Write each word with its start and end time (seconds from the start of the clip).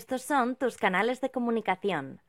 Estos 0.00 0.22
son 0.22 0.56
tus 0.56 0.78
canales 0.78 1.20
de 1.20 1.30
comunicación. 1.30 2.22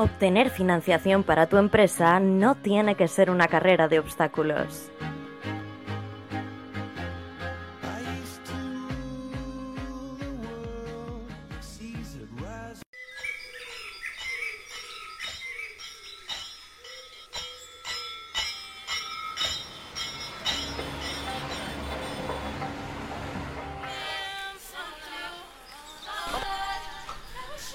Obtener 0.00 0.50
financiación 0.50 1.24
para 1.24 1.48
tu 1.48 1.56
empresa 1.56 2.20
no 2.20 2.54
tiene 2.54 2.94
que 2.94 3.08
ser 3.08 3.32
una 3.32 3.48
carrera 3.48 3.88
de 3.88 3.98
obstáculos. 3.98 4.92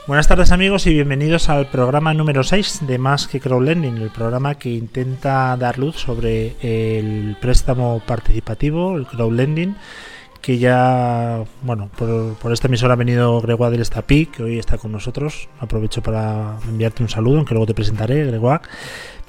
Buenas 0.05 0.27
tardes 0.27 0.51
amigos 0.51 0.85
y 0.85 0.93
bienvenidos 0.93 1.47
al 1.47 1.67
programa 1.67 2.13
número 2.13 2.43
6 2.43 2.81
de 2.87 2.97
Más 2.97 3.25
que 3.25 3.39
Crowdlending, 3.39 3.99
el 3.99 4.09
programa 4.09 4.55
que 4.55 4.69
intenta 4.69 5.55
dar 5.55 5.79
luz 5.79 5.95
sobre 5.95 6.57
el 6.59 7.37
préstamo 7.39 8.01
participativo, 8.05 8.97
el 8.97 9.07
crowdlending, 9.07 9.77
que 10.41 10.57
ya, 10.57 11.45
bueno, 11.61 11.89
por, 11.97 12.51
esta 12.51 12.67
emisora 12.67 12.95
ha 12.95 12.97
venido 12.97 13.39
Gregoire 13.39 13.71
del 13.71 13.81
Estapí, 13.81 14.25
que 14.25 14.43
hoy 14.43 14.59
está 14.59 14.77
con 14.77 14.91
nosotros. 14.91 15.47
Aprovecho 15.61 16.03
para 16.03 16.57
enviarte 16.67 17.01
un 17.01 17.07
saludo, 17.07 17.37
aunque 17.37 17.53
luego 17.53 17.67
te 17.67 17.73
presentaré, 17.73 18.25
Gregoire. 18.25 18.63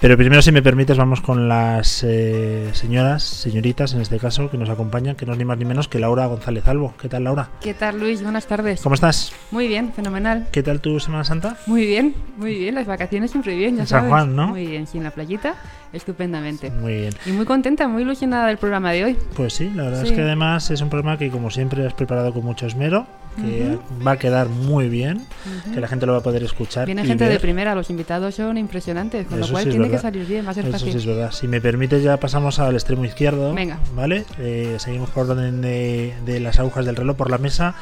Pero 0.00 0.16
primero, 0.16 0.42
si 0.42 0.52
me 0.52 0.62
permites, 0.62 0.98
vamos 0.98 1.20
con 1.20 1.48
las 1.48 2.04
eh, 2.04 2.70
señoras, 2.72 3.22
señoritas 3.22 3.94
en 3.94 4.00
este 4.00 4.18
caso, 4.18 4.50
que 4.50 4.58
nos 4.58 4.68
acompañan, 4.68 5.16
que 5.16 5.24
no 5.24 5.32
es 5.32 5.38
ni 5.38 5.44
más 5.44 5.56
ni 5.56 5.64
menos 5.64 5.88
que 5.88 5.98
Laura 5.98 6.26
González 6.26 6.66
Albo. 6.66 6.94
¿Qué 7.00 7.08
tal, 7.08 7.24
Laura? 7.24 7.48
¿Qué 7.60 7.74
tal, 7.74 8.00
Luis? 8.00 8.22
Buenas 8.22 8.46
tardes. 8.46 8.82
¿Cómo 8.82 8.94
estás? 8.94 9.32
Muy 9.50 9.68
bien, 9.68 9.92
fenomenal. 9.92 10.48
¿Qué 10.52 10.62
tal 10.62 10.80
tu 10.80 11.00
Semana 11.00 11.24
Santa? 11.24 11.56
Muy 11.66 11.86
bien, 11.86 12.14
muy 12.36 12.58
bien. 12.58 12.74
Las 12.74 12.86
vacaciones 12.86 13.30
siempre 13.30 13.54
bien, 13.56 13.76
ya 13.76 13.82
En 13.82 13.86
San. 13.86 14.08
Juan, 14.08 14.36
¿no? 14.36 14.48
Muy 14.48 14.66
bien, 14.66 14.86
sí, 14.86 14.98
en 14.98 15.04
la 15.04 15.10
playita, 15.10 15.54
estupendamente. 15.92 16.70
Muy 16.70 16.96
bien. 16.96 17.14
Y 17.24 17.30
muy 17.30 17.46
contenta, 17.46 17.88
muy 17.88 18.02
ilusionada 18.02 18.48
del 18.48 18.58
programa 18.58 18.92
de 18.92 19.04
hoy. 19.04 19.16
Pues 19.34 19.54
sí, 19.54 19.70
la 19.74 19.84
verdad 19.84 20.04
es 20.04 20.12
que 20.12 20.20
además 20.20 20.70
es 20.70 20.80
un 20.80 20.90
programa 20.90 21.16
que 21.16 21.30
como 21.30 21.50
siempre 21.50 21.86
has 21.86 21.94
preparado 21.94 22.32
con 22.34 22.44
mucho 22.44 22.66
esmero, 22.66 23.06
que 23.34 23.78
va 24.06 24.12
a 24.12 24.16
quedar 24.18 24.48
muy 24.48 24.88
bien, 24.88 25.26
que 25.72 25.80
la 25.80 25.88
gente 25.88 26.06
lo 26.06 26.12
va 26.12 26.18
a 26.18 26.22
poder 26.22 26.42
escuchar. 26.42 26.86
Viene 26.86 27.04
gente 27.04 27.28
de 27.28 27.40
primera, 27.40 27.74
los 27.74 27.90
invitados 27.90 28.34
son 28.34 28.56
impresionantes, 28.58 29.26
con 29.26 29.38
Eso 29.38 29.48
lo 29.48 29.52
cual 29.52 29.64
sí 29.64 29.70
tiene 29.70 29.90
que 29.90 29.98
salir 29.98 30.26
bien, 30.26 30.46
va 30.46 30.50
a 30.50 30.54
ser 30.54 30.64
Eso 30.64 30.72
fácil. 30.72 30.92
sí 30.92 30.98
es 30.98 31.06
verdad. 31.06 31.32
Si 31.32 31.48
me 31.48 31.60
permites 31.60 32.02
ya 32.02 32.18
pasamos 32.18 32.58
al 32.58 32.74
extremo 32.74 33.04
izquierdo. 33.04 33.54
Venga. 33.54 33.78
¿Vale? 33.94 34.24
Eh, 34.38 34.76
seguimos 34.78 35.10
por 35.10 35.30
orden 35.30 35.60
de, 35.60 36.14
de 36.24 36.40
las 36.40 36.58
agujas 36.58 36.86
del 36.86 36.96
reloj 36.96 37.16
por 37.16 37.30
la 37.30 37.38
mesa. 37.38 37.74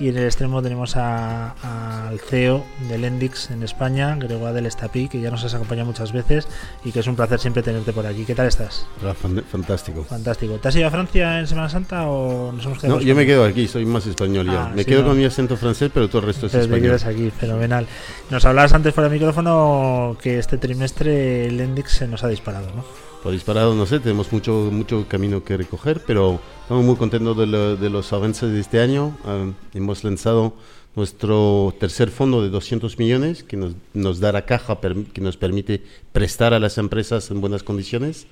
Y 0.00 0.08
en 0.08 0.16
el 0.16 0.24
extremo 0.24 0.62
tenemos 0.62 0.96
al 0.96 2.18
CEO 2.30 2.64
del 2.88 3.04
Endix 3.04 3.50
en 3.50 3.62
España, 3.62 4.16
Gregoire 4.16 4.54
del 4.54 4.64
Estapí, 4.64 5.08
que 5.08 5.20
ya 5.20 5.30
nos 5.30 5.44
has 5.44 5.52
acompañado 5.52 5.84
muchas 5.88 6.12
veces 6.12 6.48
y 6.82 6.90
que 6.90 7.00
es 7.00 7.06
un 7.06 7.16
placer 7.16 7.38
siempre 7.38 7.62
tenerte 7.62 7.92
por 7.92 8.06
aquí. 8.06 8.24
¿Qué 8.24 8.34
tal 8.34 8.46
estás? 8.46 8.86
Fan- 9.20 9.44
Fantástico. 9.44 10.02
Fantástico. 10.04 10.54
¿Te 10.54 10.68
has 10.68 10.76
ido 10.76 10.86
a 10.88 10.90
Francia 10.90 11.38
en 11.40 11.46
Semana 11.46 11.68
Santa 11.68 12.06
o 12.08 12.50
nos 12.50 12.64
hemos 12.64 12.78
quedado 12.78 12.96
No, 12.98 13.02
yo 13.04 13.14
me 13.14 13.26
quedo 13.26 13.44
aquí, 13.44 13.68
soy 13.68 13.84
más 13.84 14.06
español 14.06 14.46
ya. 14.46 14.66
Ah, 14.68 14.72
me 14.74 14.84
sí, 14.84 14.88
quedo 14.88 15.02
no. 15.02 15.08
con 15.08 15.18
mi 15.18 15.26
acento 15.26 15.54
francés, 15.58 15.90
pero 15.92 16.08
todo 16.08 16.20
el 16.22 16.28
resto 16.28 16.46
es 16.46 16.54
español. 16.54 16.80
quedas 16.82 17.04
aquí, 17.04 17.30
fenomenal. 17.30 17.86
Nos 18.30 18.42
hablabas 18.46 18.72
antes 18.72 18.94
fuera 18.94 19.10
de 19.10 19.14
micrófono 19.16 20.16
que 20.22 20.38
este 20.38 20.56
trimestre 20.56 21.44
el 21.46 21.60
Endix 21.60 21.92
se 21.92 22.08
nos 22.08 22.24
ha 22.24 22.28
disparado, 22.28 22.68
¿no? 22.74 23.09
Por 23.22 23.32
disparado, 23.32 23.74
no 23.74 23.84
sé, 23.84 24.00
tenemos 24.00 24.32
mucho, 24.32 24.70
mucho 24.72 25.04
camino 25.06 25.44
que 25.44 25.56
recoger, 25.56 26.02
pero 26.06 26.40
estamos 26.62 26.84
muy 26.84 26.96
contentos 26.96 27.36
de, 27.36 27.46
lo- 27.46 27.76
de 27.76 27.90
los 27.90 28.10
avances 28.14 28.50
de 28.50 28.60
este 28.60 28.80
año. 28.80 29.14
Ah, 29.26 29.44
hemos 29.74 30.04
lanzado 30.04 30.54
nuestro 30.96 31.74
tercer 31.78 32.10
fondo 32.10 32.42
de 32.42 32.48
200 32.48 32.98
millones 32.98 33.42
que 33.44 33.58
nos, 33.58 33.74
nos 33.92 34.20
da 34.20 34.32
la 34.32 34.46
caja 34.46 34.80
per- 34.80 35.04
que 35.12 35.20
nos 35.20 35.36
permite 35.36 35.82
prestar 36.12 36.54
a 36.54 36.58
las 36.58 36.78
empresas 36.78 37.30
en 37.30 37.42
buenas 37.42 37.62
condiciones. 37.62 38.26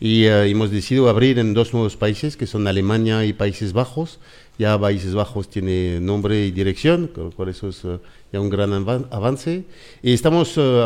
Y 0.00 0.24
eh, 0.24 0.48
hemos 0.48 0.70
decidido 0.70 1.10
abrir 1.10 1.38
en 1.38 1.52
dos 1.52 1.74
nuevos 1.74 1.98
países, 1.98 2.38
que 2.38 2.46
son 2.46 2.66
Alemania 2.66 3.26
y 3.26 3.34
Países 3.34 3.74
Bajos. 3.74 4.20
Ya 4.58 4.78
Países 4.78 5.14
Bajos 5.14 5.50
tiene 5.50 6.00
nombre 6.00 6.46
y 6.46 6.50
dirección, 6.50 7.08
con 7.08 7.24
lo 7.24 7.30
cual 7.32 7.50
eso 7.50 7.68
es 7.68 7.84
eh, 7.84 7.98
ya 8.32 8.40
un 8.40 8.48
gran 8.50 8.70
avan- 8.72 9.06
avance. 9.10 9.64
Y 10.02 10.12
estamos 10.12 10.54
eh, 10.56 10.82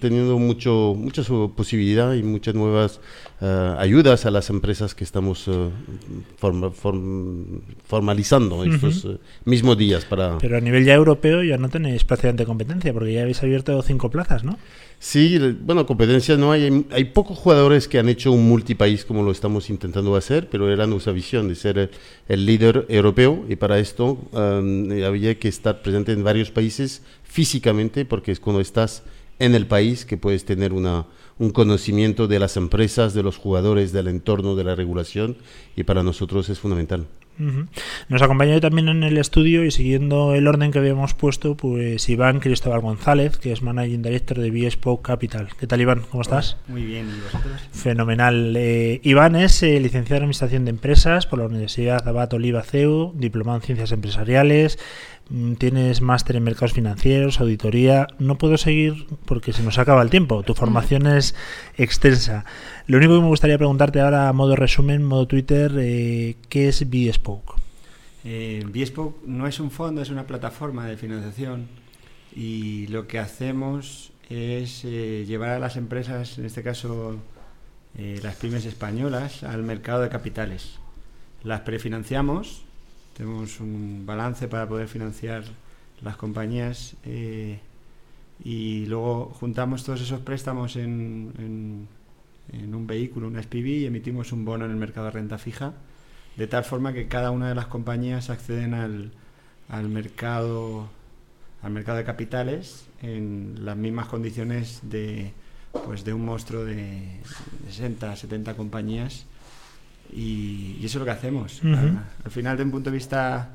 teniendo 0.00 0.38
mucho, 0.38 0.94
muchas 0.96 1.28
eh, 1.30 1.48
posibilidades 1.56 2.20
y 2.20 2.22
muchas 2.24 2.54
nuevas 2.54 3.00
eh, 3.40 3.74
ayudas 3.78 4.26
a 4.26 4.30
las 4.30 4.48
empresas 4.50 4.94
que 4.94 5.04
estamos 5.04 5.46
eh, 5.48 5.68
forma- 6.38 6.70
form- 6.70 7.60
formalizando 7.84 8.64
estos 8.64 9.04
eh, 9.04 9.18
mismos 9.44 9.76
días 9.76 10.04
para... 10.04 10.38
Pero 10.38 10.56
a 10.56 10.60
nivel 10.60 10.84
ya 10.84 10.94
europeo 10.94 11.42
ya 11.42 11.58
no 11.58 11.68
tenéis 11.68 12.04
prácticamente 12.04 12.44
competencia, 12.46 12.92
porque 12.92 13.12
ya 13.12 13.22
habéis 13.22 13.42
abierto 13.42 13.80
cinco 13.82 14.10
plazas, 14.10 14.44
¿no? 14.44 14.58
Sí, 14.98 15.38
bueno, 15.60 15.84
competencia 15.84 16.38
no 16.38 16.52
hay. 16.52 16.64
Hay, 16.64 16.86
hay 16.90 17.04
pocos 17.04 17.36
jugadores 17.36 17.86
que 17.86 17.98
han 17.98 18.08
hecho 18.08 18.32
un 18.32 18.48
multipaís 18.48 19.04
como 19.04 19.22
lo 19.22 19.30
estamos 19.30 19.68
intentando 19.68 20.16
hacer, 20.16 20.48
pero 20.48 20.72
era 20.72 20.86
nuestra 20.86 21.12
visión 21.12 21.48
de 21.48 21.54
ser 21.54 21.76
el, 21.76 21.90
el 22.28 22.46
líder 22.46 22.86
europeo 22.88 23.44
y 23.46 23.56
para 23.56 23.78
esto 23.78 24.18
um, 24.32 24.90
había 25.04 25.38
que 25.38 25.48
estar 25.48 25.82
presente 25.82 26.12
en 26.12 26.24
varios 26.24 26.50
países 26.50 27.02
físicamente, 27.24 28.06
porque 28.06 28.32
es 28.32 28.40
cuando 28.40 28.62
estás 28.62 29.02
en 29.38 29.54
el 29.54 29.66
país 29.66 30.06
que 30.06 30.16
puedes 30.16 30.46
tener 30.46 30.72
una, 30.72 31.04
un 31.38 31.50
conocimiento 31.50 32.28
de 32.28 32.38
las 32.38 32.56
empresas, 32.56 33.14
de 33.14 33.22
los 33.22 33.36
jugadores, 33.36 33.92
del 33.92 34.08
entorno, 34.08 34.56
de 34.56 34.64
la 34.64 34.74
regulación 34.74 35.36
y 35.76 35.84
para 35.84 36.02
nosotros 36.02 36.48
es 36.48 36.58
fundamental. 36.58 37.06
Nos 38.08 38.22
acompaña 38.22 38.54
hoy 38.54 38.60
también 38.60 38.88
en 38.88 39.02
el 39.02 39.18
estudio 39.18 39.64
y 39.64 39.70
siguiendo 39.70 40.34
el 40.34 40.48
orden 40.48 40.70
que 40.70 40.78
habíamos 40.78 41.12
puesto, 41.12 41.54
pues 41.54 42.08
Iván 42.08 42.40
Cristóbal 42.40 42.80
González, 42.80 43.36
que 43.36 43.52
es 43.52 43.60
Managing 43.60 44.02
Director 44.02 44.38
de 44.38 44.50
B-Spoke 44.50 45.04
Capital. 45.04 45.48
¿Qué 45.58 45.66
tal, 45.66 45.82
Iván? 45.82 46.02
¿Cómo 46.10 46.22
estás? 46.22 46.56
Muy 46.66 46.84
bien, 46.84 47.08
¿y 47.08 47.20
vosotros? 47.20 47.60
Fenomenal. 47.72 48.54
Eh, 48.56 49.00
Iván 49.02 49.36
es 49.36 49.62
eh, 49.62 49.78
licenciado 49.80 50.16
en 50.16 50.22
Administración 50.22 50.64
de 50.64 50.70
Empresas 50.70 51.26
por 51.26 51.38
la 51.38 51.46
Universidad 51.46 52.08
Abad 52.08 52.32
Oliva 52.32 52.62
CEU, 52.62 53.12
diplomado 53.14 53.58
en 53.58 53.62
Ciencias 53.62 53.92
Empresariales, 53.92 54.78
tienes 55.58 56.00
máster 56.00 56.36
en 56.36 56.44
Mercados 56.44 56.72
Financieros, 56.72 57.40
Auditoría. 57.40 58.06
No 58.18 58.38
puedo 58.38 58.56
seguir 58.56 59.06
porque 59.24 59.52
se 59.52 59.62
nos 59.62 59.78
acaba 59.78 60.02
el 60.02 60.10
tiempo. 60.10 60.42
Tu 60.42 60.54
formación 60.54 61.06
es 61.06 61.34
extensa. 61.76 62.44
Lo 62.86 62.98
único 62.98 63.14
que 63.14 63.22
me 63.22 63.28
gustaría 63.28 63.58
preguntarte 63.58 64.00
ahora, 64.00 64.28
a 64.28 64.32
modo 64.32 64.56
resumen, 64.56 65.02
modo 65.02 65.26
Twitter, 65.26 65.72
eh, 65.78 66.36
¿qué 66.48 66.68
es 66.68 66.88
B-Spoke? 66.88 67.66
Eh, 68.28 68.64
Bespoke 68.66 69.24
no 69.24 69.46
es 69.46 69.60
un 69.60 69.70
fondo, 69.70 70.02
es 70.02 70.10
una 70.10 70.26
plataforma 70.26 70.84
de 70.88 70.96
financiación 70.96 71.68
y 72.34 72.88
lo 72.88 73.06
que 73.06 73.20
hacemos 73.20 74.10
es 74.28 74.84
eh, 74.84 75.24
llevar 75.28 75.50
a 75.50 75.58
las 75.60 75.76
empresas, 75.76 76.36
en 76.36 76.44
este 76.44 76.64
caso 76.64 77.20
eh, 77.96 78.18
las 78.24 78.34
pymes 78.34 78.64
españolas, 78.64 79.44
al 79.44 79.62
mercado 79.62 80.02
de 80.02 80.08
capitales. 80.08 80.80
Las 81.44 81.60
prefinanciamos, 81.60 82.64
tenemos 83.16 83.60
un 83.60 84.04
balance 84.04 84.46
para 84.46 84.68
poder 84.68 84.88
financiar 84.88 85.44
las 86.02 86.16
compañías 86.16 86.96
eh, 87.04 87.58
y 88.44 88.84
luego 88.86 89.32
juntamos 89.40 89.84
todos 89.84 90.02
esos 90.02 90.20
préstamos 90.20 90.76
en, 90.76 91.88
un 92.52 92.86
vehículo, 92.86 93.28
una 93.28 93.42
SPV, 93.42 93.66
y 93.66 93.86
emitimos 93.86 94.32
un 94.32 94.44
bono 94.44 94.66
en 94.66 94.70
el 94.70 94.76
mercado 94.76 95.06
de 95.06 95.12
renta 95.12 95.38
fija 95.38 95.72
de 96.36 96.46
tal 96.46 96.64
forma 96.64 96.92
que 96.92 97.08
cada 97.08 97.30
una 97.30 97.48
de 97.48 97.54
las 97.54 97.66
compañías 97.66 98.28
acceden 98.28 98.74
al, 98.74 99.12
al 99.68 99.88
mercado 99.88 100.90
al 101.62 101.72
mercado 101.72 101.96
de 101.96 102.04
capitales 102.04 102.86
en 103.00 103.64
las 103.64 103.76
mismas 103.76 104.06
condiciones 104.08 104.80
de 104.82 105.32
pues 105.86 106.04
de 106.04 106.12
un 106.12 106.24
monstruo 106.24 106.64
de 106.64 107.20
60 107.68 108.14
70 108.14 108.54
compañías 108.54 109.24
y, 110.12 110.76
y 110.80 110.86
eso 110.86 110.98
es 110.98 111.00
lo 111.00 111.04
que 111.04 111.10
hacemos 111.12 111.60
Ujú. 111.62 111.74
al, 111.74 112.04
al 112.24 112.30
final 112.30 112.56
de 112.56 112.62
un 112.64 112.70
punto 112.70 112.90
de 112.90 112.96
vista 112.96 113.50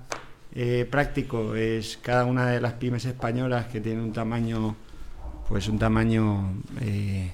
eh, 0.54 0.88
práctico 0.90 1.56
es 1.56 1.98
cada 2.02 2.26
una 2.26 2.48
de 2.48 2.60
las 2.60 2.74
pymes 2.74 3.06
españolas 3.06 3.68
que 3.68 3.80
tienen 3.82 4.04
un 4.04 4.14
tamaño 4.14 4.76
pues 5.48 5.68
un 5.68 5.80
tamaño 5.80 6.54
eh, 6.82 7.32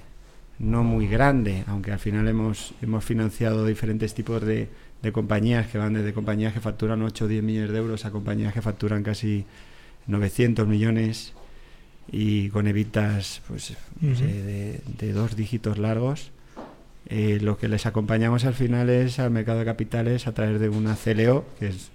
no 0.58 0.82
muy 0.82 1.06
grande, 1.06 1.62
aunque 1.68 1.92
al 1.92 2.00
final 2.00 2.26
hemos, 2.26 2.74
hemos 2.82 3.04
financiado 3.04 3.64
diferentes 3.64 4.12
tipos 4.12 4.42
de, 4.42 4.68
de 5.02 5.12
compañías 5.12 5.68
que 5.68 5.78
van 5.78 5.92
desde 5.94 6.12
compañías 6.12 6.52
que 6.52 6.60
facturan 6.60 7.00
8 7.02 7.26
o 7.26 7.28
10 7.28 7.44
millones 7.44 7.70
de 7.70 7.78
euros 7.78 8.04
a 8.04 8.10
compañías 8.10 8.52
que 8.52 8.60
facturan 8.60 9.04
casi 9.04 9.44
900 10.08 10.66
millones 10.66 11.32
y 12.10 12.48
con 12.48 12.66
evitas 12.66 13.40
pues, 13.46 13.76
no 14.00 14.16
sé, 14.16 14.26
de, 14.26 14.80
de 14.98 15.12
dos 15.12 15.36
dígitos 15.36 15.78
largos. 15.78 16.32
Eh, 17.08 17.38
lo 17.40 17.56
que 17.56 17.68
les 17.68 17.86
acompañamos 17.86 18.44
al 18.44 18.54
final 18.54 18.90
es 18.90 19.18
al 19.18 19.30
mercado 19.30 19.60
de 19.60 19.64
capitales 19.64 20.26
a 20.26 20.34
través 20.34 20.60
de 20.60 20.68
una 20.68 20.94
CLO, 20.94 21.46
que 21.58 21.68
es 21.68 21.90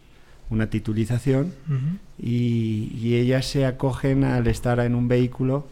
una 0.49 0.69
titulización, 0.69 1.53
y, 2.19 2.91
y 2.95 3.15
ellas 3.15 3.45
se 3.45 3.65
acogen 3.65 4.23
al 4.23 4.47
estar 4.47 4.79
en 4.79 4.93
un 4.95 5.07
vehículo 5.07 5.65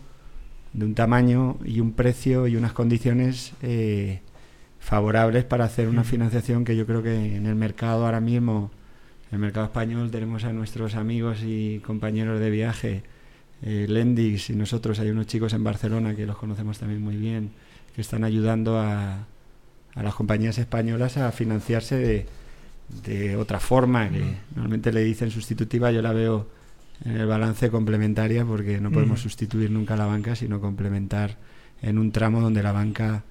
de 0.74 0.86
un 0.86 0.96
tamaño 0.96 1.58
y 1.66 1.80
un 1.80 1.94
precio 1.94 2.48
y 2.48 2.56
unas 2.56 2.74
condiciones 2.74 3.54
eh, 3.62 4.22
favorables 4.80 5.44
para 5.44 5.66
hacer 5.66 5.88
una 5.88 6.04
financiación 6.04 6.64
que 6.64 6.76
yo 6.76 6.86
creo 6.86 7.04
que 7.04 7.36
en 7.36 7.46
el 7.46 7.56
mercado 7.56 8.06
ahora 8.06 8.22
mismo, 8.22 8.72
en 9.30 9.36
el 9.36 9.40
mercado 9.40 9.66
español, 9.66 10.12
tenemos 10.12 10.44
a 10.46 10.54
nuestros 10.54 10.96
amigos 10.96 11.40
y 11.44 11.80
compañeros 11.80 12.40
de 12.40 12.50
viaje, 12.50 13.04
eh, 13.64 13.86
Lendix 13.88 14.50
y 14.50 14.56
nosotros, 14.56 15.00
hay 15.00 15.10
unos 15.10 15.28
chicos 15.28 15.54
en 15.54 15.64
Barcelona 15.64 16.16
que 16.16 16.26
los 16.26 16.38
conocemos 16.38 16.80
también 16.80 17.02
muy 17.02 17.18
bien, 17.18 17.52
que 17.94 18.02
están 18.02 18.24
ayudando 18.24 18.80
a, 18.80 19.28
a 19.96 20.04
las 20.04 20.16
compañías 20.16 20.58
españolas 20.58 21.18
a 21.18 21.32
financiarse 21.32 21.98
de, 21.98 22.26
de 23.04 23.36
otra 23.36 23.60
forma, 23.60 24.10
que 24.10 24.20
Mm. 24.22 24.36
normalmente 24.56 24.92
le 24.92 25.04
dicen 25.04 25.32
sustitutiva, 25.32 25.92
yo 25.92 26.02
la 26.02 26.14
veo 26.14 26.48
en 27.04 27.18
el 27.18 27.26
balance 27.28 27.70
complementaria 27.70 28.46
porque 28.46 28.80
no 28.80 28.92
podemos 28.92 29.20
Mm. 29.20 29.24
sustituir 29.24 29.72
nunca 29.72 29.96
a 29.96 29.98
la 29.98 30.06
banca, 30.06 30.36
sino 30.36 30.62
complementar 30.62 31.38
en 31.82 31.98
un 31.98 32.12
tramo 32.12 32.42
donde 32.42 32.62
la 32.64 32.72
banca, 32.72 33.24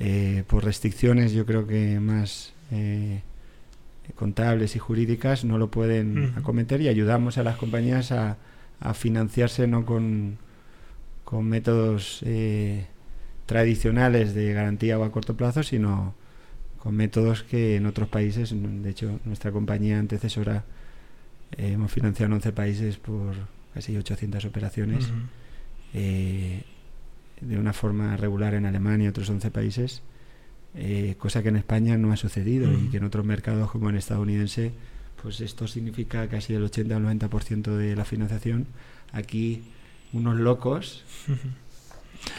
eh, 0.00 0.42
por 0.48 0.64
restricciones 0.64 1.32
yo 1.32 1.46
creo 1.46 1.66
que 1.66 2.00
más 2.00 2.52
eh, 2.72 3.20
contables 4.16 4.74
y 4.76 4.78
jurídicas, 4.78 5.44
no 5.44 5.58
lo 5.58 5.70
pueden 5.70 6.30
Ujú. 6.30 6.38
acometer 6.40 6.80
y 6.80 6.88
ayudamos 6.88 7.38
a 7.38 7.42
las 7.44 7.56
compañías 7.56 8.10
a, 8.12 8.36
a 8.80 8.94
financiarse 8.94 9.66
no 9.66 9.86
con, 9.86 10.36
con 11.24 11.46
métodos 11.48 12.20
eh, 12.24 12.86
tradicionales 13.46 14.34
de 14.34 14.52
garantía 14.52 14.98
o 14.98 15.04
a 15.04 15.12
corto 15.12 15.36
plazo, 15.36 15.62
sino 15.62 16.14
con 16.78 16.96
métodos 16.96 17.42
que 17.42 17.76
en 17.76 17.86
otros 17.86 18.08
países, 18.08 18.54
de 18.54 18.90
hecho 18.90 19.20
nuestra 19.24 19.52
compañía 19.52 19.98
antecesora 19.98 20.64
eh, 21.56 21.72
hemos 21.72 21.90
financiado 21.90 22.26
en 22.26 22.34
11 22.34 22.52
países 22.52 22.96
por 22.98 23.34
casi 23.72 23.96
800 23.96 24.44
operaciones, 24.44 25.08
eh, 25.92 26.62
de 27.40 27.58
una 27.58 27.72
forma 27.72 28.16
regular 28.16 28.54
en 28.54 28.66
Alemania 28.66 29.06
y 29.06 29.08
otros 29.08 29.28
11 29.30 29.50
países, 29.50 30.02
eh, 30.74 31.14
cosa 31.18 31.42
que 31.42 31.48
en 31.48 31.56
España 31.56 31.96
no 31.96 32.12
ha 32.12 32.16
sucedido 32.16 32.72
y 32.72 32.88
que 32.88 32.96
en 32.98 33.04
otros 33.04 33.24
mercados 33.24 33.70
como 33.70 33.90
en 33.90 33.96
estadounidense, 33.96 34.72
pues 35.22 35.40
esto 35.40 35.66
significa 35.66 36.28
casi 36.28 36.54
el 36.54 36.64
80 36.64 36.96
al 36.96 37.02
90% 37.04 37.76
de 37.76 37.96
la 37.96 38.04
financiación. 38.04 38.66
Aquí 39.12 39.62
unos 40.12 40.36
locos 40.36 41.04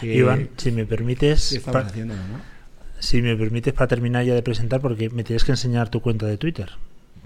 Iván, 0.02 0.50
si 0.58 0.72
me 0.72 0.86
permites, 0.86 1.62
si 3.00 3.22
me 3.22 3.36
permites 3.36 3.74
para 3.74 3.88
terminar 3.88 4.24
ya 4.26 4.34
de 4.34 4.42
presentar, 4.42 4.82
porque 4.82 5.10
me 5.10 5.24
tienes 5.24 5.44
que 5.44 5.52
enseñar 5.52 5.90
tu 5.90 6.02
cuenta 6.02 6.26
de 6.26 6.38
Twitter. 6.38 6.72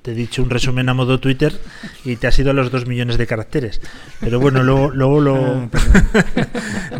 Te 0.02 0.12
he 0.12 0.16
dicho 0.16 0.42
un 0.42 0.50
resumen 0.50 0.88
a 0.88 0.94
modo 0.94 1.20
Twitter 1.20 1.60
y 2.06 2.16
te 2.16 2.28
has 2.28 2.40
ido 2.40 2.52
a 2.52 2.54
los 2.54 2.72
dos 2.72 2.86
millones 2.88 3.18
de 3.18 3.28
caracteres. 3.28 3.82
Pero 4.22 4.40
bueno, 4.40 4.64
luego, 4.64 4.92
luego 4.92 5.20
lo... 5.20 5.36
Ah, 5.36 5.70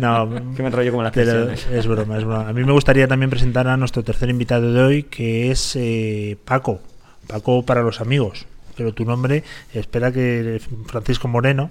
no, 0.00 0.54
que 0.54 0.62
me 0.62 0.68
enrollo 0.68 0.90
como 0.90 1.02
las 1.02 1.12
pero 1.12 1.50
es 1.50 1.86
broma, 1.86 2.18
es 2.18 2.24
broma. 2.24 2.48
A 2.48 2.52
mí 2.52 2.62
me 2.62 2.72
gustaría 2.72 3.08
también 3.08 3.30
presentar 3.30 3.68
a 3.68 3.76
nuestro 3.78 4.04
tercer 4.04 4.28
invitado 4.28 4.72
de 4.72 4.82
hoy, 4.82 5.02
que 5.04 5.50
es 5.50 5.76
eh, 5.76 6.36
Paco. 6.44 6.80
Paco 7.26 7.64
para 7.64 7.82
los 7.82 8.02
amigos. 8.02 8.46
Pero 8.76 8.92
tu 8.92 9.04
nombre, 9.04 9.44
espera 9.72 10.12
que 10.12 10.60
Francisco 10.86 11.26
Moreno. 11.26 11.70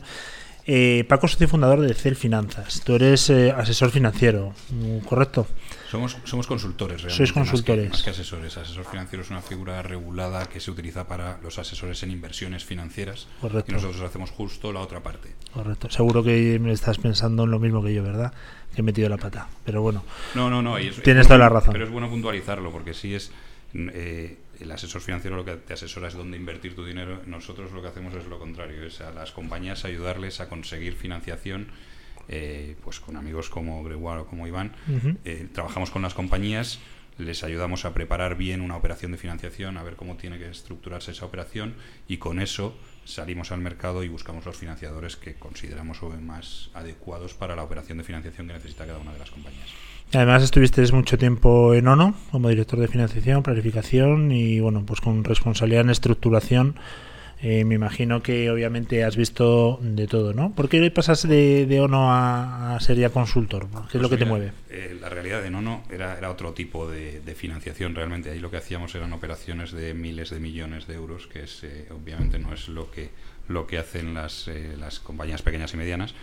Eh, 0.71 1.03
Paco 1.09 1.27
socio 1.27 1.47
fundador 1.47 1.81
de 1.81 1.91
CEL 1.95 2.15
Finanzas. 2.15 2.81
Tú 2.85 2.93
eres 2.93 3.27
eh, 3.31 3.51
asesor 3.51 3.89
financiero, 3.89 4.53
mm, 4.69 4.99
¿correcto? 4.99 5.47
Somos, 5.89 6.15
somos 6.25 6.45
consultores 6.45 7.01
realmente. 7.01 7.17
Sois 7.17 7.29
más 7.29 7.33
que- 7.33 7.49
consultores. 7.49 7.89
Más 7.89 8.03
que, 8.03 8.09
asesores. 8.11 8.55
Asesor 8.55 8.85
financiero 8.85 9.23
es 9.23 9.31
una 9.31 9.41
figura 9.41 9.81
regulada 9.81 10.45
que 10.45 10.59
se 10.59 10.69
utiliza 10.69 11.07
para 11.07 11.39
los 11.41 11.57
asesores 11.57 12.03
en 12.03 12.11
inversiones 12.11 12.63
financieras. 12.65 13.25
Correcto. 13.41 13.71
Y 13.71 13.73
nosotros 13.73 13.99
hacemos 14.01 14.29
justo 14.29 14.71
la 14.71 14.81
otra 14.81 15.01
parte. 15.01 15.29
Correcto. 15.51 15.89
Seguro 15.89 16.21
que 16.23 16.59
me 16.59 16.71
estás 16.71 16.99
pensando 16.99 17.45
en 17.45 17.49
lo 17.51 17.57
mismo 17.57 17.83
que 17.83 17.91
yo, 17.91 18.03
¿verdad? 18.03 18.31
Que 18.75 18.81
he 18.81 18.83
metido 18.83 19.09
la 19.09 19.17
pata. 19.17 19.47
Pero 19.65 19.81
bueno, 19.81 20.03
No, 20.35 20.51
no, 20.51 20.61
no. 20.61 20.77
es- 20.77 21.01
Tienes 21.01 21.21
es 21.21 21.27
toda 21.27 21.39
la 21.39 21.49
razón. 21.49 21.73
Pero 21.73 21.85
es 21.85 21.91
bueno 21.91 22.07
puntualizarlo 22.11 22.71
porque 22.71 22.93
si 22.93 23.15
es. 23.15 23.31
eh, 23.73 24.37
el 24.59 24.71
asesor 24.71 25.01
financiero 25.01 25.35
lo 25.35 25.45
que 25.45 25.55
te 25.55 25.73
asesora 25.73 26.07
es 26.07 26.13
dónde 26.13 26.37
invertir 26.37 26.75
tu 26.75 26.85
dinero. 26.85 27.21
Nosotros 27.25 27.71
lo 27.71 27.81
que 27.81 27.87
hacemos 27.87 28.13
es 28.13 28.25
lo 28.25 28.39
contrario, 28.39 28.83
es 28.83 29.01
a 29.01 29.11
las 29.11 29.31
compañías 29.31 29.85
ayudarles 29.85 30.39
a 30.39 30.49
conseguir 30.49 30.95
financiación, 30.95 31.67
eh, 32.27 32.75
pues 32.83 32.99
con 32.99 33.15
amigos 33.15 33.49
como 33.49 33.83
Gregoire 33.83 34.21
o 34.21 34.25
como 34.27 34.47
Iván. 34.47 34.73
Eh, 35.25 35.47
trabajamos 35.53 35.91
con 35.91 36.01
las 36.01 36.13
compañías, 36.13 36.79
les 37.17 37.43
ayudamos 37.43 37.85
a 37.85 37.93
preparar 37.93 38.35
bien 38.35 38.61
una 38.61 38.77
operación 38.77 39.11
de 39.11 39.17
financiación, 39.17 39.77
a 39.77 39.83
ver 39.83 39.95
cómo 39.95 40.15
tiene 40.15 40.37
que 40.37 40.49
estructurarse 40.49 41.11
esa 41.11 41.25
operación 41.25 41.75
y 42.07 42.17
con 42.17 42.39
eso 42.39 42.77
salimos 43.05 43.51
al 43.51 43.59
mercado 43.59 44.03
y 44.03 44.07
buscamos 44.07 44.45
los 44.45 44.57
financiadores 44.57 45.15
que 45.15 45.35
consideramos 45.35 46.01
más 46.21 46.69
adecuados 46.73 47.33
para 47.33 47.55
la 47.55 47.63
operación 47.63 47.97
de 47.97 48.03
financiación 48.03 48.47
que 48.47 48.53
necesita 48.53 48.85
cada 48.85 48.99
una 48.99 49.13
de 49.13 49.19
las 49.19 49.31
compañías. 49.31 49.69
Además 50.13 50.41
estuviste 50.43 50.81
mucho 50.91 51.17
tiempo 51.19 51.73
en 51.75 51.87
ONO 51.87 52.15
como 52.31 52.49
director 52.49 52.79
de 52.79 52.87
financiación, 52.87 53.43
planificación 53.43 54.31
y 54.31 54.59
bueno, 54.59 54.83
pues 54.85 55.01
con 55.01 55.23
responsabilidad 55.23 55.81
en 55.81 55.91
estructuración. 55.91 56.75
Eh, 57.41 57.63
me 57.63 57.75
imagino 57.75 58.21
que 58.21 58.49
obviamente 58.49 59.03
has 59.05 59.15
visto 59.15 59.79
de 59.81 60.07
todo, 60.07 60.33
¿no? 60.33 60.51
¿Por 60.53 60.67
qué 60.67 60.89
pasas 60.91 61.25
de, 61.27 61.65
de 61.67 61.79
ONO 61.79 62.11
a, 62.11 62.75
a 62.75 62.79
ser 62.81 62.97
ya 62.97 63.11
consultor? 63.11 63.67
¿Qué 63.89 63.97
es 63.97 64.01
lo 64.01 64.09
que 64.09 64.17
Pues 64.17 64.19
te 64.19 64.25
mira, 64.25 64.29
mueve? 64.37 64.51
eh, 64.69 64.97
la 64.99 65.09
realidad 65.09 65.41
de 65.41 65.49
Nono 65.49 65.83
era, 65.91 66.17
era 66.17 66.31
otro 66.31 66.53
tipo 66.53 66.89
de, 66.89 67.21
de 67.21 67.35
financiación 67.35 67.95
realmente. 67.95 68.31
Ahí 68.31 68.39
lo 68.39 68.49
que 68.51 68.57
hacíamos 68.57 68.93
eran 68.95 69.13
operaciones 69.13 69.71
de 69.71 69.93
miles 69.93 70.31
de 70.31 70.39
millones 70.39 70.87
de 70.87 70.95
euros, 70.95 71.27
que 71.27 71.43
es, 71.43 71.63
eh, 71.63 71.87
obviamente 71.91 72.39
no 72.39 72.53
es 72.53 72.67
lo 72.67 72.89
que, 72.91 73.09
lo 73.47 73.67
que 73.67 73.77
hacen 73.77 74.13
las, 74.13 74.47
eh, 74.47 74.75
las 74.79 74.99
compañías 74.99 75.41
pequeñas 75.41 75.73
y 75.73 75.77
medianas. 75.77 76.15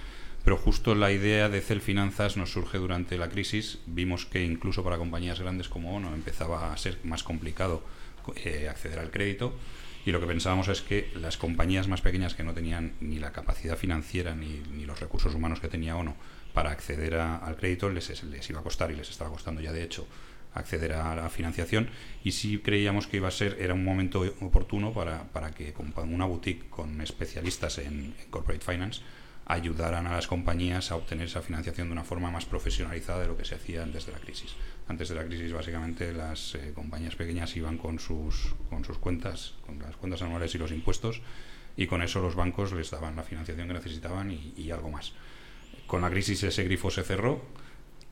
Pero 0.46 0.56
justo 0.56 0.94
la 0.94 1.10
idea 1.10 1.48
de 1.48 1.60
Cel 1.60 1.80
Finanzas 1.80 2.36
nos 2.36 2.52
surge 2.52 2.78
durante 2.78 3.18
la 3.18 3.28
crisis. 3.28 3.80
Vimos 3.86 4.26
que 4.26 4.44
incluso 4.44 4.84
para 4.84 4.96
compañías 4.96 5.40
grandes 5.40 5.68
como 5.68 5.94
ONO 5.96 6.14
empezaba 6.14 6.72
a 6.72 6.76
ser 6.76 6.98
más 7.02 7.24
complicado 7.24 7.82
eh, 8.36 8.68
acceder 8.70 9.00
al 9.00 9.10
crédito. 9.10 9.52
Y 10.04 10.12
lo 10.12 10.20
que 10.20 10.26
pensábamos 10.28 10.68
es 10.68 10.82
que 10.82 11.10
las 11.20 11.36
compañías 11.36 11.88
más 11.88 12.00
pequeñas 12.00 12.34
que 12.36 12.44
no 12.44 12.54
tenían 12.54 12.92
ni 13.00 13.18
la 13.18 13.32
capacidad 13.32 13.76
financiera 13.76 14.36
ni, 14.36 14.62
ni 14.70 14.86
los 14.86 15.00
recursos 15.00 15.34
humanos 15.34 15.58
que 15.58 15.66
tenía 15.66 15.96
ONO 15.96 16.14
para 16.54 16.70
acceder 16.70 17.16
a- 17.16 17.38
al 17.38 17.56
crédito 17.56 17.90
les, 17.90 18.22
les 18.22 18.48
iba 18.48 18.60
a 18.60 18.62
costar 18.62 18.92
y 18.92 18.96
les 18.96 19.10
estaba 19.10 19.30
costando 19.30 19.60
ya 19.60 19.72
de 19.72 19.82
hecho 19.82 20.06
acceder 20.54 20.92
a 20.92 21.16
la 21.16 21.28
financiación 21.28 21.90
y 22.22 22.30
sí 22.32 22.60
creíamos 22.60 23.08
que 23.08 23.16
iba 23.16 23.26
a 23.26 23.32
ser 23.32 23.56
era 23.60 23.74
un 23.74 23.84
momento 23.84 24.20
oportuno 24.40 24.92
para, 24.94 25.24
para 25.32 25.50
que 25.50 25.74
una 25.96 26.24
boutique 26.24 26.70
con 26.70 27.00
especialistas 27.02 27.78
en 27.78 28.14
corporate 28.30 28.64
finance 28.64 29.02
ayudaran 29.46 30.08
a 30.08 30.12
las 30.12 30.26
compañías 30.26 30.90
a 30.90 30.96
obtener 30.96 31.26
esa 31.26 31.40
financiación 31.40 31.86
de 31.86 31.92
una 31.92 32.02
forma 32.02 32.30
más 32.32 32.44
profesionalizada 32.44 33.22
de 33.22 33.28
lo 33.28 33.36
que 33.36 33.44
se 33.44 33.54
hacía 33.54 33.84
antes 33.84 34.04
de 34.04 34.12
la 34.12 34.18
crisis. 34.18 34.56
Antes 34.88 35.08
de 35.08 35.14
la 35.14 35.24
crisis, 35.24 35.52
básicamente, 35.52 36.12
las 36.12 36.56
eh, 36.56 36.72
compañías 36.74 37.14
pequeñas 37.14 37.56
iban 37.56 37.78
con 37.78 38.00
sus, 38.00 38.54
con 38.68 38.84
sus 38.84 38.98
cuentas, 38.98 39.54
con 39.64 39.78
las 39.78 39.96
cuentas 39.96 40.22
anuales 40.22 40.54
y 40.54 40.58
los 40.58 40.72
impuestos, 40.72 41.22
y 41.76 41.86
con 41.86 42.02
eso 42.02 42.20
los 42.20 42.34
bancos 42.34 42.72
les 42.72 42.90
daban 42.90 43.14
la 43.14 43.22
financiación 43.22 43.68
que 43.68 43.74
necesitaban 43.74 44.32
y, 44.32 44.70
algo 44.72 44.90
más. 44.90 45.12
Con 45.86 46.02
la 46.02 46.10
crisis 46.10 46.42
ese 46.42 46.64
grifo 46.64 46.90
se 46.90 47.04
cerró 47.04 47.40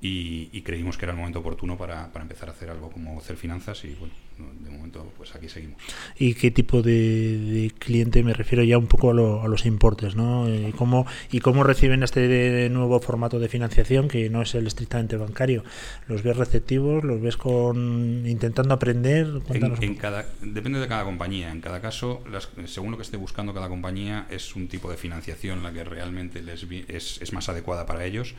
y, 0.00 0.50
y 0.52 0.62
creímos 0.62 0.96
que 0.96 1.06
era 1.06 1.12
el 1.12 1.18
momento 1.18 1.40
oportuno 1.40 1.76
para, 1.76 2.12
para 2.12 2.22
empezar 2.22 2.48
a 2.48 2.52
hacer 2.52 2.70
algo 2.70 2.90
como 2.90 3.18
hacer 3.18 3.36
finanzas 3.36 3.84
y 3.84 3.94
bueno, 3.94 4.14
de 4.38 4.70
momento 4.70 5.12
pues 5.16 5.34
aquí 5.34 5.48
seguimos. 5.48 5.80
¿Y 6.18 6.34
qué 6.34 6.50
tipo 6.50 6.82
de, 6.82 7.38
de 7.38 7.70
cliente? 7.78 8.22
Me 8.22 8.32
refiero 8.34 8.64
ya 8.64 8.78
un 8.78 8.86
poco 8.86 9.10
a, 9.10 9.14
lo- 9.14 9.42
a 9.42 9.48
los 9.48 9.66
importes, 9.66 10.16
¿no? 10.16 10.48
Eh, 10.48 10.72
¿cómo, 10.76 11.06
¿Y 11.30 11.40
cómo 11.40 11.62
reciben 11.64 12.02
este 12.02 12.68
nuevo 12.70 12.98
formato 13.00 13.38
de 13.38 13.48
financiación 13.48 14.08
que 14.08 14.28
no 14.30 14.42
es 14.42 14.54
el 14.54 14.66
estrictamente 14.66 15.16
bancario? 15.16 15.64
¿Los 16.08 16.22
ves 16.22 16.36
receptivos? 16.36 17.04
¿Los 17.04 17.20
ves 17.20 17.36
con 17.36 18.24
intentando 18.26 18.74
aprender? 18.74 19.26
Cuéntanos 19.46 19.78
En, 19.78 19.84
en 19.90 19.94
cada, 19.96 20.26
depende 20.42 20.78
de 20.80 20.88
cada 20.88 21.04
compañía. 21.04 21.50
En 21.52 21.60
cada 21.60 21.80
caso, 21.80 22.22
las- 22.30 22.48
según 22.66 22.90
lo 22.90 22.96
que 22.96 23.02
esté 23.04 23.16
buscando 23.16 23.54
cada 23.54 23.68
compañía, 23.68 24.26
es 24.30 24.54
un 24.56 24.68
tipo 24.68 24.90
de 24.90 24.96
financiación 24.96 25.62
la 25.62 25.72
que 25.72 25.84
realmente 25.84 26.42
les 26.42 26.64
es, 26.88 27.20
es 27.22 27.32
más 27.32 27.48
adecuada 27.48 27.86
para 27.86 28.04
ellos. 28.04 28.34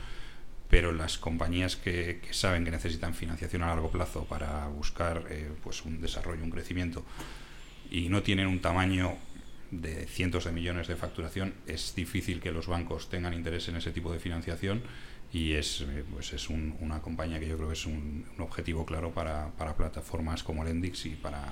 Pero 0.69 0.91
las 0.91 1.17
compañías 1.17 1.75
que, 1.75 2.19
que 2.25 2.33
saben 2.33 2.65
que 2.65 2.71
necesitan 2.71 3.13
financiación 3.13 3.61
a 3.63 3.67
largo 3.67 3.91
plazo 3.91 4.25
para 4.25 4.67
buscar 4.67 5.25
eh, 5.29 5.51
pues 5.63 5.85
un 5.85 6.01
desarrollo, 6.01 6.43
un 6.43 6.49
crecimiento, 6.49 7.05
y 7.91 8.09
no 8.09 8.23
tienen 8.23 8.47
un 8.47 8.59
tamaño 8.61 9.15
de 9.71 10.05
cientos 10.07 10.45
de 10.45 10.51
millones 10.51 10.87
de 10.87 10.95
facturación, 10.95 11.53
es 11.67 11.93
difícil 11.95 12.39
que 12.39 12.51
los 12.51 12.67
bancos 12.67 13.09
tengan 13.09 13.33
interés 13.33 13.67
en 13.67 13.75
ese 13.75 13.91
tipo 13.91 14.11
de 14.11 14.19
financiación 14.19 14.81
y 15.33 15.53
es, 15.53 15.81
eh, 15.81 16.03
pues 16.11 16.33
es 16.33 16.49
un- 16.49 16.75
una 16.79 17.01
compañía 17.01 17.39
que 17.39 17.47
yo 17.47 17.57
creo 17.57 17.67
que 17.69 17.73
es 17.73 17.85
un, 17.85 18.25
objetivo 18.39 18.85
claro 18.85 19.11
para, 19.11 19.49
para 19.57 19.75
plataformas 19.75 20.43
como 20.43 20.63
Lendix 20.63 21.05
y 21.07 21.09
para, 21.15 21.43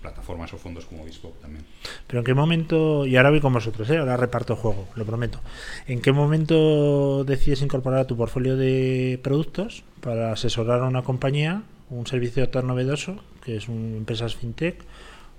plataformas 0.00 0.52
o 0.54 0.58
fondos 0.58 0.86
como 0.86 1.04
Bespoke 1.04 1.40
también. 1.40 1.64
Pero 2.06 2.20
en 2.20 2.24
qué 2.24 2.34
momento, 2.34 3.06
y 3.06 3.16
ahora 3.16 3.30
voy 3.30 3.40
con 3.40 3.52
vosotros, 3.52 3.88
¿eh? 3.90 3.98
ahora 3.98 4.16
reparto 4.16 4.56
juego, 4.56 4.88
lo 4.94 5.04
prometo. 5.04 5.40
¿En 5.86 6.00
qué 6.00 6.12
momento 6.12 7.24
decides 7.24 7.62
incorporar 7.62 8.00
a 8.00 8.06
tu 8.06 8.16
portfolio 8.16 8.56
de 8.56 9.18
productos 9.22 9.84
para 10.00 10.32
asesorar 10.32 10.80
a 10.82 10.86
una 10.86 11.02
compañía, 11.02 11.62
un 11.90 12.06
servicio 12.06 12.48
tan 12.48 12.66
novedoso, 12.66 13.16
que 13.44 13.56
es 13.56 13.68
un, 13.68 13.94
empresas 13.96 14.36
fintech, 14.36 14.82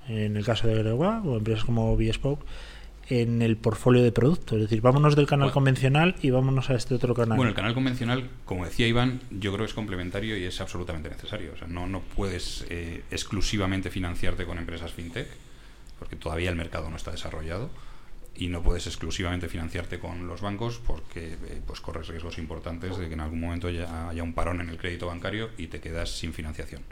en 0.07 0.37
el 0.37 0.45
caso 0.45 0.67
de 0.67 0.75
Gregoire, 0.75 1.27
o 1.27 1.37
empresas 1.37 1.65
como 1.65 1.95
Bespoke, 1.97 2.43
en 3.09 3.41
el 3.41 3.57
portfolio 3.57 4.03
de 4.03 4.11
productos. 4.11 4.57
Es 4.57 4.63
decir, 4.63 4.81
vámonos 4.81 5.15
del 5.15 5.27
canal 5.27 5.45
Bueno. 5.47 5.53
convencional 5.53 6.15
y 6.21 6.29
vámonos 6.29 6.69
a 6.69 6.75
este 6.75 6.95
otro 6.95 7.13
canal. 7.13 7.37
Bueno, 7.37 7.49
el 7.49 7.55
canal 7.55 7.73
convencional, 7.73 8.29
como 8.45 8.65
decía 8.65 8.87
Iván, 8.87 9.21
yo 9.31 9.51
creo 9.53 9.65
que 9.65 9.69
es 9.69 9.73
complementario 9.73 10.37
y 10.37 10.43
es 10.43 10.59
absolutamente 10.61 11.09
necesario. 11.09 11.53
O 11.53 11.57
sea, 11.57 11.67
no, 11.67 11.87
no 11.87 12.01
puedes 12.01 12.65
eh, 12.69 13.03
exclusivamente 13.11 13.89
financiarte 13.89 14.45
con 14.45 14.57
empresas 14.57 14.91
fintech, 14.91 15.27
porque 15.99 16.15
todavía 16.15 16.49
el 16.49 16.55
mercado 16.55 16.89
no 16.89 16.97
está 16.97 17.11
desarrollado, 17.11 17.69
y 18.35 18.49
no 18.49 18.61
puedes 18.61 18.85
exclusivamente 18.87 19.49
financiarte 19.49 19.99
con 19.99 20.27
los 20.27 20.41
bancos 20.41 20.79
porque 20.85 21.33
eh, 21.33 21.61
pues 21.65 21.81
corres 21.81 22.07
riesgos 22.07 22.37
importantes 22.37 22.97
de 22.97 23.07
que 23.07 23.13
en 23.15 23.21
algún 23.21 23.39
momento 23.39 23.69
ya 23.69 24.09
haya 24.09 24.21
un 24.21 24.33
parón 24.33 24.61
en 24.61 24.69
el 24.69 24.77
crédito 24.77 25.07
bancario 25.07 25.49
y 25.57 25.67
te 25.67 25.79
quedas 25.79 26.11
sin 26.11 26.33
financiación. 26.33 26.83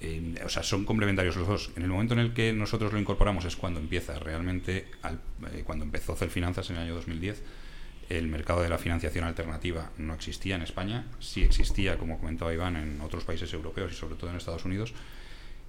Eh, 0.00 0.34
o 0.44 0.48
sea, 0.48 0.62
son 0.62 0.84
complementarios 0.84 1.36
los 1.36 1.48
dos. 1.48 1.70
En 1.76 1.82
el 1.82 1.88
momento 1.88 2.14
en 2.14 2.20
el 2.20 2.34
que 2.34 2.52
nosotros 2.52 2.92
lo 2.92 2.98
incorporamos 2.98 3.44
es 3.46 3.56
cuando 3.56 3.80
empieza 3.80 4.18
realmente, 4.18 4.86
al- 5.02 5.20
eh, 5.54 5.62
cuando 5.64 5.84
empezó 5.84 6.14
Cel 6.16 6.30
Finanzas 6.30 6.68
en 6.70 6.76
el 6.76 6.82
año 6.82 6.94
2010, 6.94 7.42
el 8.08 8.28
mercado 8.28 8.62
de 8.62 8.68
la 8.68 8.78
financiación 8.78 9.24
alternativa 9.24 9.90
no 9.98 10.14
existía 10.14 10.54
en 10.54 10.62
España, 10.62 11.06
sí 11.18 11.42
existía, 11.42 11.96
como 11.98 12.18
comentaba 12.20 12.52
Iván, 12.52 12.76
en 12.76 13.00
otros 13.00 13.24
países 13.24 13.52
europeos 13.52 13.90
y 13.92 13.94
sobre 13.96 14.14
todo 14.16 14.30
en 14.30 14.36
Estados 14.36 14.64
Unidos. 14.64 14.92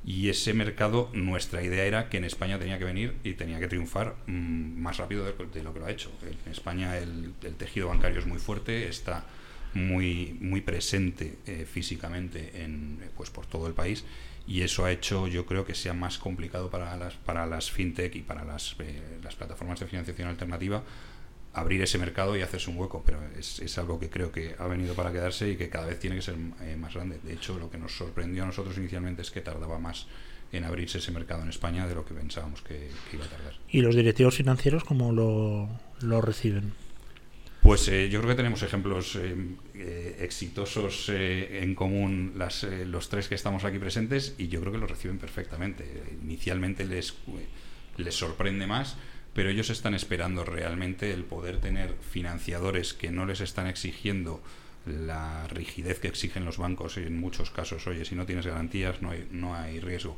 Y 0.06 0.30
ese 0.30 0.54
mercado, 0.54 1.10
nuestra 1.14 1.64
idea 1.64 1.84
era 1.86 2.10
que 2.10 2.18
en 2.18 2.24
España 2.24 2.60
tenía 2.60 2.78
que 2.78 2.86
venir 2.86 3.16
y 3.24 3.34
tenía 3.34 3.60
que 3.60 3.68
triunfar 3.68 4.16
mm, 4.28 4.80
más 4.80 4.98
rápido 4.98 5.26
de, 5.26 5.34
de 5.34 5.64
lo 5.64 5.74
que 5.74 5.80
lo 5.80 5.86
ha 5.88 5.92
hecho. 5.92 6.12
En 6.46 6.52
España 6.52 6.98
el, 6.98 7.34
el 7.44 7.56
tejido 7.56 7.88
bancario 7.88 8.20
es 8.20 8.26
muy 8.28 8.38
fuerte, 8.40 8.88
está 8.88 9.26
muy, 9.74 10.38
muy 10.40 10.62
presente 10.62 11.38
eh, 11.46 11.66
físicamente 11.70 12.64
en, 12.64 13.00
eh, 13.02 13.10
pues, 13.16 13.30
por 13.30 13.46
todo 13.46 13.68
el 13.68 13.74
país 13.74 14.04
y 14.48 14.62
eso 14.62 14.86
ha 14.86 14.92
hecho 14.92 15.28
yo 15.28 15.46
creo 15.46 15.66
que 15.66 15.76
sea 15.76 15.94
más 15.94 16.18
complicado 16.18 16.70
para 16.70 16.96
las, 16.96 17.16
para 17.16 17.46
las 17.46 17.70
fintech 17.70 18.16
y 18.16 18.22
para 18.22 18.46
las, 18.46 18.76
eh, 18.80 19.20
las 19.22 19.36
plataformas 19.36 19.80
de 19.80 19.88
financiación 19.88 20.30
alternativa 20.30 20.84
abrir 21.54 21.82
ese 21.82 21.98
mercado 21.98 22.38
y 22.38 22.42
hacerse 22.42 22.70
un 22.70 22.78
hueco, 22.78 23.02
pero 23.04 23.20
es, 23.38 23.60
es 23.60 23.78
algo 23.80 24.00
que 24.00 24.10
creo 24.10 24.32
que 24.32 24.56
ha 24.60 24.68
venido 24.68 24.94
para 24.94 25.12
quedarse 25.12 25.50
y 25.50 25.58
que 25.58 25.70
cada 25.70 25.88
vez 25.88 26.00
tiene 26.00 26.16
que 26.16 26.22
ser 26.22 26.36
eh, 26.62 26.76
más 26.78 26.94
grande. 26.94 27.20
De 27.24 27.34
hecho, 27.34 27.58
lo 27.58 27.72
que 27.72 27.80
nos 27.80 27.98
sorprendió 27.98 28.44
a 28.44 28.46
nosotros 28.46 28.78
inicialmente 28.78 29.24
es 29.24 29.32
que 29.32 29.42
tardaba 29.42 29.80
más 29.80 30.06
en 30.52 30.64
abrirse 30.64 31.00
ese 31.00 31.12
mercado 31.12 31.42
en 31.42 31.50
España 31.50 31.88
de 31.88 31.96
lo 31.96 32.06
que 32.06 32.14
pensábamos 32.14 32.62
que, 32.62 32.90
que 33.10 33.18
iba 33.18 33.26
a 33.26 33.30
tardar. 33.30 33.54
¿Y 33.70 33.82
los 33.82 33.96
directivos 33.96 34.36
financieros 34.36 34.84
cómo 34.84 35.12
lo, 35.12 35.68
lo 36.02 36.22
reciben? 36.22 36.74
Pues 37.62 37.88
eh, 37.90 38.08
yo 38.10 38.20
creo 38.20 38.32
que 38.32 38.38
tenemos 38.38 38.64
ejemplos 38.64 39.16
eh, 39.18 39.36
eh, 39.76 40.18
exitosos 40.22 41.10
eh, 41.10 41.64
en 41.64 41.76
común 41.76 42.34
las, 42.38 42.64
eh, 42.64 42.86
los 42.86 43.10
tres 43.10 43.28
que 43.28 43.36
estamos 43.36 43.66
aquí 43.66 43.78
presentes 43.78 44.36
y 44.38 44.48
yo 44.48 44.62
creo 44.62 44.72
que 44.72 44.78
lo 44.78 44.88
reciben 44.88 45.18
perfectamente. 45.18 45.84
Inicialmente 46.24 46.86
les, 46.86 47.16
les 47.98 48.16
sorprende 48.16 48.68
más, 48.68 48.96
pero 49.34 49.50
ellos 49.50 49.70
están 49.70 49.96
esperando 49.96 50.46
realmente 50.46 51.12
el 51.12 51.26
poder 51.26 51.60
tener 51.60 51.94
financiadores 52.10 52.94
que 52.94 53.12
no 53.12 53.26
les 53.26 53.42
están 53.42 53.68
exigiendo 53.68 54.42
la 54.86 55.46
rigidez 55.50 56.00
que 56.00 56.08
exigen 56.08 56.46
los 56.46 56.58
bancos 56.58 56.96
en 56.96 57.20
muchos 57.20 57.52
casos. 57.52 57.86
Oye, 57.88 58.06
si 58.06 58.16
no 58.16 58.26
tienes 58.26 58.46
garantías 58.46 59.02
no 59.02 59.12
hay, 59.12 59.28
no 59.32 59.56
hay 59.56 59.82
riesgo. 59.82 60.18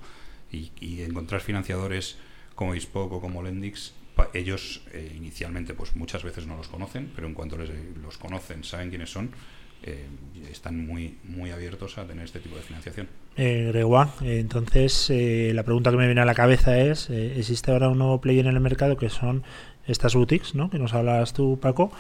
Y, 0.52 0.72
y 0.80 1.02
encontrar 1.02 1.42
financiadores 1.42 2.18
como 2.54 2.74
Bespoke 2.74 3.14
o 3.14 3.22
como 3.22 3.42
Lendix 3.42 3.94
ellos 4.34 4.82
eh, 4.94 5.14
inicialmente 5.16 5.74
pues 5.74 5.96
muchas 5.96 6.24
veces 6.24 6.46
no 6.48 6.58
los 6.58 6.68
conocen, 6.68 7.12
pero 7.16 7.28
en 7.28 7.34
cuanto 7.34 7.58
les, 7.58 7.70
los 8.02 8.18
conocen, 8.18 8.64
saben 8.64 8.90
quiénes 8.90 9.10
son, 9.10 9.32
eh, 9.82 10.06
están 10.52 10.86
muy, 10.86 11.18
muy 11.24 11.52
abiertos 11.52 11.98
a 11.98 12.06
tener 12.06 12.26
este 12.26 12.40
tipo 12.40 12.56
de 12.58 12.62
financiación. 12.62 13.08
Eh, 13.38 13.72
eh, 13.74 14.40
entonces 14.40 15.10
la 15.54 15.64
pregunta 15.64 15.92
que 15.92 15.98
me 15.98 16.06
viene 16.06 16.20
a 16.20 16.26
la 16.26 16.34
cabeza 16.34 16.78
es, 16.78 17.10
¿existe 17.10 17.72
ahora 17.72 17.88
un 17.88 17.98
nuevo 17.98 18.20
player 18.20 18.46
en 18.48 18.56
el 18.56 18.60
mercado 18.60 18.98
que 18.98 19.10
son 19.10 19.44
estas 19.88 20.16
boutiques, 20.16 20.54
¿no? 20.54 20.70
que 20.70 20.80
nos 20.80 20.94
hablas 20.94 21.34
tú, 21.34 21.60
Paco, 21.62 21.92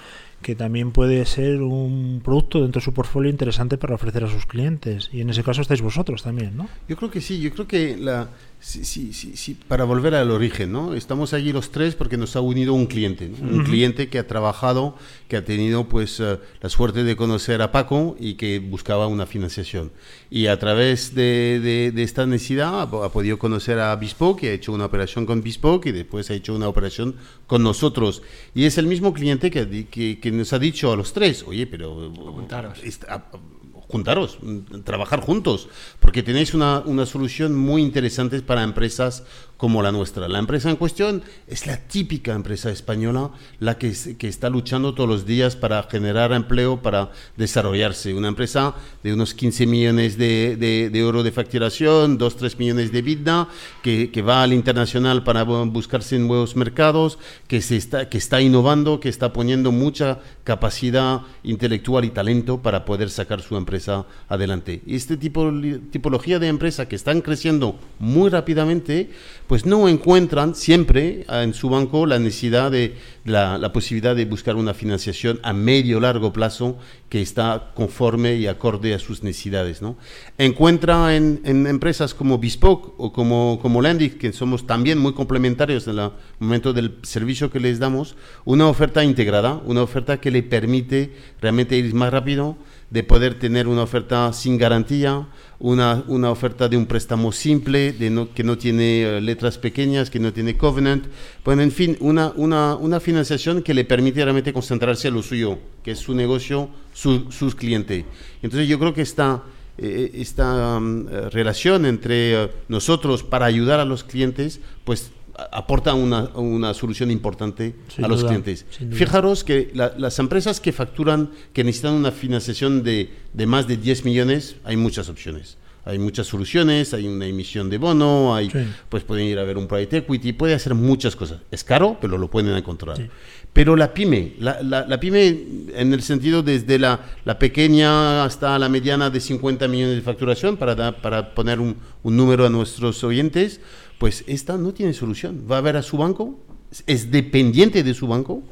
que 0.41 0.55
también 0.55 0.91
puede 0.91 1.25
ser 1.25 1.61
un 1.61 2.21
producto 2.23 2.61
dentro 2.61 2.79
de 2.79 2.85
su 2.85 2.93
portfolio 2.93 3.29
interesante 3.29 3.77
para 3.77 3.95
ofrecer 3.95 4.23
a 4.23 4.29
sus 4.29 4.45
clientes? 4.45 5.09
Y 5.11 5.21
en 5.21 5.29
ese 5.29 5.43
caso 5.43 5.61
estáis 5.61 5.81
vosotros 5.81 6.23
también, 6.23 6.55
¿no? 6.55 6.69
Yo 6.87 6.95
creo 6.95 7.11
que 7.11 7.21
sí, 7.21 7.39
yo 7.39 7.51
creo 7.51 7.67
que 7.67 7.97
la, 7.97 8.29
sí, 8.59 8.85
sí, 8.85 9.13
sí, 9.13 9.33
sí, 9.35 9.57
para 9.67 9.83
volver 9.83 10.15
al 10.15 10.31
origen, 10.31 10.71
¿no? 10.71 10.93
Estamos 10.93 11.33
allí 11.33 11.51
los 11.51 11.71
tres 11.71 11.95
porque 11.95 12.17
nos 12.17 12.35
ha 12.35 12.41
unido 12.41 12.73
un 12.73 12.85
cliente, 12.87 13.29
¿no? 13.29 13.47
un 13.49 13.59
Ujú. 13.61 13.69
cliente 13.69 14.07
que 14.09 14.19
ha 14.19 14.27
trabajado, 14.27 14.95
que 15.27 15.37
ha 15.37 15.43
tenido 15.45 15.87
pues 15.89 16.19
eh, 16.19 16.37
la 16.61 16.69
suerte 16.69 17.03
de 17.03 17.15
conocer 17.15 17.61
a 17.61 17.71
Paco 17.71 18.15
y 18.19 18.35
que 18.35 18.59
buscaba 18.59 19.07
una 19.07 19.25
financiación. 19.25 19.91
Y 20.31 20.47
a 20.47 20.57
través 20.59 21.15
de, 21.15 21.59
de- 21.61 21.91
de 21.91 22.03
esta 22.03 22.25
necesidad 22.25 22.79
ha, 22.79 22.83
ha 22.83 23.09
podido 23.11 23.39
conocer 23.39 23.79
a 23.79 23.95
Bespoke, 23.95 24.39
que 24.41 24.49
ha 24.49 24.53
hecho 24.53 24.71
una 24.73 24.85
operación 24.85 25.25
con 25.25 25.41
Bespoke 25.41 25.87
y 25.87 25.91
después 25.91 26.29
ha 26.29 26.33
hecho 26.33 26.55
una 26.55 26.67
operación 26.67 27.15
con 27.47 27.63
nosotros. 27.63 28.21
Y 28.53 28.65
es 28.65 28.77
el 28.77 28.85
mismo 28.87 29.13
cliente 29.13 29.49
que, 29.51 29.65
di- 29.65 29.85
que, 29.85 30.19
que 30.31 30.37
nos 30.37 30.53
ha 30.53 30.59
dicho 30.59 30.91
a 30.91 30.95
los 30.95 31.13
tres, 31.13 31.43
oye, 31.47 31.65
pero... 31.67 32.11
Juntaros. 32.13 32.79
esta- 32.83 33.29
juntaros, 33.73 34.37
trabajar 34.83 35.19
juntos, 35.21 35.67
porque 35.99 36.21
tenéis 36.21 36.53
una, 36.53 36.79
una 36.81 37.07
solución 37.07 37.55
muy 37.55 37.81
interesante 37.81 38.39
para 38.43 38.61
empresas 38.61 39.23
como 39.59 39.83
la 39.83 39.91
nuestra. 39.91 40.29
La 40.29 40.39
empresa 40.39 40.69
en 40.69 40.77
cuestión 40.77 41.21
es 41.45 41.67
la 41.67 41.75
típica 41.75 42.33
empresa 42.33 42.71
española, 42.71 43.31
la 43.59 43.77
que, 43.77 43.93
que 44.17 44.29
está 44.29 44.49
luchando 44.49 44.93
todos 44.95 45.09
los 45.09 45.25
días 45.25 45.57
para 45.57 45.83
generar 45.83 46.31
empleo, 46.31 46.81
para 46.81 47.11
desarrollarse. 47.35 48.13
Una 48.13 48.29
empresa 48.29 48.73
de 49.03 49.13
unos 49.13 49.33
15 49.33 49.65
millones 49.67 50.17
de, 50.17 50.55
de, 50.55 50.89
de 50.89 50.99
euros 50.99 51.25
de 51.25 51.33
facturación, 51.33 52.17
2, 52.17 52.37
3 52.37 52.57
millones 52.57 52.93
de 52.93 53.01
vida, 53.01 53.49
que, 53.83 54.09
que 54.11 54.21
va 54.21 54.43
al 54.43 54.53
internacional 54.53 55.25
para 55.25 55.45
bu- 55.45 55.69
buscarse 55.69 56.17
nuevos 56.19 56.55
mercados, 56.55 57.19
que, 57.49 57.59
se 57.61 57.75
está, 57.75 58.07
que 58.07 58.17
está 58.17 58.39
innovando, 58.41 59.01
que 59.01 59.09
está 59.09 59.33
poniendo 59.33 59.73
mucha 59.73 60.19
capacidad 60.45 61.21
intelectual 61.43 62.05
y 62.05 62.11
talento 62.11 62.61
para 62.61 62.85
poder 62.85 63.09
sacar 63.09 63.41
su 63.41 63.57
empresa 63.57 64.05
adelante. 64.29 64.81
Y 64.85 64.95
este 64.95 65.17
tipo, 65.17 65.51
tipología 65.91 66.39
de 66.39 66.47
empresa 66.47 66.87
que 66.87 66.95
están 66.95 67.19
creciendo 67.19 67.77
muy 67.99 68.29
rápidamente, 68.29 69.09
pues 69.49 69.65
no 69.65 69.89
encuentran 69.89 70.53
siempre 70.53 71.25
ah, 71.27 71.41
en 71.41 71.55
su 71.55 71.69
banco 71.69 72.05
la 72.05 72.19
necesidad 72.19 72.69
de 72.69 72.95
la, 73.25 73.73
posibilidad 73.73 74.15
de 74.15 74.25
buscar 74.25 74.55
una 74.55 74.75
financiación 74.75 75.39
a 75.41 75.53
medio 75.53 75.97
o 75.97 75.99
largo 75.99 76.31
plazo 76.31 76.77
que 77.09 77.19
está 77.19 77.71
conforme 77.73 78.35
y 78.35 78.45
acorde 78.45 78.93
a 78.93 78.99
sus 78.99 79.23
necesidades. 79.23 79.81
¿no? 79.81 79.97
Encuentra 80.37 81.15
en, 81.15 81.41
empresas 81.65 82.13
como 82.13 82.37
Bespoke 82.37 82.93
o 82.99 83.11
como, 83.11 83.57
como 83.59 83.81
que 84.19 84.31
somos 84.33 84.67
también 84.67 84.99
muy 84.99 85.13
complementarios 85.13 85.87
en 85.87 85.97
el 85.97 86.11
momento 86.37 86.71
del 86.71 86.99
servicio 87.01 87.49
que 87.49 87.59
les 87.59 87.79
damos, 87.79 88.15
una 88.45 88.67
oferta 88.67 89.03
integrada, 89.03 89.63
una 89.65 89.81
oferta 89.81 90.21
que 90.21 90.29
le 90.29 90.43
permite 90.43 91.11
realmente 91.41 91.75
ir 91.75 91.91
más 91.95 92.13
rápido, 92.13 92.55
de 92.89 93.03
poder 93.03 93.37
tener 93.37 93.67
una 93.67 93.83
oferta 93.83 94.33
sin 94.33 94.57
garantía, 94.57 95.27
una, 95.59 96.03
una 96.07 96.31
oferta 96.31 96.67
de 96.67 96.75
un 96.75 96.87
préstamo 96.87 97.31
simple, 97.31 97.91
de 97.91 98.09
no, 98.09 98.33
que 98.33 98.43
no 98.43 98.57
tiene 98.57 99.03
eh, 99.03 99.21
letras 99.21 99.59
pequeñas, 99.59 100.09
que 100.09 100.19
no 100.19 100.33
tiene 100.33 100.57
covenant. 100.57 101.05
Bueno, 101.45 101.61
en 101.61 101.71
fin, 101.71 101.97
una, 101.99 102.33
una, 102.35 102.75
una 102.75 102.99
financiación 102.99 103.61
que 103.61 103.75
le 103.75 103.85
permite 103.85 104.23
realmente 104.23 104.53
concentrarse 104.53 105.09
en 105.09 105.13
lo 105.13 105.21
suyo, 105.21 105.59
que 105.83 105.91
es 105.91 105.99
su 105.99 106.15
negocio, 106.15 106.69
su- 106.93 107.31
sus 107.31 107.53
clientes. 107.53 108.05
Entonces 108.41 108.67
yo 108.67 108.79
creo 108.79 108.93
que 108.93 109.03
esta, 109.03 109.43
eh, 109.77 110.25
um, 110.39 111.07
eh, 111.07 111.29
relación 111.29 111.85
entre 111.85 112.49
nosotros 112.69 113.21
para 113.23 113.45
ayudar 113.45 113.79
a 113.79 113.85
los 113.85 114.03
clientes, 114.03 114.61
pues 114.83 115.11
aporta 115.51 115.93
una, 115.93 116.29
una 116.35 116.73
solución 116.73 117.11
importante 117.11 117.75
Sin 117.93 118.05
a 118.05 118.07
los 118.07 118.19
duda, 118.21 118.29
clientes. 118.29 118.65
Fijaros 118.91 119.43
que 119.43 119.71
la- 119.73 119.93
las 119.97 120.19
empresas 120.19 120.59
que 120.59 120.71
facturan, 120.71 121.31
que 121.53 121.63
necesitan 121.63 121.93
una 121.93 122.11
financiación 122.11 122.83
de, 122.83 123.09
de 123.33 123.45
más 123.45 123.67
de 123.67 123.77
10 123.77 124.05
millones, 124.05 124.55
hay 124.63 124.77
muchas 124.77 125.09
opciones. 125.09 125.57
Hay 125.85 125.97
muchas 125.97 126.27
soluciones, 126.27 126.93
hay 126.93 127.07
una 127.07 127.25
emisión 127.25 127.69
de 127.69 127.77
bono, 127.79 128.35
hay, 128.35 128.49
Sí. 128.51 128.59
pues 128.89 129.03
pueden 129.03 129.25
ir 129.25 129.39
a 129.39 129.43
ver 129.43 129.57
un 129.57 129.65
private 129.67 129.97
equity, 129.97 130.33
puede 130.33 130.53
hacer 130.53 130.75
muchas 130.75 131.15
cosas. 131.15 131.39
Es 131.49 131.63
caro, 131.63 131.97
pero 131.99 132.17
lo 132.17 132.29
pueden 132.29 132.55
encontrar. 132.55 132.97
Sí. 132.97 133.07
Pero 133.53 133.75
la 133.75 133.91
pyme, 133.93 134.33
la, 134.39 134.61
la- 134.61 134.85
la 134.85 134.99
pyme 134.99 135.27
en 135.73 135.91
el 135.93 136.01
sentido 136.03 136.43
desde 136.43 136.77
la, 136.77 136.99
la 137.25 137.39
pequeña 137.39 138.23
hasta 138.23 138.59
la 138.59 138.69
mediana 138.69 139.09
de 139.09 139.19
50 139.19 139.67
millones 139.67 139.95
de 139.95 140.01
facturación, 140.01 140.57
para, 140.57 140.75
da- 140.75 141.01
para 141.01 141.33
poner 141.33 141.59
un, 141.59 141.77
un 142.03 142.15
número 142.15 142.45
a 142.45 142.49
nuestros 142.49 143.03
oyentes, 143.03 143.59
pues 143.99 144.23
esta 144.25 144.57
no 144.57 144.73
tiene 144.73 144.93
solución. 144.93 145.45
Va 145.49 145.59
a 145.59 145.61
ver 145.61 145.77
a 145.77 145.83
su 145.83 145.97
banco 145.97 146.39
es 146.85 147.09
dependiente 147.09 147.83
de 147.83 147.93
su 147.93 148.07
banco 148.07 148.43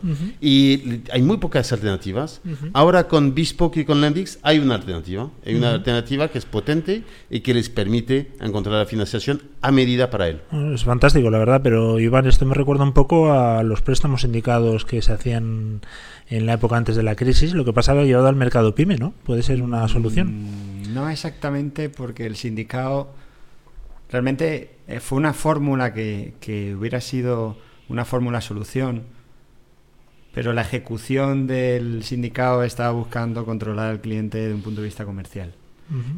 y 0.41 1.01
hay 1.11 1.21
muy 1.21 1.37
pocas 1.37 1.71
alternativas. 1.71 2.41
Ahora 2.73 3.07
con 3.07 3.35
Bespoke 3.35 3.77
y 3.77 3.85
con 3.85 4.01
Lendix 4.01 4.39
hay 4.41 4.57
una 4.59 4.75
alternativa. 4.75 5.29
Hay 5.45 5.55
una 5.55 5.71
alternativa 5.75 6.27
que 6.29 6.39
es 6.39 6.45
potente 6.45 7.03
y 7.29 7.41
que 7.41 7.53
les 7.53 7.69
permite 7.69 8.31
encontrar 8.39 8.75
la 8.75 8.85
financiación 8.85 9.43
a 9.61 9.71
medida 9.71 10.09
para 10.09 10.29
él. 10.29 10.41
Es 10.73 10.83
fantástico, 10.83 11.29
la 11.29 11.37
verdad, 11.37 11.61
pero 11.63 11.99
Iván, 11.99 12.25
esto 12.25 12.45
me 12.45 12.55
recuerda 12.55 12.83
un 12.83 12.93
poco 12.93 13.31
a 13.31 13.61
los 13.63 13.81
préstamos 13.81 14.21
sindicados 14.21 14.85
que 14.85 15.01
se 15.01 15.11
hacían 15.13 15.81
en 16.29 16.45
la 16.45 16.53
época 16.53 16.75
antes 16.75 16.95
de 16.95 17.03
la 17.03 17.15
crisis. 17.15 17.53
Lo 17.53 17.65
que 17.65 17.73
pasaba 17.73 18.03
llevado 18.03 18.27
al 18.27 18.35
mercado 18.35 18.73
pyme, 18.73 18.97
¿no? 18.97 19.13
Puede 19.25 19.43
ser 19.43 19.61
una 19.61 19.87
solución. 19.87 20.27
Mm, 20.27 20.93
No 20.95 21.09
exactamente, 21.09 21.89
porque 21.89 22.25
el 22.25 22.35
sindicato 22.35 23.09
realmente 24.09 24.76
eh, 24.88 25.00
fue 25.00 25.17
una 25.17 25.34
fórmula 25.34 25.94
que, 25.94 26.34
que 26.39 26.75
hubiera 26.75 27.01
sido 27.01 27.58
una 27.89 28.06
fórmula 28.06 28.41
solución, 28.41 29.03
pero 30.34 30.53
la 30.53 30.62
ejecución 30.62 31.48
del 31.48 32.03
sindicato 32.03 32.63
estaba 32.63 32.91
buscando 32.91 33.46
controlar 33.46 33.89
al 33.89 34.01
cliente 34.01 34.38
de 34.38 34.53
un 34.53 34.62
punto 34.62 34.82
de 34.82 34.88
vista 34.88 35.06
comercial. 35.06 35.53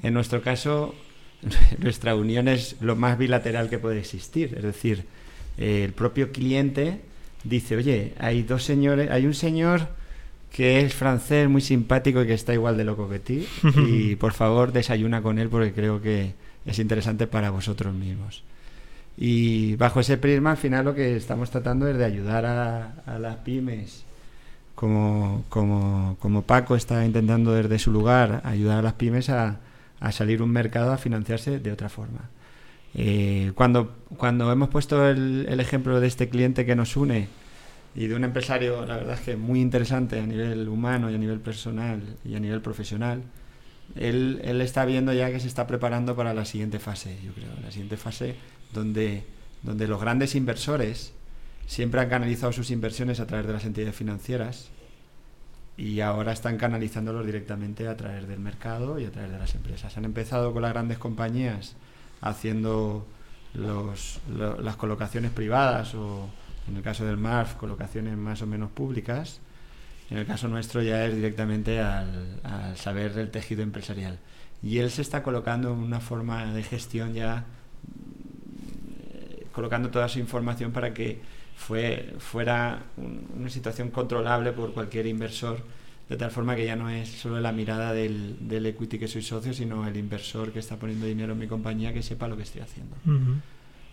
En 0.02 0.14
nuestro 0.14 0.42
caso, 0.42 0.96
nuestra 1.78 2.16
unión 2.16 2.48
es 2.48 2.76
lo 2.82 2.96
más 2.96 3.18
bilateral 3.18 3.70
que 3.70 3.78
puede 3.78 4.00
existir. 4.00 4.56
Es 4.58 4.64
decir, 4.64 5.06
eh, 5.58 5.84
el 5.86 5.94
propio 5.94 6.32
cliente 6.32 7.02
dice, 7.44 7.78
oye, 7.78 8.14
hay 8.20 8.44
dos 8.44 8.64
señores, 8.64 9.10
hay 9.12 9.26
un 9.26 9.34
señor 9.34 9.90
que 10.52 10.82
es 10.82 10.94
francés, 10.94 11.48
muy 11.48 11.62
simpático 11.62 12.24
y 12.24 12.28
que 12.28 12.34
está 12.34 12.54
igual 12.54 12.76
de 12.78 12.84
loco 12.84 13.08
que 13.08 13.20
ti. 13.20 13.48
y 13.88 14.16
por 14.16 14.34
favor, 14.34 14.74
desayuna 14.74 15.22
con 15.22 15.40
él 15.40 15.50
porque 15.50 15.72
creo 15.72 16.02
que 16.02 16.34
es 16.66 16.80
interesante 16.80 17.28
para 17.28 17.52
vosotros 17.52 17.94
mismos. 17.94 18.44
Y 19.22 19.76
bajo 19.76 20.00
ese 20.00 20.18
prisma, 20.18 20.52
al 20.52 20.58
final 20.58 20.86
lo 20.86 20.96
que 20.96 21.18
estamos 21.18 21.52
tratando 21.52 21.90
es 21.90 21.98
de 21.98 22.06
ayudar 22.06 22.46
a, 22.46 22.94
a 23.06 23.20
las 23.20 23.36
pymes, 23.36 24.06
como, 24.76 25.44
como, 25.50 26.16
como 26.22 26.44
Paco 26.44 26.78
está 26.78 27.06
intentando 27.06 27.52
desde 27.52 27.80
su 27.80 27.92
lugar 27.92 28.42
ayudar 28.46 28.80
a 28.80 28.82
las 28.82 28.94
pymes 28.94 29.30
a, 29.30 29.60
a 30.00 30.12
salir 30.14 30.42
un 30.42 30.52
mercado 30.52 30.94
a 30.94 30.98
financiarse 30.98 31.60
de 31.60 31.70
otra 31.70 31.90
forma. 31.90 32.30
Eh, 32.96 33.52
cuando, 33.56 33.94
cuando 34.16 34.50
hemos 34.54 34.70
puesto 34.70 35.06
el, 35.10 35.48
el 35.50 35.60
ejemplo 35.60 36.00
de 36.00 36.08
este 36.08 36.30
cliente 36.30 36.66
que 36.66 36.78
nos 36.78 36.96
une 36.96 37.28
y 37.96 38.08
de 38.08 38.16
un 38.16 38.24
empresario, 38.24 38.86
la 38.86 38.96
verdad 38.96 39.16
es 39.16 39.20
que 39.20 39.36
muy 39.36 39.60
interesante 39.60 40.18
a 40.18 40.26
nivel 40.26 40.70
humano 40.70 41.12
y 41.12 41.16
a 41.16 41.18
nivel 41.18 41.42
personal 41.42 42.02
y 42.24 42.36
a 42.36 42.40
nivel 42.40 42.62
profesional, 42.62 43.24
él, 43.98 44.40
él 44.46 44.62
está 44.62 44.86
viendo 44.86 45.12
ya 45.12 45.30
que 45.30 45.42
se 45.42 45.48
está 45.48 45.68
preparando 45.68 46.16
para 46.16 46.34
la 46.34 46.46
siguiente 46.46 46.80
fase, 46.80 47.18
yo 47.22 47.34
creo, 47.34 47.50
la 47.62 47.70
siguiente 47.70 47.98
fase 47.98 48.36
donde, 48.74 49.26
donde 49.64 49.88
los 49.88 50.00
grandes 50.02 50.36
inversores 50.36 51.14
siempre 51.68 52.02
han 52.02 52.10
canalizado 52.10 52.52
sus 52.52 52.72
inversiones 52.72 53.20
a 53.20 53.28
través 53.28 53.46
de 53.48 53.54
las 53.54 53.66
entidades 53.66 53.96
financieras 53.96 54.70
y 55.78 56.02
ahora 56.02 56.34
están 56.34 56.58
canalizándolos 56.58 57.26
directamente 57.26 57.88
a 57.88 57.96
través 57.96 58.28
del 58.28 58.40
mercado 58.40 59.00
y 59.00 59.06
a 59.06 59.12
través 59.12 59.32
de 59.32 59.38
las 59.40 59.56
empresas. 59.56 59.96
Han 59.98 60.06
empezado 60.06 60.52
con 60.52 60.62
las 60.62 60.74
grandes 60.74 60.98
compañías 60.98 61.76
haciendo 62.22 63.06
los, 63.54 64.20
lo- 64.30 64.60
las 64.62 64.76
colocaciones 64.76 65.32
privadas 65.32 65.96
o 65.96 66.30
en 66.68 66.76
el 66.78 66.84
caso 66.84 67.06
del 67.06 67.18
MARF 67.18 67.56
colocaciones 67.56 68.18
más 68.18 68.42
o 68.42 68.48
menos 68.48 68.70
públicas. 68.72 69.40
En 70.10 70.18
el 70.18 70.26
caso 70.26 70.48
nuestro 70.48 70.82
ya 70.82 71.06
es 71.06 71.16
directamente 71.16 71.80
al, 71.80 72.40
al 72.44 72.76
saber 72.78 73.14
del 73.14 73.32
tejido 73.32 73.62
empresarial. 73.62 74.20
Y 74.62 74.80
él 74.80 74.92
se 74.92 75.02
está 75.02 75.24
colocando 75.24 75.72
en 75.72 75.78
una 75.80 76.00
forma 76.02 76.52
de 76.52 76.64
gestión 76.64 77.14
ya 77.14 77.46
colocando 79.52 79.90
toda 79.90 80.08
su 80.10 80.20
información 80.20 80.72
para 80.72 80.94
que 80.94 81.20
fue, 81.56 82.14
fuera 82.20 82.84
un- 82.98 83.28
una 83.38 83.50
situación 83.50 83.90
controlable 83.92 84.52
por 84.54 84.74
cualquier 84.74 85.06
inversor, 85.08 85.60
de 86.08 86.18
tal 86.18 86.32
forma 86.32 86.56
que 86.56 86.66
ya 86.66 86.76
no 86.76 86.90
es 86.90 87.10
solo 87.10 87.40
la 87.40 87.52
mirada 87.52 87.94
del, 87.94 88.36
del 88.48 88.66
equity 88.66 88.98
que 88.98 89.08
soy 89.08 89.22
socio, 89.22 89.54
sino 89.54 89.88
el 89.88 89.96
inversor 89.98 90.52
que 90.52 90.60
está 90.60 90.78
poniendo 90.78 91.06
dinero 91.06 91.34
en 91.34 91.40
mi 91.40 91.48
compañía 91.48 91.94
que 91.94 92.02
sepa 92.02 92.28
lo 92.28 92.36
que 92.38 92.44
estoy 92.44 92.62
haciendo. 92.62 92.96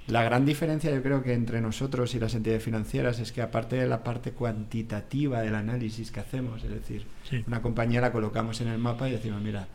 La 0.07 0.23
gran 0.23 0.47
diferencia 0.47 0.91
yo 0.95 1.03
creo 1.03 1.23
que 1.25 1.35
entre 1.35 1.61
nosotros 1.61 2.15
y 2.15 2.21
las 2.21 2.35
entidades 2.35 2.63
financieras 2.63 3.19
es 3.19 3.33
que 3.33 3.43
aparte 3.43 3.75
de 3.77 3.89
la 3.89 4.05
parte 4.05 4.31
cuantitativa 4.31 5.41
del 5.41 5.57
análisis 5.57 6.13
que 6.13 6.21
hacemos, 6.21 6.63
es 6.63 6.71
decir, 6.71 7.05
Sí. 7.29 7.43
una 7.49 7.61
compañía 7.61 8.01
la 8.01 8.13
colocamos 8.13 8.61
en 8.61 8.69
el 8.69 8.79
mapa 8.79 9.09
y 9.09 9.13
decimos, 9.13 9.43
mira, 9.43 9.67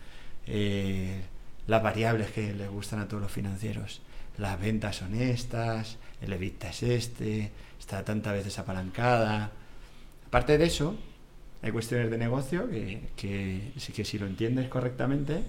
eh, 0.47 1.21
las 1.67 1.83
variables 1.83 2.31
que 2.31 2.53
les 2.53 2.69
gustan 2.69 2.99
a 2.99 3.07
todos 3.09 3.21
los 3.21 3.31
financieros, 3.31 4.01
las 4.37 4.59
ventas 4.59 4.97
son 4.97 5.15
estas, 5.15 5.97
el 6.21 6.33
EBITDA 6.33 6.69
es 6.69 6.83
este, 6.83 7.51
está 7.79 8.03
tantas 8.03 8.33
veces 8.33 8.57
apalancada. 8.59 9.51
Aparte 10.27 10.57
de 10.57 10.65
eso, 10.65 10.95
hay 11.61 11.71
cuestiones 11.71 12.09
de 12.09 12.17
negocio 12.17 12.69
que, 12.69 13.09
que, 13.15 13.71
que 13.93 14.05
si 14.05 14.17
lo 14.17 14.25
entiendes 14.25 14.67
correctamente, 14.69 15.43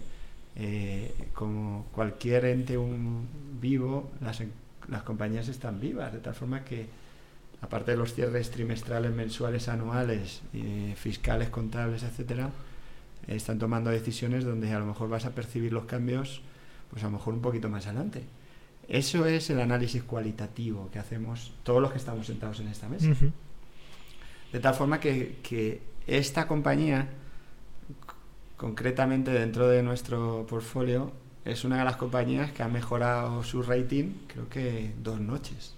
eh, 0.56 1.14
como 1.32 1.86
cualquier 1.92 2.44
ente 2.44 2.76
un, 2.76 3.26
vivo, 3.60 4.10
las, 4.20 4.42
las 4.88 5.02
compañías 5.02 5.48
están 5.48 5.80
vivas, 5.80 6.12
de 6.12 6.18
tal 6.18 6.34
forma 6.34 6.64
que, 6.64 6.86
aparte 7.62 7.92
de 7.92 7.96
los 7.96 8.12
cierres 8.12 8.50
trimestrales, 8.50 9.12
mensuales, 9.12 9.68
anuales, 9.68 10.42
eh, 10.52 10.94
fiscales, 10.96 11.48
contables, 11.48 12.02
etcétera, 12.02 12.50
están 13.26 13.58
tomando 13.58 13.90
decisiones 13.90 14.44
donde 14.44 14.72
a 14.72 14.78
lo 14.78 14.86
mejor 14.86 15.08
vas 15.08 15.24
a 15.24 15.30
percibir 15.34 15.72
los 15.72 15.84
cambios, 15.84 16.42
pues 16.90 17.02
a 17.04 17.06
lo 17.06 17.12
mejor 17.12 17.34
un 17.34 17.40
poquito 17.40 17.68
más 17.68 17.86
adelante. 17.86 18.24
Eso 18.88 19.26
es 19.26 19.48
el 19.50 19.60
análisis 19.60 20.02
cualitativo 20.02 20.90
que 20.90 20.98
hacemos 20.98 21.54
todos 21.62 21.80
los 21.80 21.92
que 21.92 21.98
estamos 21.98 22.26
sentados 22.26 22.60
en 22.60 22.68
esta 22.68 22.88
mesa. 22.88 23.08
De 24.52 24.60
tal 24.60 24.74
forma 24.74 25.00
que, 25.00 25.38
que 25.42 25.82
esta 26.06 26.46
compañía, 26.46 27.08
concretamente 28.56 29.30
dentro 29.30 29.68
de 29.68 29.82
nuestro 29.82 30.46
portfolio, 30.48 31.12
es 31.44 31.64
una 31.64 31.78
de 31.78 31.84
las 31.84 31.96
compañías 31.96 32.52
que 32.52 32.62
ha 32.62 32.68
mejorado 32.68 33.42
su 33.42 33.62
rating, 33.62 34.12
creo 34.28 34.48
que 34.48 34.92
dos 35.02 35.20
noches. 35.20 35.74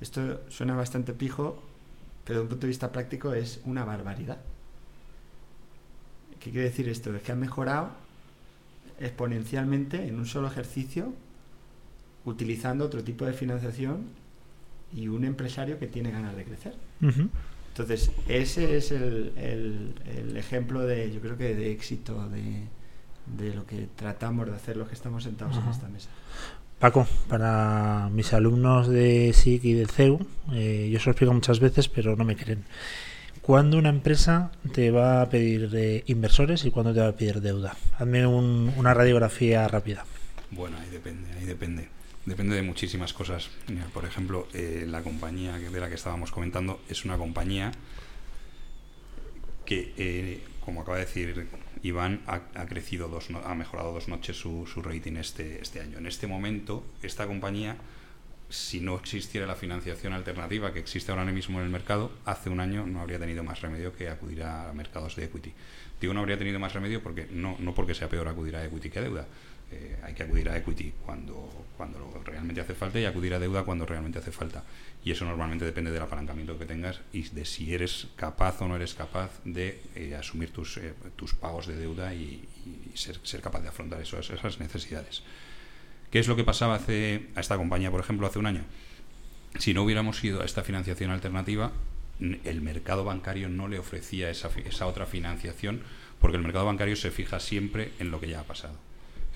Esto 0.00 0.40
suena 0.48 0.74
bastante 0.74 1.12
pijo, 1.12 1.62
pero 2.24 2.38
desde 2.38 2.42
un 2.42 2.48
punto 2.48 2.62
de 2.62 2.68
vista 2.68 2.90
práctico 2.90 3.34
es 3.34 3.60
una 3.64 3.84
barbaridad. 3.84 4.38
¿Qué 6.40 6.50
quiere 6.50 6.68
decir 6.68 6.88
esto? 6.88 7.14
Es 7.14 7.22
que 7.22 7.32
ha 7.32 7.36
mejorado 7.36 7.90
exponencialmente 8.98 10.08
en 10.08 10.18
un 10.18 10.26
solo 10.26 10.48
ejercicio, 10.48 11.12
utilizando 12.24 12.84
otro 12.84 13.02
tipo 13.02 13.24
de 13.24 13.32
financiación 13.32 14.04
y 14.94 15.08
un 15.08 15.24
empresario 15.24 15.78
que 15.78 15.86
tiene 15.86 16.10
ganas 16.10 16.36
de 16.36 16.44
crecer. 16.44 16.74
Entonces, 17.68 18.10
ese 18.28 18.76
es 18.76 18.90
el, 18.90 19.32
el- 19.36 19.94
el 20.16 20.36
ejemplo 20.36 20.80
de, 20.86 21.12
yo 21.12 21.20
creo 21.20 21.36
que 21.38 21.54
de 21.54 21.70
éxito 21.72 22.28
de, 22.28 22.64
de 23.38 23.54
lo 23.54 23.64
que 23.66 23.88
tratamos 23.96 24.46
de 24.46 24.54
hacer 24.54 24.76
los 24.76 24.88
que 24.88 24.94
estamos 24.94 25.24
sentados 25.24 25.56
en 25.56 25.68
esta 25.70 25.88
mesa. 25.88 26.08
Paco, 26.78 27.06
para 27.28 28.08
mis 28.12 28.32
alumnos 28.32 28.88
de 28.88 29.32
SIC 29.34 29.64
y 29.64 29.72
de 29.74 29.86
CEU, 29.86 30.26
eh, 30.52 30.88
yo 30.90 30.98
se 30.98 31.06
lo 31.06 31.12
explico 31.12 31.32
muchas 31.32 31.60
veces, 31.60 31.88
pero 31.88 32.16
no 32.16 32.24
me 32.24 32.36
creen. 32.36 32.64
¿Cuándo 33.42 33.78
una 33.78 33.88
empresa 33.90 34.50
te 34.72 34.90
va 34.90 35.22
a 35.22 35.28
pedir 35.28 35.70
eh, 35.74 36.02
inversores 36.06 36.64
y 36.64 36.70
cuándo 36.70 36.92
te 36.94 37.00
va 37.00 37.08
a 37.08 37.12
pedir 37.16 37.40
deuda? 37.40 37.76
Hazme 37.98 38.26
un- 38.26 38.72
una 38.76 38.94
radiografía 38.94 39.66
rápida. 39.68 40.04
Bueno, 40.50 40.76
ahí 40.78 40.88
depende, 40.90 41.30
ahí 41.38 41.44
depende. 41.44 41.88
Depende 42.30 42.54
de 42.54 42.62
muchísimas 42.62 43.12
cosas. 43.12 43.50
Por 43.92 44.04
ejemplo, 44.04 44.46
eh, 44.54 44.84
la 44.88 45.02
compañía 45.02 45.58
de 45.58 45.80
la 45.80 45.88
que 45.88 45.96
estábamos 45.96 46.30
comentando 46.30 46.80
es 46.88 47.04
una 47.04 47.16
compañía 47.18 47.72
que, 49.66 49.92
eh, 49.96 50.40
como 50.64 50.82
acaba 50.82 50.98
de 50.98 51.06
decir 51.06 51.48
Iván, 51.82 52.20
ha, 52.28 52.66
crecido 52.66 53.08
dos, 53.08 53.30
no- 53.30 53.40
ha 53.40 53.54
mejorado 53.56 53.92
dos 53.92 54.06
noches 54.06 54.36
su, 54.38 54.68
su 54.72 54.80
rating 54.80 55.16
este, 55.16 55.60
este 55.60 55.80
año. 55.80 55.98
En 55.98 56.06
este 56.06 56.28
momento, 56.28 56.84
esta 57.02 57.26
compañía, 57.26 57.76
si 58.48 58.78
no 58.80 58.94
existiera 58.96 59.44
la 59.44 59.56
financiación 59.56 60.12
alternativa 60.12 60.72
que 60.72 60.78
existe 60.78 61.10
ahora 61.10 61.24
mismo 61.24 61.58
en 61.58 61.64
el 61.64 61.70
mercado, 61.72 62.12
hace 62.26 62.48
un 62.48 62.60
año 62.60 62.86
no 62.86 63.00
habría 63.00 63.18
tenido 63.18 63.42
más 63.42 63.60
remedio 63.60 63.92
que 63.96 64.08
acudir 64.08 64.44
a 64.44 64.72
mercados 64.72 65.16
de 65.16 65.24
equity. 65.24 65.52
Digo 66.00 66.14
no 66.14 66.20
habría 66.20 66.38
tenido 66.38 66.60
más 66.60 66.74
remedio 66.74 67.02
porque 67.02 67.26
no, 67.32 67.56
no 67.58 67.74
porque 67.74 67.94
sea 67.94 68.08
peor 68.08 68.28
acudir 68.28 68.54
a 68.54 68.64
equity 68.64 68.88
que 68.88 69.00
a 69.00 69.02
deuda. 69.02 69.26
Eh, 69.72 69.96
hay 70.02 70.14
que 70.14 70.24
acudir 70.24 70.48
a 70.48 70.56
equity 70.56 70.92
cuando, 71.04 71.66
cuando 71.76 72.20
realmente 72.24 72.60
hace 72.60 72.74
falta 72.74 72.98
y 72.98 73.04
acudir 73.04 73.34
a 73.34 73.38
deuda 73.38 73.62
cuando 73.62 73.86
realmente 73.86 74.18
hace 74.18 74.32
falta. 74.32 74.64
Y 75.04 75.12
eso 75.12 75.24
normalmente 75.24 75.64
depende 75.64 75.90
del 75.92 76.02
apalancamiento 76.02 76.58
que 76.58 76.66
tengas 76.66 77.00
y 77.12 77.22
de 77.28 77.44
si 77.44 77.72
eres 77.72 78.08
capaz 78.16 78.60
o 78.62 78.68
no 78.68 78.74
eres 78.76 78.94
capaz 78.94 79.30
de 79.44 79.80
eh, 79.94 80.16
asumir 80.16 80.50
tus, 80.50 80.76
eh, 80.78 80.92
tus 81.16 81.34
pagos 81.34 81.66
de 81.68 81.76
deuda 81.76 82.12
y, 82.14 82.44
ser, 82.94 83.18
ser 83.22 83.40
capaz 83.40 83.60
de 83.60 83.68
afrontar 83.68 84.00
esos- 84.02 84.30
esas 84.30 84.58
necesidades. 84.58 85.22
¿Qué 86.10 86.18
es 86.18 86.26
lo 86.26 86.34
que 86.34 86.42
pasaba 86.44 86.74
hace, 86.74 87.28
a 87.36 87.40
esta 87.40 87.56
compañía, 87.56 87.90
por 87.92 88.00
ejemplo, 88.00 88.26
hace 88.26 88.40
un 88.40 88.46
año? 88.46 88.64
Si 89.58 89.72
no 89.74 89.84
hubiéramos 89.84 90.22
ido 90.24 90.42
a 90.42 90.44
esta 90.44 90.62
financiación 90.64 91.10
alternativa, 91.12 91.70
el 92.44 92.60
mercado 92.60 93.04
bancario 93.04 93.48
no 93.48 93.68
le 93.68 93.78
ofrecía 93.78 94.28
esa, 94.30 94.50
esa 94.66 94.86
otra 94.86 95.06
financiación 95.06 95.82
porque 96.20 96.36
el 96.36 96.42
mercado 96.42 96.66
bancario 96.66 96.96
se 96.96 97.10
fija 97.10 97.40
siempre 97.40 97.92
en 97.98 98.10
lo 98.10 98.20
que 98.20 98.28
ya 98.28 98.40
ha 98.40 98.44
pasado. 98.44 98.74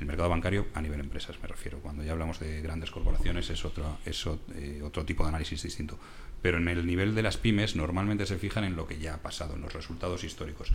El 0.00 0.06
mercado 0.06 0.28
bancario 0.28 0.66
a 0.74 0.82
nivel 0.82 1.00
empresas 1.00 1.36
me 1.40 1.48
refiero. 1.48 1.78
Cuando 1.78 2.02
ya 2.02 2.12
hablamos 2.12 2.40
de 2.40 2.60
grandes 2.62 2.90
corporaciones 2.90 3.48
es 3.50 3.64
otro, 3.64 3.98
es 4.04 4.26
otro 4.26 5.04
tipo 5.04 5.22
de 5.22 5.28
análisis 5.28 5.62
distinto. 5.62 5.98
Pero 6.42 6.58
en 6.58 6.68
el 6.68 6.84
nivel 6.84 7.14
de 7.14 7.22
las 7.22 7.36
pymes 7.36 7.76
normalmente 7.76 8.26
se 8.26 8.38
fijan 8.38 8.64
en 8.64 8.76
lo 8.76 8.86
que 8.86 8.98
ya 8.98 9.14
ha 9.14 9.22
pasado, 9.22 9.54
en 9.54 9.62
los 9.62 9.72
resultados 9.72 10.24
históricos. 10.24 10.72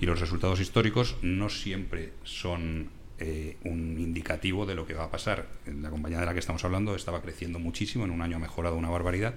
Y 0.00 0.06
los 0.06 0.20
resultados 0.20 0.60
históricos 0.60 1.16
no 1.22 1.50
siempre 1.50 2.12
son 2.24 2.90
eh, 3.18 3.58
un 3.64 3.98
indicativo 3.98 4.64
de 4.64 4.74
lo 4.74 4.86
que 4.86 4.94
va 4.94 5.04
a 5.04 5.10
pasar. 5.10 5.46
La 5.66 5.90
compañía 5.90 6.20
de 6.20 6.26
la 6.26 6.32
que 6.32 6.38
estamos 6.38 6.64
hablando 6.64 6.94
estaba 6.94 7.20
creciendo 7.20 7.58
muchísimo, 7.58 8.04
en 8.04 8.12
un 8.12 8.22
año 8.22 8.36
ha 8.36 8.40
mejorado 8.40 8.76
una 8.76 8.88
barbaridad. 8.88 9.34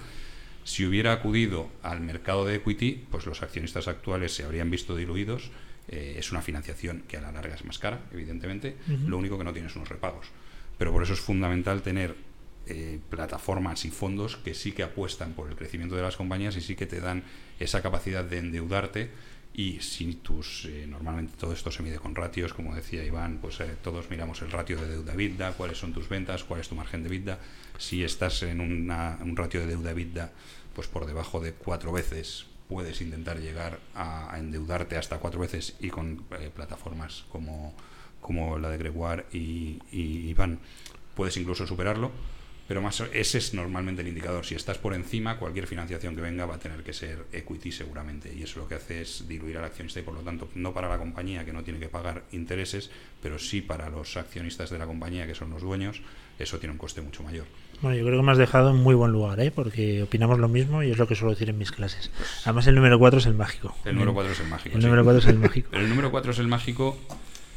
Si 0.63 0.86
hubiera 0.86 1.12
acudido 1.12 1.69
al 1.82 2.00
mercado 2.00 2.46
de 2.46 2.56
equity, 2.56 3.04
pues 3.12 3.26
los 3.26 3.41
accionistas 3.41 3.89
actuales 3.89 4.34
se 4.34 4.46
habrían 4.46 4.72
visto 4.72 4.96
diluidos. 4.96 5.52
Eh, 5.88 6.15
es 6.17 6.32
una 6.32 6.41
financiación 6.41 7.04
que 7.08 7.17
a 7.17 7.22
la 7.22 7.32
larga 7.32 7.56
es 7.56 7.65
más 7.65 7.80
cara, 7.80 8.02
evidentemente. 8.12 8.78
Lo 9.06 9.17
único 9.17 9.38
que 9.38 9.43
no 9.43 9.54
tiene 9.54 9.69
son 9.69 9.80
unos 9.80 9.89
repagos. 9.89 10.28
Pero 10.78 10.91
por 10.91 11.04
eso 11.04 11.13
es 11.13 11.19
fundamental 11.19 11.82
tener 11.82 12.15
eh, 12.65 13.02
plataformas 13.10 13.84
y 13.84 13.89
fondos 13.89 14.38
que 14.38 14.54
sí 14.54 14.72
que 14.72 14.84
apuestan 14.84 15.34
por 15.34 15.50
el 15.50 15.58
crecimiento 15.58 15.98
de 15.98 16.02
las 16.02 16.15
compañías 16.15 16.56
y 16.56 16.62
sí 16.62 16.78
que 16.78 16.86
te 16.86 17.02
dan 17.02 17.24
esa 17.60 17.82
capacidad 17.82 18.24
de 18.24 18.38
endeudarte 18.38 19.12
y 19.54 19.82
si 19.82 20.13
tus 20.15 20.63
eh, 20.65 20.88
normalmente 20.88 21.34
todo 21.38 21.52
esto 21.52 21.72
se 21.72 21.84
mide 21.84 21.98
con 21.98 22.15
ratios 22.15 22.54
como 22.54 22.74
decía 22.74 23.04
Iván 23.04 23.39
pues 23.41 23.60
eh, 23.60 23.76
todos 23.84 24.10
miramos 24.10 24.41
el 24.43 24.52
ratio 24.52 24.80
de 24.80 24.88
deuda 24.88 25.13
vida 25.13 25.52
cuáles 25.58 25.78
son 25.78 25.91
tus 25.91 26.08
ventas 26.08 26.46
cuál 26.46 26.62
es 26.62 26.69
tu 26.69 26.76
margen 26.76 27.04
de 27.04 27.10
vida 27.10 27.39
si 27.78 28.04
estás 28.04 28.41
en 28.43 28.62
un 28.62 29.36
ratio 29.36 29.60
de 29.60 29.67
deuda 29.67 29.91
vida 29.91 30.32
pues 30.74 30.88
por 30.88 31.06
debajo 31.06 31.41
de 31.41 31.52
cuatro 31.52 31.91
veces 31.91 32.46
puedes 32.67 33.02
intentar 33.02 33.39
llegar 33.39 33.80
a, 33.95 34.36
endeudarte 34.38 34.97
hasta 34.97 35.19
cuatro 35.19 35.39
veces 35.39 35.76
y 35.80 35.89
con 35.89 36.26
eh, 36.39 36.49
plataformas 36.54 37.26
como 37.32 37.73
como 38.21 38.58
la 38.58 38.69
de 38.69 38.78
Gregoire 38.78 39.26
y, 39.34 39.82
y 39.91 40.30
Iván 40.30 40.60
puedes 41.13 41.36
incluso 41.36 41.67
superarlo 41.67 42.12
pero 42.67 42.82
más 42.82 43.02
ese 43.13 43.38
es 43.39 43.54
normalmente 43.54 44.02
el 44.02 44.08
indicador. 44.08 44.45
Si 44.45 44.56
estás 44.56 44.78
por 44.78 44.93
encima, 44.93 45.38
cualquier 45.38 45.67
financiación 45.67 46.15
que 46.15 46.21
venga 46.21 46.45
va 46.45 46.56
a 46.56 46.60
tener 46.60 46.82
que 46.82 46.93
ser 46.93 47.26
equity 47.34 47.71
seguramente. 47.71 48.34
Y 48.34 48.43
eso 48.43 48.60
lo 48.60 48.67
que 48.67 48.76
hace 48.76 49.02
es 49.02 49.28
diluir 49.28 49.58
al 49.58 49.65
accionista 49.65 49.99
y 49.99 50.04
por 50.04 50.13
lo 50.13 50.21
tanto 50.21 50.49
no 50.56 50.73
para 50.73 50.88
la 50.88 50.97
compañía 50.97 51.43
que 51.43 51.52
no 51.52 51.63
tiene 51.63 51.80
que 51.80 51.89
pagar 51.89 52.23
intereses, 52.32 52.89
pero 53.21 53.38
sí 53.38 53.62
para 53.62 53.89
los 53.89 54.15
accionistas 54.15 54.69
de 54.69 54.80
la 54.80 54.86
compañía 54.86 55.28
que 55.28 55.36
son 55.36 55.49
los 55.49 55.62
dueños, 55.62 56.02
eso 56.39 56.58
tiene 56.58 56.71
un 56.71 56.78
coste 56.78 57.02
mucho 57.02 57.21
mayor. 57.21 57.45
Bueno, 57.84 57.98
yo 57.98 58.06
creo 58.06 58.17
que 58.17 58.26
me 58.26 58.32
has 58.32 58.38
dejado 58.38 58.69
en 58.69 58.78
muy 58.78 58.96
buen 58.96 59.12
lugar, 59.12 59.41
¿eh? 59.41 59.52
porque 59.52 60.04
opinamos 60.04 60.39
lo 60.39 60.48
mismo 60.48 60.84
y 60.84 60.91
es 60.91 60.98
lo 60.98 61.06
que 61.06 61.15
suelo 61.15 61.32
decir 61.32 61.50
en 61.50 61.58
mis 61.58 61.74
clases. 61.74 62.12
Además, 62.46 62.65
el 62.67 62.76
número 62.76 62.98
4 62.98 63.19
es 63.19 63.26
el 63.26 63.34
mágico. 63.34 63.76
El 63.84 63.96
número 63.96 64.13
4 64.13 64.32
es 64.32 64.39
el 64.39 64.48
mágico. 64.48 64.78
El 64.78 64.84
número 64.84 65.04
4 65.04 65.19
es 65.19 65.28
el 65.28 65.39
mágico. 65.39 65.69
el 65.74 65.89
número 65.89 66.10
4 66.10 66.32
es 66.32 66.39
el 66.39 66.48
mágico 66.48 66.98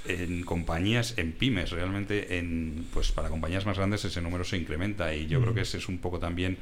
en 0.08 0.42
compañías, 0.42 1.14
en 1.16 1.30
pymes, 1.30 1.70
realmente 1.70 2.38
en, 2.38 2.88
pues 2.92 3.12
para 3.12 3.28
compañías 3.28 3.66
más 3.66 3.76
grandes 3.76 4.04
ese 4.04 4.20
número 4.20 4.42
se 4.42 4.56
incrementa 4.56 5.14
y 5.14 5.28
yo 5.28 5.40
creo 5.40 5.54
que 5.54 5.60
ese 5.60 5.78
es 5.78 5.88
un 5.88 5.98
poco 5.98 6.18
también 6.18 6.58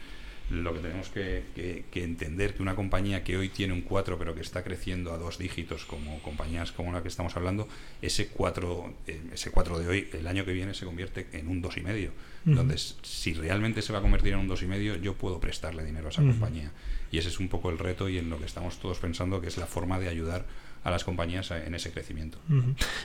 lo 0.50 0.74
que 0.74 0.80
tenemos 0.80 1.09
que, 1.09 1.85
entender, 1.94 2.54
que 2.54 2.62
una 2.62 2.74
compañía 2.74 3.24
que 3.24 3.37
hoy 3.37 3.48
tiene 3.48 3.72
un 3.72 3.80
4 3.80 4.18
pero 4.18 4.35
que 4.35 4.42
está 4.42 4.62
creciendo 4.62 5.12
a 5.12 5.18
dos 5.18 5.38
dígitos 5.38 5.85
como 5.87 6.20
compañías 6.22 6.72
como 6.72 6.92
la 6.92 7.02
que 7.02 7.09
estamos 7.09 7.37
hablando, 7.37 7.66
ese 8.02 8.28
4, 8.28 8.94
eh, 9.07 9.20
ese 9.33 9.50
4 9.50 9.78
de 9.78 9.88
hoy 9.88 10.09
el 10.12 10.26
año 10.26 10.44
que 10.44 10.52
viene 10.52 10.74
se 10.74 10.85
convierte 10.85 11.26
en 11.33 11.48
un 11.48 11.62
2,5. 11.62 11.78
y 11.78 11.80
medio. 11.83 12.11
Entonces, 12.46 12.98
si 13.02 13.33
realmente 13.33 13.80
se 13.80 13.92
va 13.92 14.00
a 14.00 14.02
convertir 14.02 14.35
en 14.35 14.40
un 14.40 14.48
2,5 14.48 14.62
y 14.62 14.66
medio, 14.66 14.96
yo 14.96 15.14
puedo 15.14 15.40
prestarle 15.40 15.83
dinero 15.83 16.09
a 16.09 16.11
esa 16.11 16.20
compañía. 16.20 16.72
Y 17.11 17.18
ese 17.18 17.28
es 17.28 17.40
un 17.40 17.48
poco 17.48 17.70
el 17.70 17.78
reto 17.78 18.09
y 18.09 18.18
en 18.18 18.28
lo 18.28 18.38
que 18.38 18.44
estamos 18.44 18.78
todos 18.78 18.98
pensando 18.98 19.40
que 19.40 19.48
es 19.48 19.57
la 19.57 19.66
forma 19.66 19.98
de 19.98 20.09
ayudar 20.09 20.44
a 20.85 20.90
las 20.90 21.03
compañías 21.03 21.51
en 21.51 21.75
ese 21.75 21.90
crecimiento. 21.90 22.38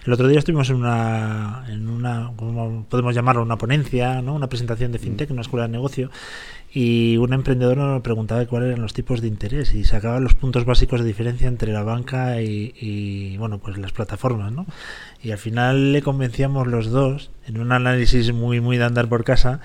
El 0.05 0.13
otro 0.13 0.27
día 0.27 0.39
estuvimos 0.39 0.69
en 0.69 0.75
una, 0.75 1.65
en 1.69 1.87
una 1.87 2.31
¿cómo 2.35 2.85
podemos 2.89 3.15
llamarlo? 3.15 3.41
Una 3.41 3.57
ponencia, 3.57 4.21
¿no? 4.21 4.35
una 4.35 4.49
presentación 4.49 4.91
de 4.91 4.99
FinTech, 4.99 5.31
una 5.31 5.41
escuela 5.41 5.65
de 5.65 5.71
negocio, 5.71 6.11
y 6.71 7.17
un 7.17 7.33
emprendedor 7.33 7.77
nos 7.77 8.01
preguntaba 8.01 8.45
cuáles 8.45 8.67
eran 8.67 8.81
los 8.81 8.93
tipos 8.93 9.21
de 9.21 9.27
interés 9.27 9.73
y 9.73 9.85
sacaba 9.85 10.19
los 10.19 10.35
puntos 10.35 10.65
básicos 10.65 10.99
de 10.99 11.07
diferencia 11.07 11.47
entre 11.47 11.71
la 11.71 11.81
banca 11.81 12.41
y, 12.41 12.73
y, 12.79 13.37
bueno, 13.37 13.57
pues 13.59 13.77
las 13.77 13.93
plataformas, 13.93 14.51
¿no? 14.51 14.67
Y 15.23 15.31
al 15.31 15.39
final 15.39 15.93
le 15.93 16.01
convencíamos 16.01 16.67
los 16.67 16.91
dos, 16.91 17.31
en 17.47 17.59
un 17.59 17.71
análisis 17.71 18.33
muy, 18.33 18.59
muy 18.59 18.77
de 18.77 18.83
andar 18.83 19.07
por 19.07 19.23
casa, 19.23 19.61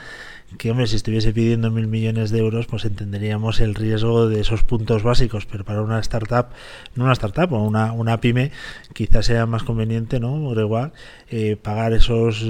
que 0.59 0.71
hombre, 0.71 0.87
si 0.87 0.97
estuviese 0.97 1.33
pidiendo 1.33 1.71
mil 1.71 1.87
millones 1.87 2.31
de 2.31 2.39
euros, 2.39 2.67
pues 2.67 2.85
entenderíamos 2.85 3.61
el 3.61 3.75
riesgo 3.75 4.29
de 4.29 4.41
esos 4.41 4.63
puntos 4.63 5.03
básicos, 5.03 5.47
pero 5.47 5.65
para 5.65 5.83
una 5.83 5.99
startup, 6.01 6.47
no 6.95 7.05
una 7.05 7.13
startup, 7.13 7.53
o 7.53 7.63
una, 7.63 7.93
una 7.93 8.21
pyme, 8.21 8.53
quizás 8.93 9.27
sea 9.27 9.47
más 9.47 9.63
conveniente, 9.63 10.21
¿no? 10.21 10.53
Igual, 10.61 10.93
eh, 11.29 11.57
pagar 11.57 11.93
esos 11.93 12.45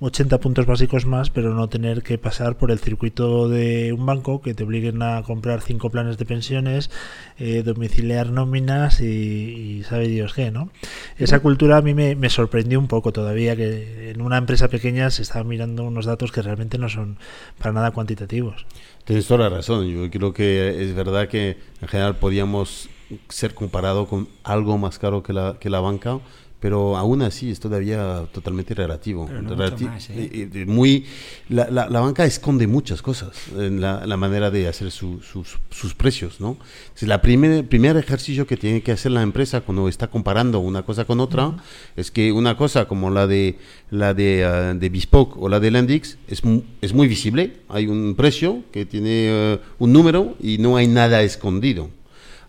80 0.00 0.38
puntos 0.38 0.66
básicos 0.66 1.06
más, 1.06 1.30
pero 1.30 1.54
no 1.54 1.68
tener 1.68 2.02
que 2.02 2.18
pasar 2.18 2.56
por 2.56 2.70
el 2.70 2.78
circuito 2.78 3.48
de 3.48 3.92
un 3.92 4.06
banco 4.06 4.40
que 4.40 4.54
te 4.54 4.62
obliguen 4.62 5.02
a 5.02 5.22
comprar 5.24 5.60
cinco 5.60 5.90
planes 5.90 6.18
de 6.18 6.24
pensiones, 6.24 6.90
eh, 7.38 7.62
domiciliar 7.64 8.30
nóminas 8.30 9.00
y, 9.00 9.82
sabe 9.88 10.06
Dios 10.06 10.34
qué, 10.34 10.50
¿no? 10.50 10.70
Esa 11.16 11.40
cultura 11.40 11.78
a 11.78 11.82
mí 11.82 11.94
me, 11.94 12.14
me, 12.14 12.30
sorprendió 12.30 12.78
un 12.78 12.86
poco 12.86 13.12
todavía, 13.12 13.56
que 13.56 14.10
en 14.10 14.20
una 14.20 14.38
empresa 14.38 14.68
pequeña 14.68 15.10
se 15.10 15.22
estaba 15.22 15.44
mirando 15.44 15.84
unos 15.84 16.06
datos 16.06 16.30
que 16.30 16.42
realmente 16.42 16.78
no 16.78 16.88
son 16.88 17.18
para 17.58 17.72
nada 17.72 17.90
cuantitativos. 17.90 18.66
Tienes 19.04 19.26
toda 19.26 19.48
la 19.48 19.56
razón, 19.56 19.88
yo 19.88 20.08
creo 20.10 20.32
que 20.32 20.82
es 20.82 20.94
verdad 20.94 21.28
que 21.28 21.58
en 21.80 21.88
general 21.88 22.16
podíamos 22.16 22.88
ser 23.28 23.54
comparado 23.54 24.06
con 24.06 24.28
algo 24.44 24.78
más 24.78 24.98
caro 24.98 25.22
que 25.22 25.32
la, 25.32 25.56
que 25.58 25.70
la 25.70 25.80
banca, 25.80 26.20
pero 26.60 26.96
aún 26.96 27.22
así 27.22 27.50
es 27.50 27.60
todavía 27.60 28.26
totalmente 28.32 28.74
relativo. 28.74 29.28
¿eh? 29.30 30.64
muy, 30.66 31.04
la, 31.48 31.70
la, 31.70 32.00
banca 32.00 32.24
esconde 32.24 32.66
muchas 32.66 33.00
cosas 33.00 33.30
en 33.56 33.80
la, 33.80 34.06
la 34.06 34.16
manera 34.16 34.50
de 34.50 34.66
hacer 34.66 34.90
sus, 34.90 35.24
sus, 35.26 35.94
precios. 35.94 36.40
¿no? 36.40 36.56
Es 36.96 37.04
la 37.04 37.22
primer, 37.22 37.66
primer 37.68 37.96
ejercicio 37.96 38.46
que 38.46 38.56
tiene 38.56 38.82
que 38.82 38.92
hacer 38.92 39.12
la 39.12 39.22
empresa 39.22 39.60
cuando 39.60 39.88
está 39.88 40.08
comparando 40.08 40.58
una 40.58 40.82
cosa 40.82 41.04
con 41.04 41.20
otra 41.20 41.56
es 41.96 42.10
que 42.10 42.32
una 42.32 42.56
cosa 42.56 42.86
como 42.86 43.10
la 43.10 43.26
de 43.26 43.58
la 43.90 44.14
de, 44.14 44.72
uh, 44.74 44.78
de 44.78 44.88
Bespoke 44.88 45.36
o 45.38 45.48
la 45.48 45.60
de 45.60 45.70
Lendix 45.70 46.18
es, 46.28 46.42
es 46.80 46.92
muy 46.92 47.08
visible. 47.08 47.58
Hay 47.68 47.86
un 47.86 48.14
precio 48.16 48.62
que 48.72 48.84
tiene 48.84 49.58
uh, 49.78 49.84
un 49.84 49.92
número 49.92 50.34
y 50.40 50.58
no 50.58 50.76
hay 50.76 50.88
nada 50.88 51.22
escondido. 51.22 51.90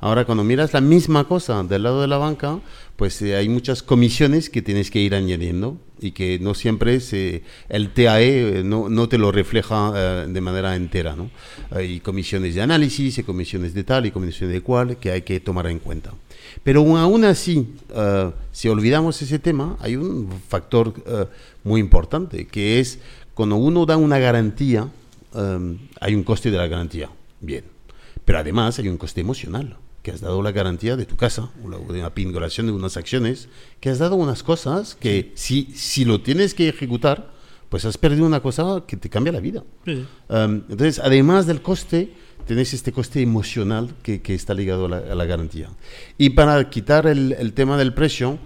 Ahora, 0.01 0.23
cuando 0.23 0.45
miras 0.45 0.71
la 0.73 0.79
misma 0.79 1.27
cosa 1.27 1.61
del 1.63 1.83
lado 1.83 2.01
de 2.01 2.07
la 2.07 2.17
banca, 2.17 2.59
pues 2.95 3.21
eh, 3.21 3.35
hay 3.35 3.49
muchas 3.49 3.83
comisiones 3.83 4.49
que 4.49 4.61
tienes 4.61 4.91
que 4.91 4.99
ir 4.99 5.13
añadiendo 5.13 5.77
y 5.99 6.11
que 6.11 6.39
no 6.39 6.53
siempre 6.53 6.99
el 7.67 7.89
TAE 7.89 8.59
eh, 8.59 8.63
no, 8.63 8.87
no, 8.87 9.09
te 9.09 9.17
lo 9.17 9.33
refleja 9.33 9.91
eh, 9.93 10.27
de 10.29 10.41
manera 10.41 10.77
entera. 10.77 11.17
¿no? 11.17 11.29
Hay 11.71 11.99
comisiones 11.99 12.55
de 12.55 12.61
análisis, 12.61 13.17
hay 13.17 13.25
comisiones 13.25 13.73
de 13.73 13.83
tal 13.83 14.05
y 14.05 14.11
comisiones 14.11 14.53
de 14.53 14.61
cual 14.61 14.95
que 14.97 15.11
hay 15.11 15.23
que 15.23 15.41
tomar 15.41 15.67
en 15.67 15.79
cuenta. 15.79 16.13
Pero 16.63 16.81
aún 16.97 17.25
así, 17.25 17.67
si 18.51 18.69
olvidamos 18.69 19.21
ese 19.21 19.37
tema, 19.39 19.77
hay 19.81 19.97
un 19.97 20.29
factor 20.47 20.93
muy 21.63 21.79
importante, 21.79 22.47
que 22.47 22.79
es 22.79 22.99
cuando 23.33 23.57
uno 23.57 23.85
da 23.85 23.97
una 23.97 24.17
garantía, 24.17 24.89
hay 25.99 26.15
un 26.15 26.23
coste 26.23 26.49
de 26.49 26.57
la 26.57 26.67
garantía. 26.67 27.09
Bien. 27.41 27.65
Pero 28.25 28.39
además 28.39 28.79
hay 28.79 28.87
un 28.87 28.97
coste 28.97 29.21
emocional 29.21 29.77
que 30.01 30.11
has 30.11 30.21
dado 30.21 30.41
la 30.41 30.51
garantía 30.51 30.95
de 30.95 31.05
tu 31.05 31.15
casa, 31.15 31.49
una, 31.63 31.77
una 31.77 32.13
pingulación 32.13 32.67
de 32.67 32.73
unas 32.73 32.97
acciones, 32.97 33.49
que 33.79 33.89
has 33.89 33.99
dado 33.99 34.15
unas 34.15 34.43
cosas 34.43 34.95
que 34.95 35.31
si, 35.35 35.71
si 35.75 36.05
lo 36.05 36.21
tienes 36.21 36.53
que 36.53 36.69
ejecutar, 36.69 37.31
pues 37.69 37.85
has 37.85 37.97
perdido 37.97 38.25
una 38.25 38.41
cosa 38.41 38.83
que 38.87 38.97
te 38.97 39.09
cambia 39.09 39.31
la 39.31 39.39
vida. 39.39 39.63
entonces, 40.29 40.99
además 40.99 41.45
del 41.45 41.61
coste, 41.61 42.13
tenés 42.47 42.73
este 42.73 42.91
coste 42.91 43.21
emocional 43.21 43.95
que, 44.01 44.21
que 44.21 44.33
está 44.33 44.53
ligado 44.53 44.85
a 44.85 44.89
la, 44.89 44.97
a 44.97 45.15
la, 45.15 45.25
garantía. 45.25 45.69
Y 46.17 46.31
para 46.31 46.69
quitar 46.69 47.05
el, 47.05 47.33
el 47.33 47.53
tema 47.53 47.77
del 47.77 47.93
precio, 47.93 48.39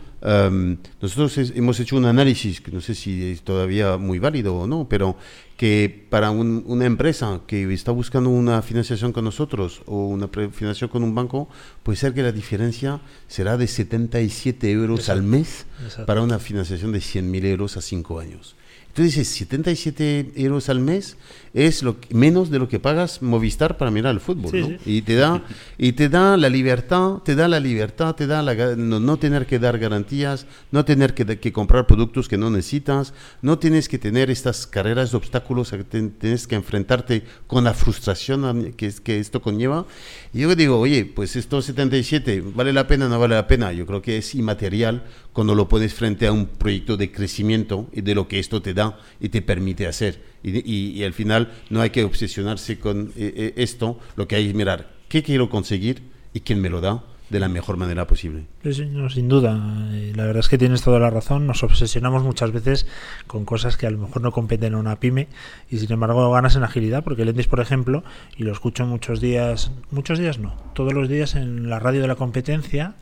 nosotros 1.02 1.38
hemos 1.54 1.80
hecho 1.80 1.98
un 1.98 2.06
análisis, 2.06 2.62
que 2.62 2.72
no 2.72 2.80
sé 2.80 2.96
si 2.96 3.32
es 3.32 3.42
todavía 3.42 3.98
muy 3.98 4.20
válido 4.20 4.56
o 4.56 4.68
no, 4.68 4.88
pero 4.88 5.18
que 5.58 6.06
para 6.10 6.32
una 6.32 6.86
empresa 6.86 7.42
que 7.48 7.72
está 7.74 7.92
buscando 7.92 8.30
una 8.30 8.62
financiación 8.62 9.14
con 9.14 9.24
nosotros 9.26 9.82
o 9.86 10.08
una 10.08 10.28
financiación 10.28 10.90
con 10.90 11.04
un 11.04 11.14
banco, 11.14 11.48
puede 11.84 11.98
ser 11.98 12.14
que 12.14 12.24
la 12.24 12.32
diferencia 12.32 13.02
será 13.28 13.58
de 13.58 13.68
77 13.68 14.72
euros 14.72 15.10
al 15.10 15.24
mes 15.24 15.66
para 16.06 16.22
una 16.22 16.40
financiación 16.40 16.92
de 16.92 17.00
100.000 17.00 17.46
euros 17.46 17.78
a 17.78 17.82
5 17.82 18.20
años. 18.20 18.56
Entonces 18.94 19.16
dices, 19.16 19.36
77 19.36 20.34
euros 20.36 20.70
al 20.70 20.80
mes 20.80 21.18
es 21.56 21.82
lo 21.82 21.96
menos 22.12 22.52
de 22.52 22.60
lo 22.60 22.68
que 22.68 22.80
pagas 22.80 23.24
Movistar 23.24 23.76
para 23.76 23.90
mirar 23.90 24.14
el 24.14 24.20
fútbol, 24.20 24.52
¿no? 24.54 24.78
Y 24.86 25.02
te 25.02 25.16
da 25.16 25.44
y 25.80 25.94
te 25.94 26.10
da 26.10 26.38
la 26.38 26.48
libertad, 26.48 27.16
te 27.26 27.34
da 27.34 27.48
la 27.48 27.60
libertad, 27.60 28.14
te 28.14 28.28
da 28.28 28.44
la, 28.44 28.54
no, 28.76 29.18
tener 29.18 29.48
que 29.48 29.58
dar 29.58 29.80
garantías, 29.80 30.46
no 30.70 30.86
tener 30.86 31.16
que, 31.16 31.40
que, 31.40 31.52
comprar 31.52 31.88
productos 31.88 32.28
que 32.28 32.38
no 32.38 32.52
necesitas, 32.52 33.16
no 33.42 33.58
tienes 33.58 33.90
que 33.90 33.98
tener 33.98 34.30
estas 34.30 34.68
carreras 34.68 35.10
de 35.10 35.18
obstáculos 35.18 35.72
que 35.72 35.84
tienes 35.84 36.46
que 36.46 36.54
enfrentarte 36.54 37.24
con 37.48 37.64
la 37.64 37.74
frustración 37.74 38.74
que, 38.74 38.94
que 39.04 39.20
esto 39.20 39.42
conlleva. 39.42 39.88
Y 40.34 40.42
yo 40.42 40.56
digo, 40.56 40.80
oye, 40.80 41.04
pues 41.04 41.36
estos 41.36 41.66
77, 41.66 42.44
¿vale 42.54 42.72
la 42.72 42.86
pena 42.86 43.08
o 43.08 43.10
no 43.10 43.20
vale 43.20 43.34
la 43.34 43.48
pena? 43.48 43.72
Yo 43.72 43.88
creo 43.88 44.04
que 44.04 44.20
es 44.20 44.36
inmaterial 44.36 45.04
cuando 45.34 45.56
lo 45.56 45.68
pones 45.68 45.94
frente 45.94 46.28
a 46.28 46.32
un 46.32 46.46
proyecto 46.46 46.96
de 46.96 47.12
crecimiento 47.12 47.90
y 47.92 48.02
de 48.02 48.16
lo 48.16 48.28
que 48.28 48.40
esto 48.40 48.62
te 48.62 48.74
da 48.74 49.00
y 49.20 49.30
te 49.30 49.42
permite 49.42 49.88
hacer. 49.88 50.22
Y, 50.44 51.04
al 51.04 51.14
final 51.14 51.52
no 51.70 51.82
hay 51.82 51.90
que 51.90 52.04
obsesionarse 52.04 52.80
con 52.80 53.12
eh, 53.18 53.34
eh, 53.36 53.54
esto, 53.58 54.00
lo 54.16 54.28
que 54.28 54.36
hay 54.36 54.48
es 54.48 54.54
mirar 54.54 54.94
qué 55.10 55.24
quiero 55.24 55.50
conseguir 55.50 56.02
y 56.34 56.40
quién 56.42 56.62
me 56.62 56.70
lo 56.70 56.82
da 56.82 57.04
de 57.34 57.40
la 57.40 57.50
mejor 57.50 57.78
manera 57.78 58.06
posible. 58.08 58.46
Sí, 58.64 58.86
no, 58.86 59.10
sin 59.10 59.28
duda. 59.28 59.60
Eh, 59.92 60.14
La 60.16 60.24
verdad 60.26 60.40
es 60.42 60.48
que 60.48 60.60
tienes 60.60 60.84
toda 60.84 61.00
la 61.00 61.10
razón. 61.10 61.48
Nos 61.48 61.64
obsesionamos 61.64 62.24
muchas 62.24 62.52
veces 62.52 62.86
con 63.28 63.44
cosas 63.44 63.76
que 63.76 63.88
a 63.88 63.92
lo 63.92 63.98
mejor 63.98 64.22
no 64.22 64.32
competen 64.32 64.76
a 64.76 64.78
una 64.78 65.00
pyme 65.00 65.28
y 65.70 65.80
sin 65.80 65.92
embargo 65.92 66.32
ganas 66.32 66.56
en 66.56 66.64
agilidad. 66.64 67.04
Porque 67.04 67.24
el 67.24 67.30
Endis, 67.30 67.48
por 67.48 67.60
ejemplo, 67.60 68.04
y 68.38 68.44
lo 68.44 68.52
escucho 68.52 68.86
muchos 68.86 69.20
días, 69.20 69.72
muchos 69.90 70.20
días 70.20 70.38
no, 70.38 70.54
todos 70.74 70.94
los 70.94 71.10
días 71.10 71.34
en 71.36 71.70
la 71.70 71.80
radio 71.80 72.02
de 72.02 72.08
la 72.08 72.16
competencia, 72.16 72.94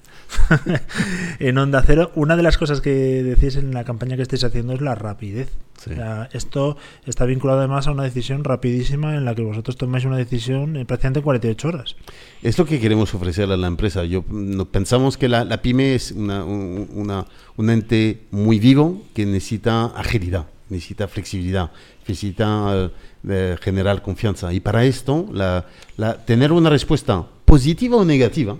en 1.39 1.58
Onda 1.58 1.84
Cero, 1.86 2.12
una 2.15 2.38
de 2.38 2.44
las 2.44 2.58
cosas 2.58 2.80
que 2.80 2.89
decís 3.24 3.58
en 3.58 3.74
la 3.74 3.84
campaña 3.84 4.15
que 4.15 4.22
estáis 4.22 4.46
haciendo 4.46 4.74
es 4.74 4.82
la 4.82 4.96
rapidez. 4.96 5.50
Sí. 5.84 5.91
O 5.91 5.96
sea, 5.96 6.30
esto 6.34 6.78
está 7.06 7.26
vinculado 7.26 7.60
además 7.60 7.88
a 7.88 7.91
una 7.91 8.04
decisión 8.04 8.44
rapidísima 8.44 9.15
en 9.15 9.26
la 9.26 9.34
que 9.34 9.41
vosotros 9.41 9.78
tomáis 9.78 10.06
una 10.06 10.17
decisión 10.17 10.76
en 10.78 10.86
prácticamente 10.86 11.20
en 11.20 11.24
48 11.24 11.67
horas. 11.67 11.96
Es 12.44 12.58
lo 12.60 12.65
que 12.65 12.80
queremos 12.80 13.13
ofrecer 13.15 13.52
a 13.52 13.58
la 13.58 13.67
empresa. 13.67 14.04
Yo 14.06 14.24
no, 14.30 14.65
pensamos 14.65 15.17
que 15.17 15.28
la, 15.28 15.44
la 15.44 15.62
pyme 15.62 15.96
es 15.96 16.12
una, 16.12 16.44
un, 16.46 16.88
una- 16.94 17.26
un 17.58 17.70
ente 17.70 18.22
muy 18.32 18.60
vivo 18.60 19.02
que 19.13 19.26
necesita 19.26 19.86
agilidad, 19.86 20.46
necesita 20.70 21.08
flexibilidad, 21.08 21.72
necesita 22.08 22.89
eh, 23.28 23.56
generar 23.62 24.02
confianza. 24.02 24.54
Y 24.54 24.60
para 24.60 24.86
esto, 24.86 25.28
la, 25.34 25.65
la- 25.98 26.17
tener 26.26 26.52
una 26.52 26.70
respuesta 26.70 27.26
positiva 27.46 27.98
o 27.98 28.06
negativa 28.06 28.56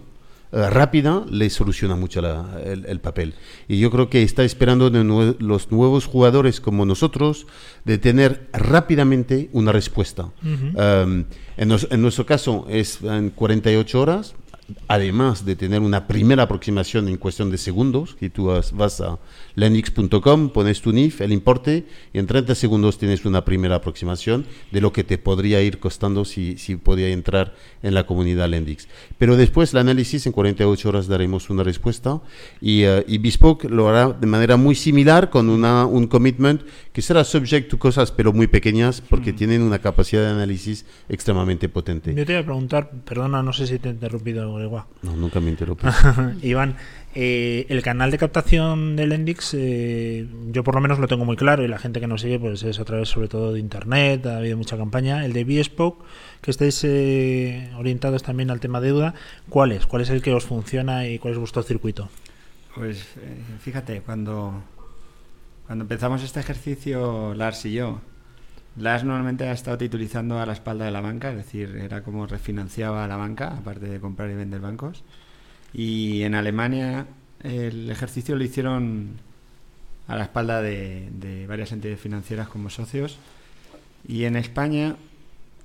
rápida 0.52 1.24
le 1.30 1.50
soluciona 1.50 1.96
mucho 1.96 2.22
la- 2.22 2.60
el, 2.66 2.86
el 2.86 3.00
papel. 3.00 3.34
Y 3.68 3.80
yo 3.80 3.90
creo 3.90 4.10
que 4.10 4.22
está 4.24 4.44
esperando 4.44 4.90
de 4.90 5.02
nue- 5.04 5.36
los 5.40 5.72
nuevos 5.72 6.06
jugadores 6.06 6.60
como 6.60 6.86
nosotros 6.86 7.48
de 7.86 7.98
tener 7.98 8.48
rápidamente 8.54 9.50
una 9.54 9.72
respuesta. 9.72 10.30
Um, 10.44 11.26
en, 11.58 11.68
nos- 11.68 11.88
en 11.92 12.02
nuestro 12.02 12.26
caso 12.26 12.66
es 12.70 13.02
en 13.02 13.30
48 13.30 14.02
horas, 14.02 14.36
además 14.88 15.46
de 15.46 15.56
tener 15.56 15.82
una 15.82 16.08
primera 16.08 16.44
aproximación 16.44 17.08
en 17.08 17.18
cuestión 17.18 17.52
de 17.52 17.58
segundos, 17.58 18.18
y 18.22 18.30
tú 18.30 18.46
vas, 18.74 19.02
a 19.02 19.20
lendix.com, 19.56 20.50
pones 20.50 20.82
tu 20.82 20.92
NIF, 20.92 21.22
el 21.22 21.32
importe, 21.32 21.86
y 22.14 22.20
en 22.20 22.28
30 22.28 22.56
segundos 22.56 22.98
tienes 22.98 23.26
una 23.26 23.46
primera 23.46 23.76
aproximación 23.76 24.46
de 24.72 24.82
lo 24.82 24.94
que 24.94 25.04
te 25.04 25.18
podría 25.18 25.62
ir 25.62 25.80
costando 25.80 26.26
si, 26.26 26.58
si 26.58 26.76
podía 26.76 27.10
entrar 27.10 27.56
en 27.84 27.94
la 27.94 28.06
comunidad 28.06 28.50
Lendix. 28.50 28.88
Pero 29.18 29.38
después 29.38 29.74
el 29.74 29.80
análisis, 29.80 30.26
en 30.26 30.32
48 30.32 30.90
horas 30.90 31.08
daremos 31.08 31.50
una 31.50 31.64
respuesta, 31.64 32.22
y, 32.60 32.84
eh, 32.84 33.04
y 33.08 33.18
Bespoke 33.18 33.66
lo 33.66 33.90
hará 33.90 34.10
de 34.10 34.28
manera 34.28 34.58
muy 34.58 34.76
similar, 34.76 35.30
con 35.30 35.50
una, 35.50 35.86
un 35.86 36.08
commitment 36.08 36.62
que 36.94 37.02
será 37.02 37.24
subject 37.24 37.70
to 37.70 37.80
cosas, 37.80 38.12
pero 38.12 38.34
muy 38.34 38.48
pequeñas, 38.48 39.02
porque 39.02 39.32
tienen 39.34 39.62
una 39.62 39.80
capacidad 39.80 40.24
de 40.24 40.30
análisis 40.30 40.86
extremadamente 41.10 41.70
potente. 41.70 42.14
Yo 42.14 42.26
te 42.26 42.34
iba 42.34 42.42
a 42.42 42.46
preguntar, 42.46 42.92
perdona, 43.06 43.42
no 43.42 43.54
sé 43.54 43.68
si 43.68 43.80
te 43.80 43.90
he 43.90 43.92
interrumpido, 43.92 44.54
Gregua. 44.56 44.88
No, 45.02 45.16
nunca 45.16 45.40
me 45.40 45.50
interrumpí. 45.50 45.88
Iván, 46.42 46.76
eh, 47.16 47.66
el 47.70 47.82
canal 47.82 48.12
de 48.12 48.18
captación 48.18 48.96
del 48.96 49.14
Endix, 49.14 49.54
eh, 49.54 50.28
yo 50.52 50.64
por 50.64 50.76
lo 50.76 50.82
menos 50.82 51.00
lo 51.00 51.08
tengo 51.08 51.24
muy 51.24 51.38
claro 51.38 51.64
y 51.64 51.68
la 51.68 51.78
gente 51.78 52.00
que 52.00 52.08
nos 52.08 52.22
sigue 52.22 52.40
pues 52.40 52.64
es 52.64 52.80
a 52.80 52.86
través 52.86 53.10
sobre 53.10 53.28
todo 53.28 53.54
de 53.54 53.60
internet, 53.60 54.26
ha 54.26 54.38
habido 54.38 54.58
mucha 54.58 54.78
campaña. 54.78 55.26
El 55.26 55.34
de 55.34 55.44
Bespoke, 55.44 56.04
que 56.42 56.52
estáis 56.52 56.84
eh, 56.84 57.70
orientados 57.78 58.24
también 58.24 58.52
al 58.52 58.60
tema 58.60 58.82
deuda, 58.82 59.14
¿cuál 59.50 59.72
es? 59.72 59.86
¿Cuál 59.86 60.02
es 60.02 60.10
el 60.10 60.22
que 60.22 60.34
os 60.34 60.46
funciona 60.46 61.08
y 61.08 61.20
cuál 61.20 61.34
es 61.34 61.40
vuestro 61.40 61.64
circuito? 61.64 62.10
Pues 62.76 63.02
eh, 63.18 63.38
fíjate, 63.60 64.02
cuando, 64.02 64.64
cuando 65.72 65.86
empezamos 65.86 66.22
este 66.22 66.42
ejercicio, 66.42 67.34
Lars 67.34 67.66
y 67.66 67.72
yo, 67.72 68.02
Lars 68.76 69.06
normalmente 69.06 69.48
ha 69.48 69.54
estado 69.54 69.78
titulizando 69.78 70.38
a 70.38 70.46
la 70.46 70.52
espalda 70.52 70.84
de 70.84 70.92
la 70.92 71.00
banca, 71.00 71.30
es 71.30 71.38
decir, 71.38 71.78
era 71.78 72.04
como 72.04 72.28
refinanciaba 72.28 73.06
a 73.06 73.08
la 73.08 73.16
banca, 73.16 73.56
aparte 73.56 73.86
de 73.86 74.02
comprar 74.02 74.30
y 74.30 74.34
vender 74.34 74.60
bancos. 74.60 75.06
Y 75.72 76.24
en 76.24 76.36
Alemania 76.36 77.06
el 77.42 77.90
ejercicio 77.90 78.36
lo 78.36 78.44
hicieron 78.44 79.12
a 80.10 80.18
la 80.18 80.24
espalda 80.24 80.62
de, 80.62 81.08
de 81.14 81.48
varias 81.48 81.72
entidades 81.72 82.02
financieras 82.02 82.50
como 82.50 82.70
socios. 82.70 83.18
Y 84.06 84.26
en 84.26 84.36
España 84.36 84.98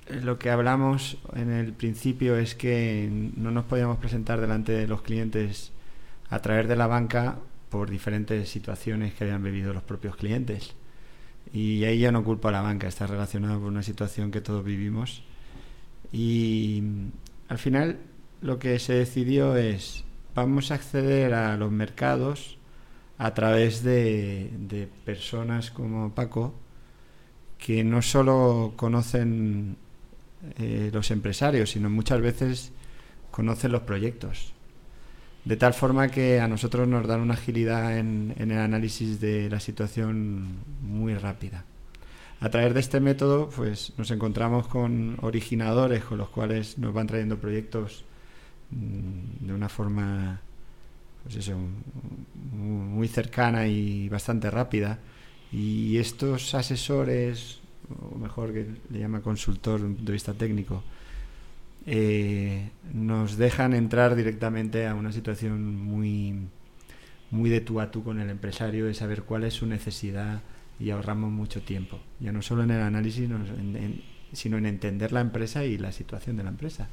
eh, 0.07 0.21
lo 0.23 0.39
que 0.39 0.51
hablamos 0.51 1.19
en 1.35 1.51
el 1.51 1.73
principio 1.73 2.37
es 2.37 2.55
que 2.55 3.11
no 3.37 3.51
nos 3.51 3.65
podíamos 3.65 3.99
presentar 3.99 4.41
delante 4.41 4.71
de 4.71 4.87
los 4.87 5.03
clientes 5.03 5.73
a 6.31 6.39
través 6.39 6.69
de 6.69 6.77
la 6.77 6.87
banca 6.87 7.39
por 7.77 7.91
diferentes 7.91 8.49
situaciones 8.49 9.13
que 9.13 9.25
habían 9.25 9.43
vivido 9.43 9.75
los 9.75 9.83
propios 9.83 10.17
clientes. 10.17 10.75
Y 11.53 11.85
ahí 11.85 11.99
ya 11.99 12.11
no 12.11 12.25
culpo 12.25 12.49
a 12.49 12.53
la 12.53 12.63
banca, 12.63 12.89
está 12.89 13.07
relacionado 13.07 13.61
con 13.61 13.69
una 13.69 13.83
situación 13.83 14.31
que 14.31 14.41
todos 14.41 14.65
vivimos. 14.65 15.23
Y 16.11 16.83
al 17.49 17.59
final 17.59 17.99
lo 18.41 18.59
que 18.59 18.79
se 18.79 18.95
decidió 18.95 19.57
es, 19.57 20.05
vamos 20.35 20.71
a 20.71 20.77
acceder 20.77 21.35
a 21.35 21.57
los 21.59 21.71
mercados 21.71 22.57
a 23.19 23.35
través 23.35 23.83
de, 23.83 24.51
de 24.59 24.89
personas 25.05 25.71
como 25.71 26.15
Paco, 26.15 26.55
que 27.59 27.85
no 27.85 28.01
solo 28.01 28.73
conocen 28.77 29.77
eh, 30.59 30.91
los 30.95 31.11
empresarios, 31.11 31.71
sino 31.73 31.91
muchas 31.91 32.23
veces 32.23 32.73
conocen 33.31 33.73
los 33.73 33.83
proyectos. 33.83 34.56
De 35.47 35.57
tal 35.57 35.75
forma 35.75 36.09
que 36.09 36.41
a 36.41 36.49
nosotros 36.49 36.89
nos 36.89 37.07
dan 37.07 37.21
una 37.21 37.35
agilidad 37.35 37.97
en, 37.97 38.35
el 38.37 38.51
análisis 38.51 39.21
de 39.21 39.49
la 39.49 39.61
situación 39.61 40.57
muy 40.83 41.15
rápida. 41.15 41.65
A 42.41 42.51
través 42.51 42.75
de 42.75 42.81
este 42.81 42.99
método, 42.99 43.49
pues 43.55 43.93
nos 43.97 44.11
encontramos 44.11 44.67
con 44.67 45.17
originadores 45.23 46.03
con 46.03 46.19
los 46.19 46.31
cuales 46.31 46.79
nos 46.79 46.93
van 46.93 47.07
trayendo 47.07 47.39
proyectos 47.39 48.05
mm, 48.73 49.47
de 49.47 49.55
una 49.55 49.69
forma, 49.69 50.41
pues 51.23 51.37
eso, 51.37 51.57
muy, 52.53 53.07
cercana 53.07 53.69
y 53.69 54.09
bastante 54.09 54.51
rápida. 54.51 54.99
Y 55.53 55.97
estos 55.99 56.57
asesores, 56.57 57.61
o 58.13 58.19
mejor 58.19 58.53
que 58.53 58.67
le 58.91 58.99
llama 58.99 59.23
consultor 59.23 59.79
desde 59.79 59.91
el 59.91 59.95
punto 59.95 60.11
de 60.11 60.13
vista 60.13 60.35
técnico, 60.35 60.83
eh, 61.87 62.71
nos 62.93 63.37
dejan 63.37 63.73
entrar 63.73 64.17
directamente 64.17 64.87
a 64.87 64.95
una 64.95 65.13
situación 65.13 65.77
muy, 65.77 66.35
muy 67.31 67.49
de 67.49 67.61
tú 67.61 67.81
a 67.81 67.91
tú 67.91 68.03
con 68.03 68.21
el 68.21 68.29
empresario, 68.29 68.87
de 68.87 68.95
saber 68.95 69.23
cuál 69.23 69.45
es 69.45 69.55
su 69.55 69.67
necesidad 69.67 70.43
y 70.81 70.91
ahorramos 70.91 71.31
mucho 71.31 71.63
tiempo. 71.63 72.01
Ya 72.21 72.33
no 72.33 72.43
solo 72.43 72.65
en 72.65 72.73
el 72.73 72.83
análisis, 72.83 73.29
sino 74.33 74.59
en 74.59 74.67
entender 74.67 75.13
la 75.13 75.21
empresa 75.21 75.65
y 75.65 75.79
la 75.79 75.93
situación 75.93 76.37
de 76.37 76.43
la 76.43 76.51
empresa. 76.51 76.89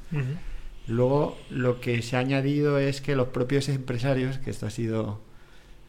Luego, 0.87 1.37
lo 1.49 1.79
que 1.79 2.01
se 2.01 2.15
ha 2.15 2.19
añadido 2.19 2.77
es 2.77 3.01
que 3.01 3.15
los 3.15 3.29
propios 3.29 3.69
empresarios, 3.69 4.37
que 4.37 4.51
esto 4.51 4.67
ha 4.67 4.69
sido 4.69 5.21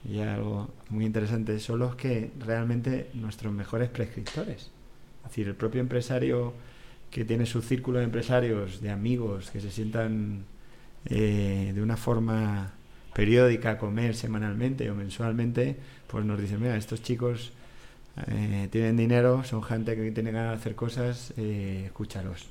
ya 0.04 0.34
algo 0.34 0.70
muy 0.88 1.04
interesante, 1.04 1.58
son 1.60 1.80
los 1.80 1.96
que 1.96 2.30
realmente 2.38 3.10
nuestros 3.14 3.52
mejores 3.52 3.88
prescriptores. 3.90 4.70
Es 5.24 5.30
decir, 5.30 5.48
el 5.48 5.56
propio 5.56 5.80
empresario 5.80 6.54
que 7.14 7.24
tiene 7.24 7.46
su 7.46 7.62
círculo 7.62 8.00
de 8.00 8.06
empresarios, 8.06 8.80
de 8.80 8.90
amigos, 8.90 9.52
que 9.52 9.60
se 9.60 9.70
sientan 9.70 10.46
eh, 11.04 11.70
de 11.72 11.80
una 11.80 11.96
forma 11.96 12.72
periódica 13.14 13.70
a 13.70 13.78
comer 13.78 14.16
semanalmente 14.16 14.90
o 14.90 14.96
mensualmente, 14.96 15.76
pues 16.08 16.24
nos 16.24 16.40
dicen, 16.40 16.60
mira, 16.60 16.76
estos 16.76 17.04
chicos 17.04 17.52
eh, 18.26 18.66
tienen 18.72 18.96
dinero, 18.96 19.44
son 19.44 19.62
gente 19.62 19.94
que 19.94 20.10
tiene 20.10 20.32
ganas 20.32 20.50
de 20.50 20.56
hacer 20.56 20.74
cosas, 20.74 21.32
eh, 21.36 21.84
escúchalos. 21.86 22.48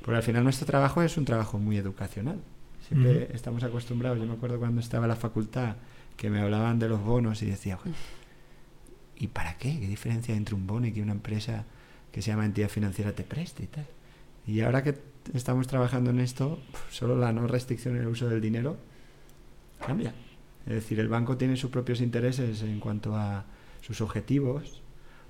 Porque 0.00 0.16
al 0.16 0.24
final 0.24 0.42
nuestro 0.42 0.66
trabajo 0.66 1.00
es 1.00 1.16
un 1.16 1.24
trabajo 1.24 1.56
muy 1.60 1.76
educacional. 1.76 2.40
Siempre 2.88 3.28
estamos 3.32 3.62
acostumbrados. 3.62 4.18
Yo 4.18 4.26
me 4.26 4.32
acuerdo 4.32 4.58
cuando 4.58 4.80
estaba 4.80 5.04
en 5.04 5.10
la 5.10 5.16
facultad 5.16 5.76
que 6.16 6.30
me 6.30 6.40
hablaban 6.40 6.80
de 6.80 6.88
los 6.88 7.00
bonos 7.00 7.40
y 7.42 7.46
decía, 7.46 7.76
"Joder, 7.76 7.94
¿y 9.16 9.28
para 9.28 9.56
qué? 9.56 9.78
¿Qué 9.78 9.86
diferencia 9.86 10.34
entre 10.34 10.56
un 10.56 10.66
bono 10.66 10.88
y 10.88 10.92
que 10.92 11.00
una 11.00 11.12
empresa 11.12 11.64
que 12.12 12.22
se 12.22 12.30
llama 12.30 12.44
entidad 12.44 12.68
financiera 12.68 13.12
te 13.12 13.24
preste 13.24 13.64
y 13.64 13.66
tal? 13.66 13.86
Y 14.46 14.60
ahora 14.60 14.82
que 14.82 14.94
estamos 15.34 15.66
trabajando 15.66 16.10
en 16.10 16.20
esto, 16.20 16.60
solo 16.90 17.16
la 17.16 17.32
no 17.32 17.46
restricción 17.46 17.96
en 17.96 18.02
el 18.02 18.08
uso 18.08 18.28
del 18.28 18.40
dinero 18.40 18.76
cambia. 19.86 20.14
Es 20.66 20.74
decir, 20.74 21.00
el 21.00 21.08
banco 21.08 21.36
tiene 21.36 21.56
sus 21.56 21.70
propios 21.70 22.00
intereses 22.00 22.62
en 22.62 22.78
cuanto 22.80 23.16
a 23.16 23.44
sus 23.80 24.00
objetivos 24.00 24.80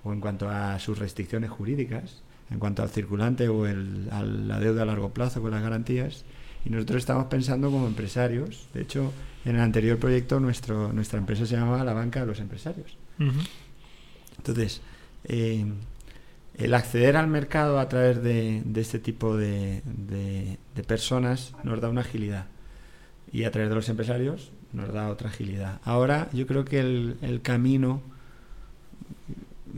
o 0.04 0.12
en 0.12 0.20
cuanto 0.20 0.48
a 0.48 0.78
sus 0.78 0.98
restricciones 0.98 1.50
jurídicas, 1.50 2.22
en 2.50 2.58
cuanto 2.58 2.82
al 2.82 2.90
circulante 2.90 3.48
o 3.48 3.66
el- 3.66 4.08
a 4.10 4.22
la 4.22 4.58
deuda 4.60 4.82
a 4.82 4.86
largo 4.86 5.10
plazo 5.14 5.40
con 5.40 5.52
las 5.52 5.62
garantías. 5.62 6.24
Y 6.64 6.70
nosotros 6.70 6.98
estamos 6.98 7.26
pensando 7.26 7.70
como 7.70 7.86
empresarios. 7.86 8.68
De 8.74 8.82
hecho, 8.82 9.12
en 9.44 9.56
el 9.56 9.60
anterior 9.62 9.98
proyecto 9.98 10.38
nuestro, 10.38 10.92
nuestra 10.92 11.18
empresa 11.18 11.46
se 11.46 11.56
llamaba 11.56 11.82
la 11.84 11.92
banca 11.94 12.20
de 12.20 12.26
los 12.26 12.38
empresarios. 12.40 12.96
Ujú. 13.18 13.40
Entonces, 14.38 14.80
eh, 15.24 15.64
el 16.58 16.74
acceder 16.74 17.16
al 17.16 17.28
mercado 17.28 17.78
a 17.80 17.88
través 17.88 18.22
de, 18.22 18.62
este 18.76 18.98
tipo 18.98 19.36
de, 19.36 19.82
de- 19.84 20.58
personas 20.86 21.54
nos 21.64 21.80
da 21.80 21.88
una 21.88 22.02
agilidad 22.02 22.46
y 23.32 23.44
a 23.44 23.50
través 23.50 23.70
de 23.70 23.76
los 23.76 23.88
empresarios 23.88 24.50
nos 24.72 24.92
da 24.92 25.08
otra 25.08 25.28
agilidad. 25.30 25.80
Ahora 25.84 26.28
yo 26.32 26.46
creo 26.46 26.64
que 26.64 26.80
el, 26.80 27.16
el 27.22 27.40
camino, 27.40 28.02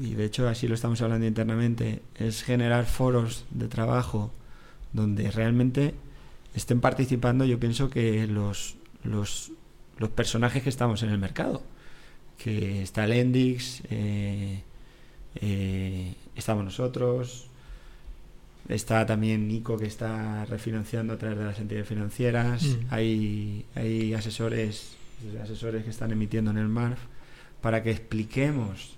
y 0.01 0.15
de 0.15 0.25
hecho 0.25 0.49
así 0.49 0.67
lo 0.67 0.75
estamos 0.75 1.01
hablando 1.03 1.27
internamente, 1.27 2.03
es 2.17 2.43
generar 2.43 2.85
foros 2.87 3.45
de 3.51 3.69
trabajo 3.69 4.33
donde 4.93 5.31
realmente 5.31 5.95
estén 6.55 6.81
participando, 6.81 7.45
yo 7.45 7.59
pienso 7.61 7.91
que 7.91 8.27
los, 8.27 8.77
los, 9.03 9.53
los 9.99 10.09
personajes 10.11 10.63
que 10.63 10.69
estamos 10.69 11.03
en 11.03 11.11
el 11.11 11.19
mercado, 11.19 11.63
que 12.39 12.83
está 12.83 13.07
Lendix, 13.07 13.83
eh, 13.91 14.63
eh, 15.37 16.15
estamos 16.37 16.65
nosotros, 16.65 17.47
está 18.69 19.05
también 19.07 19.49
Nico 19.49 19.77
que 19.77 19.87
está 19.87 20.45
refinanciando 20.47 21.15
a 21.15 21.19
través 21.19 21.39
de 21.39 21.45
las 21.45 21.59
entidades 21.59 21.89
financieras, 21.89 22.63
Mm. 22.65 22.87
hay, 22.91 23.67
hay 23.75 24.15
asesores, 24.15 24.97
asesores 25.43 25.85
que 25.85 25.91
están 25.91 26.11
emitiendo 26.13 26.51
en 26.51 26.59
el 26.59 26.69
MARF 26.69 27.01
para 27.61 27.83
que 27.83 27.91
expliquemos, 27.91 28.97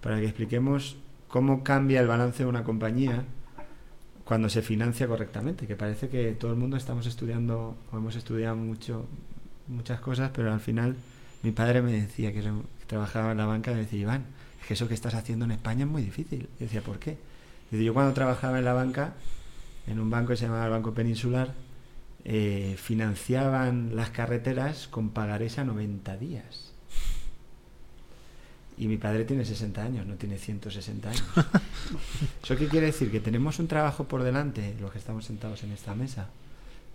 para 0.00 0.18
que 0.18 0.24
expliquemos 0.26 0.96
cómo 1.28 1.62
cambia 1.62 2.00
el 2.00 2.06
balance 2.06 2.42
de 2.42 2.48
una 2.48 2.64
compañía 2.64 3.24
cuando 4.24 4.48
se 4.48 4.62
financia 4.62 5.08
correctamente, 5.08 5.66
que 5.66 5.76
parece 5.76 6.08
que 6.08 6.32
todo 6.32 6.52
el 6.52 6.56
mundo 6.56 6.76
estamos 6.76 7.06
estudiando 7.06 7.76
o 7.90 7.96
hemos 7.96 8.14
estudiado 8.16 8.56
mucho 8.56 9.06
muchas 9.70 10.00
cosas, 10.00 10.30
pero 10.34 10.52
al 10.52 10.60
final 10.60 10.96
mi 11.42 11.52
padre 11.52 11.80
me 11.80 11.92
decía 11.92 12.32
que, 12.32 12.42
trabajaba 12.86 13.32
en 13.32 13.38
la 13.38 13.46
banca, 13.46 13.70
me 13.70 13.78
decía, 13.78 14.00
Iván, 14.00 14.24
es 14.60 14.66
que 14.66 14.74
eso 14.74 14.88
que 14.88 14.94
estás 14.94 15.14
haciendo 15.14 15.44
en 15.44 15.52
España 15.52 15.84
es 15.84 15.90
muy 15.90 16.02
difícil. 16.02 16.48
Y 16.58 16.64
decía, 16.64 16.82
¿por 16.82 16.98
qué? 16.98 17.18
Dice, 17.70 17.84
yo 17.84 17.94
cuando 17.94 18.12
trabajaba 18.14 18.58
en 18.58 18.64
la 18.64 18.72
banca, 18.72 19.14
en 19.86 20.00
un 20.00 20.10
banco 20.10 20.30
que 20.30 20.36
se 20.36 20.44
llamaba 20.46 20.66
el 20.66 20.70
Banco 20.70 20.92
Peninsular, 20.92 21.54
eh, 22.24 22.76
financiaban 22.78 23.96
las 23.96 24.10
carreteras 24.10 24.88
con 24.88 25.10
pagarés 25.10 25.58
a 25.58 25.64
90 25.64 26.16
días. 26.16 26.72
Y 28.76 28.88
mi 28.88 28.96
padre 28.96 29.24
tiene 29.24 29.44
60 29.44 29.82
años, 29.82 30.06
no 30.06 30.14
tiene 30.14 30.38
160 30.38 31.10
años. 31.10 31.24
¿Eso 32.42 32.56
qué 32.56 32.68
quiere 32.68 32.86
decir? 32.86 33.10
Que 33.10 33.20
tenemos 33.20 33.58
un 33.58 33.68
trabajo 33.68 34.04
por 34.04 34.22
delante, 34.22 34.74
los 34.80 34.92
que 34.92 34.98
estamos 34.98 35.26
sentados 35.26 35.62
en 35.64 35.72
esta 35.72 35.94
mesa, 35.94 36.28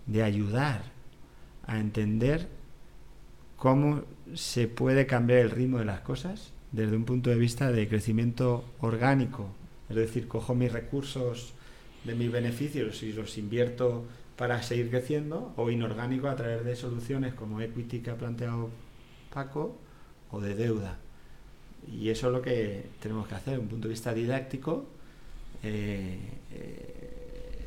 de 0.07 0.23
ayudar 0.23 0.83
a 1.67 1.79
entender 1.79 2.47
cómo 3.55 4.03
se 4.33 4.67
puede 4.67 5.05
cambiar 5.05 5.39
el 5.39 5.51
ritmo 5.51 5.79
de 5.79 5.85
las 5.85 6.01
cosas 6.01 6.51
desde 6.75 6.95
un 6.97 7.05
punto 7.05 7.29
de 7.29 7.37
vista 7.37 7.71
de 7.71 7.87
crecimiento 7.87 8.65
orgánico. 8.79 9.47
Es 9.89 9.95
decir, 9.95 10.27
cojo 10.27 10.55
mis 10.55 10.71
recursos 10.71 11.53
de 12.03 12.15
mis 12.15 12.31
beneficios 12.31 13.01
y 13.03 13.13
los 13.13 13.37
invierto 13.37 14.05
para 14.35 14.61
seguir 14.61 14.89
creciendo, 14.89 15.53
o 15.55 15.69
inorgánico 15.69 16.27
a 16.27 16.35
través 16.35 16.65
de 16.65 16.75
soluciones 16.75 17.33
como 17.33 17.61
equity 17.61 17.99
que 17.99 18.09
ha 18.11 18.17
planteado 18.17 18.69
Paco, 19.33 19.77
o 20.31 20.41
de 20.41 20.55
deuda. 20.55 20.97
Y 21.89 22.09
eso 22.09 22.27
es 22.27 22.33
lo 22.33 22.41
que 22.41 22.87
tenemos 22.99 23.27
que 23.27 23.35
hacer, 23.35 23.53
desde 23.53 23.63
un 23.63 23.69
punto 23.69 23.87
de 23.87 23.93
vista 23.93 24.13
didáctico, 24.13 24.85
eh, 25.63 26.17
eh, 26.51 27.65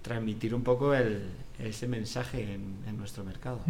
transmitir 0.00 0.54
un 0.54 0.62
poco 0.62 0.94
el, 0.94 1.24
ese 1.58 1.86
mensaje 1.86 2.54
en, 2.54 2.96
nuestro 2.96 3.24
mercado. 3.24 3.60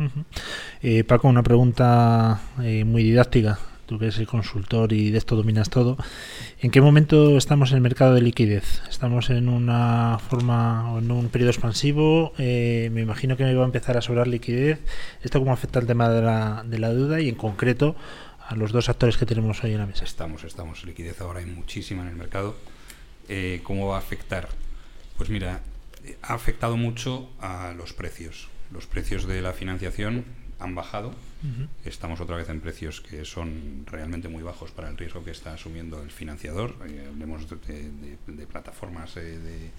Eh, 0.83 1.05
Paco, 1.05 1.29
una 1.29 1.43
pregunta 1.43 2.41
muy 2.57 3.03
didáctica. 3.03 3.59
Tú 3.91 3.97
eres 3.97 4.19
el 4.19 4.29
consultor 4.29 4.93
y 4.93 5.11
de 5.11 5.19
esto 5.19 5.35
dominas 5.35 5.69
todo. 5.69 5.97
¿En 6.61 6.71
qué 6.71 6.81
momento 6.81 7.37
estamos 7.37 7.73
en 7.73 7.79
el 7.79 7.81
mercado 7.81 8.15
de 8.15 8.21
liquidez? 8.21 8.83
¿Estamos 8.89 9.31
en 9.31 9.49
una 9.49 10.21
forma 10.29 10.93
o 10.93 11.01
en 11.01 11.11
un 11.11 11.29
periodo 11.29 11.51
expansivo? 11.51 12.33
Eh, 12.39 12.89
me 12.93 13.01
imagino 13.01 13.37
que 13.37 13.43
me 13.43 13.53
va 13.53 13.65
a 13.65 13.67
empezar 13.67 13.97
a 13.97 14.01
sobrar 14.01 14.29
liquidez. 14.29 14.79
¿Esto 15.25 15.41
cómo 15.41 15.53
afecta 15.53 15.81
al 15.81 15.89
tema 15.89 16.09
de 16.09 16.23
la, 16.23 16.63
de 16.65 16.79
la 16.79 16.95
deuda 16.95 17.21
y 17.21 17.29
en 17.29 17.35
concreto 17.35 17.97
a 18.47 18.55
los 18.55 18.71
dos 18.71 18.89
actores 18.89 19.17
que 19.17 19.27
tenemos 19.27 19.65
hoy 19.65 19.73
en 19.73 19.79
la 19.79 19.87
mesa? 19.87 20.05
Estamos, 20.05 20.45
estamos. 20.45 20.85
Liquidez 20.85 21.21
ahora 21.21 21.41
hay 21.41 21.47
muchísima 21.47 22.03
en 22.03 22.11
el 22.11 22.15
mercado. 22.15 22.55
Eh, 23.29 23.61
¿Cómo 23.65 23.89
va 23.89 23.97
a 23.97 23.99
afectar? 23.99 24.51
Pues 25.17 25.31
mira, 25.31 25.63
ha 26.23 26.35
afectado 26.35 26.77
mucho 26.77 27.29
a 27.41 27.75
los 27.77 27.93
precios. 27.93 28.51
Los 28.71 28.87
precios 28.87 29.27
de 29.27 29.43
la 29.43 29.53
financiación 29.53 30.27
han 30.61 30.77
bajado. 30.77 31.13
Estamos 31.85 32.21
otra 32.21 32.37
vez 32.37 32.49
en 32.51 32.61
precios 32.61 33.01
que 33.01 33.25
son 33.25 33.85
realmente 33.87 34.29
muy 34.29 34.43
bajos 34.43 34.71
para 34.73 34.89
el 34.89 34.99
riesgo 34.99 35.25
que 35.25 35.31
está 35.31 35.55
asumiendo 35.55 36.03
el 36.03 36.11
financiador. 36.11 36.77
Eh, 36.87 37.07
hablemos 37.09 37.49
de, 37.49 38.47
plataformas 38.47 39.17
eh, 39.17 39.39
de 39.39 39.71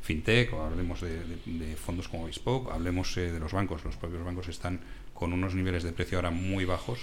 fintech 0.00 0.52
hablemos 0.52 1.00
de, 1.00 1.76
fondos 1.76 2.08
como 2.08 2.26
Bespoke, 2.26 2.70
hablemos 2.70 3.16
eh, 3.16 3.32
de 3.32 3.40
los 3.40 3.52
bancos. 3.52 3.84
Los 3.84 3.96
propios 3.96 4.24
bancos 4.24 4.48
están 4.48 4.80
con 5.14 5.32
unos 5.32 5.54
niveles 5.54 5.82
de 5.82 5.92
precio 5.92 6.18
ahora 6.18 6.30
muy 6.30 6.64
bajos 6.64 7.00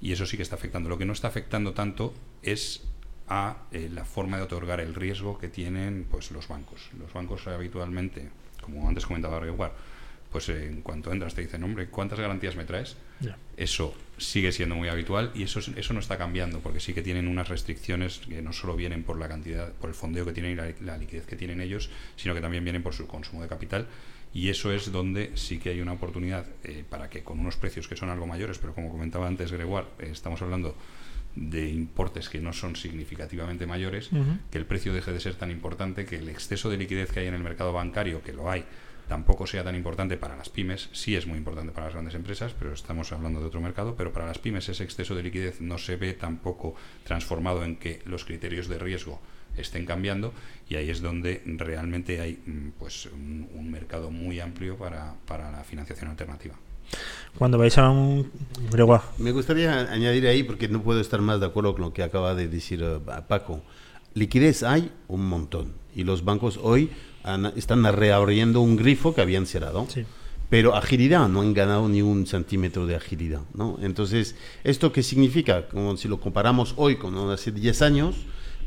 y 0.00 0.12
eso 0.12 0.26
sí 0.26 0.36
que 0.36 0.42
está 0.42 0.56
afectando. 0.56 0.88
Lo 0.88 0.98
que 0.98 1.06
no 1.06 1.12
está 1.12 1.28
afectando 1.28 1.72
tanto 1.72 2.12
es 2.42 2.82
a 3.28 3.56
eh, 3.70 3.88
la 3.90 4.04
forma 4.04 4.36
de 4.36 4.42
otorgar 4.42 4.80
el 4.80 4.94
riesgo 4.94 5.38
que 5.38 5.48
tienen 5.48 6.06
pues 6.10 6.30
los 6.32 6.48
bancos. 6.48 6.90
Los 6.98 7.12
bancos 7.12 7.46
habitualmente, 7.46 8.28
como 8.60 8.86
antes 8.88 9.06
comentaba 9.06 9.38
Gregoire, 9.38 9.72
pues 10.32 10.48
eh, 10.48 10.66
en 10.66 10.80
cuanto 10.82 11.12
entras 11.12 11.34
te 11.34 11.42
dicen, 11.42 11.62
hombre, 11.62 11.86
¿cuántas 11.88 12.18
garantías 12.18 12.56
me 12.56 12.64
traes? 12.64 12.96
Eso 13.56 13.94
sigue 14.18 14.50
siendo 14.52 14.74
muy 14.74 14.88
habitual 14.88 15.30
y 15.34 15.42
eso, 15.44 15.58
es- 15.60 15.68
eso 15.76 15.92
no 15.94 16.00
está 16.00 16.16
cambiando 16.18 16.60
porque 16.60 16.80
sí 16.80 16.94
que 16.94 17.02
tienen 17.02 17.28
unas 17.28 17.48
restricciones 17.48 18.18
que 18.28 18.40
no 18.42 18.52
solo 18.52 18.74
vienen 18.76 19.02
por 19.04 19.18
la 19.18 19.28
cantidad, 19.28 19.72
por 19.74 19.88
el 19.90 19.94
fondeo 19.94 20.24
que 20.24 20.32
tienen 20.32 20.52
y 20.52 20.54
la, 20.56 20.72
la 20.80 20.96
liquidez 20.98 21.26
que 21.26 21.36
tienen 21.36 21.60
ellos, 21.60 21.90
sino 22.16 22.34
que 22.34 22.40
también 22.40 22.64
vienen 22.64 22.82
por 22.82 22.94
su 22.94 23.06
consumo 23.06 23.42
de 23.42 23.48
capital. 23.48 23.86
Y 24.34 24.48
eso 24.48 24.72
es 24.72 24.90
donde 24.90 25.32
sí 25.36 25.58
que 25.58 25.68
hay 25.70 25.80
una 25.82 25.92
oportunidad 25.92 26.46
eh, 26.64 26.84
para 26.88 27.10
que 27.10 27.22
con 27.22 27.38
unos 27.38 27.56
precios 27.56 27.86
que 27.86 27.96
son 27.96 28.08
algo 28.08 28.26
mayores, 28.26 28.58
pero 28.58 28.74
como 28.74 28.90
comentaba 28.90 29.26
antes 29.28 29.52
Gregoire, 29.52 29.88
eh, 29.98 30.08
estamos 30.10 30.40
hablando 30.40 30.74
de 31.36 31.68
importes 31.70 32.28
que 32.28 32.40
no 32.40 32.52
son 32.52 32.76
significativamente 32.76 33.66
mayores, 33.66 34.10
que 34.50 34.58
el 34.58 34.66
precio 34.66 34.92
deje 34.92 35.12
de 35.12 35.20
ser 35.20 35.34
tan 35.34 35.50
importante, 35.50 36.04
que 36.06 36.16
el 36.16 36.28
exceso 36.28 36.68
de 36.70 36.76
liquidez 36.76 37.10
que 37.10 37.20
hay 37.20 37.26
en 37.26 37.34
el 37.34 37.42
mercado 37.42 37.72
bancario, 37.72 38.22
que 38.22 38.32
lo 38.32 38.50
hay, 38.50 38.64
tampoco 39.12 39.46
sea 39.46 39.62
tan 39.62 39.76
importante 39.76 40.16
para 40.16 40.38
las 40.38 40.48
pymes, 40.48 40.88
sí 40.92 41.14
es 41.14 41.26
muy 41.26 41.36
importante 41.36 41.70
para 41.70 41.88
las 41.88 41.92
grandes 41.92 42.14
empresas, 42.14 42.54
pero 42.58 42.72
estamos 42.72 43.12
hablando 43.12 43.40
de 43.40 43.46
otro 43.46 43.60
mercado, 43.60 43.94
pero 43.94 44.10
para 44.10 44.24
las 44.24 44.38
pymes 44.38 44.70
ese 44.70 44.84
exceso 44.84 45.14
de 45.14 45.22
liquidez 45.22 45.60
no 45.60 45.76
se 45.76 45.96
ve 45.96 46.14
tampoco 46.14 46.74
transformado 47.04 47.62
en 47.62 47.76
que 47.76 48.00
los 48.06 48.24
criterios 48.24 48.68
de 48.68 48.78
riesgo 48.78 49.20
estén 49.54 49.84
cambiando 49.84 50.32
y 50.66 50.76
ahí 50.76 50.88
es 50.88 51.02
donde 51.02 51.42
realmente 51.44 52.22
hay 52.22 52.40
mm, 52.46 52.70
pues 52.78 53.04
un, 53.04 53.50
un 53.54 53.70
mercado 53.70 54.10
muy 54.10 54.40
amplio 54.40 54.78
para, 54.78 55.12
para 55.26 55.50
la 55.50 55.62
financiación 55.62 56.08
alternativa. 56.08 56.54
Cuando 57.36 57.58
vais 57.58 57.76
a 57.76 57.90
un... 57.90 58.30
Me 59.18 59.32
gustaría 59.32 59.92
añadir 59.92 60.26
ahí, 60.26 60.42
porque 60.42 60.68
no 60.68 60.82
puedo 60.82 61.02
estar 61.02 61.20
más 61.20 61.38
de 61.38 61.44
acuerdo 61.44 61.74
con 61.74 61.82
lo 61.82 61.92
que 61.92 62.02
acaba 62.02 62.34
de 62.34 62.48
decir 62.48 62.82
eh, 62.82 62.98
Paco. 63.28 63.60
Liquidez 64.14 64.62
hay 64.62 64.90
un 65.08 65.26
montón 65.26 65.74
y 65.94 66.04
los 66.04 66.24
bancos 66.24 66.58
hoy 66.62 66.90
han- 67.24 67.52
están 67.56 67.84
reabriendo 67.84 68.60
un 68.60 68.76
grifo 68.76 69.14
que 69.14 69.20
habían 69.20 69.46
cerrado. 69.46 69.86
sí. 69.88 70.04
Pero 70.50 70.74
agilidad, 70.76 71.30
no 71.30 71.40
han 71.40 71.54
ganado 71.54 71.88
ni 71.88 72.02
un 72.02 72.26
centímetro 72.26 72.86
de 72.86 72.94
agilidad. 72.94 73.40
¿no? 73.54 73.78
Entonces, 73.80 74.34
¿esto 74.64 74.92
qué 74.92 75.02
significa? 75.02 75.66
Como 75.66 75.96
si 75.96 76.08
lo 76.08 76.20
comparamos 76.20 76.74
hoy 76.76 76.96
con 76.96 77.16
hace 77.30 77.52
10 77.52 77.80
años, 77.80 78.16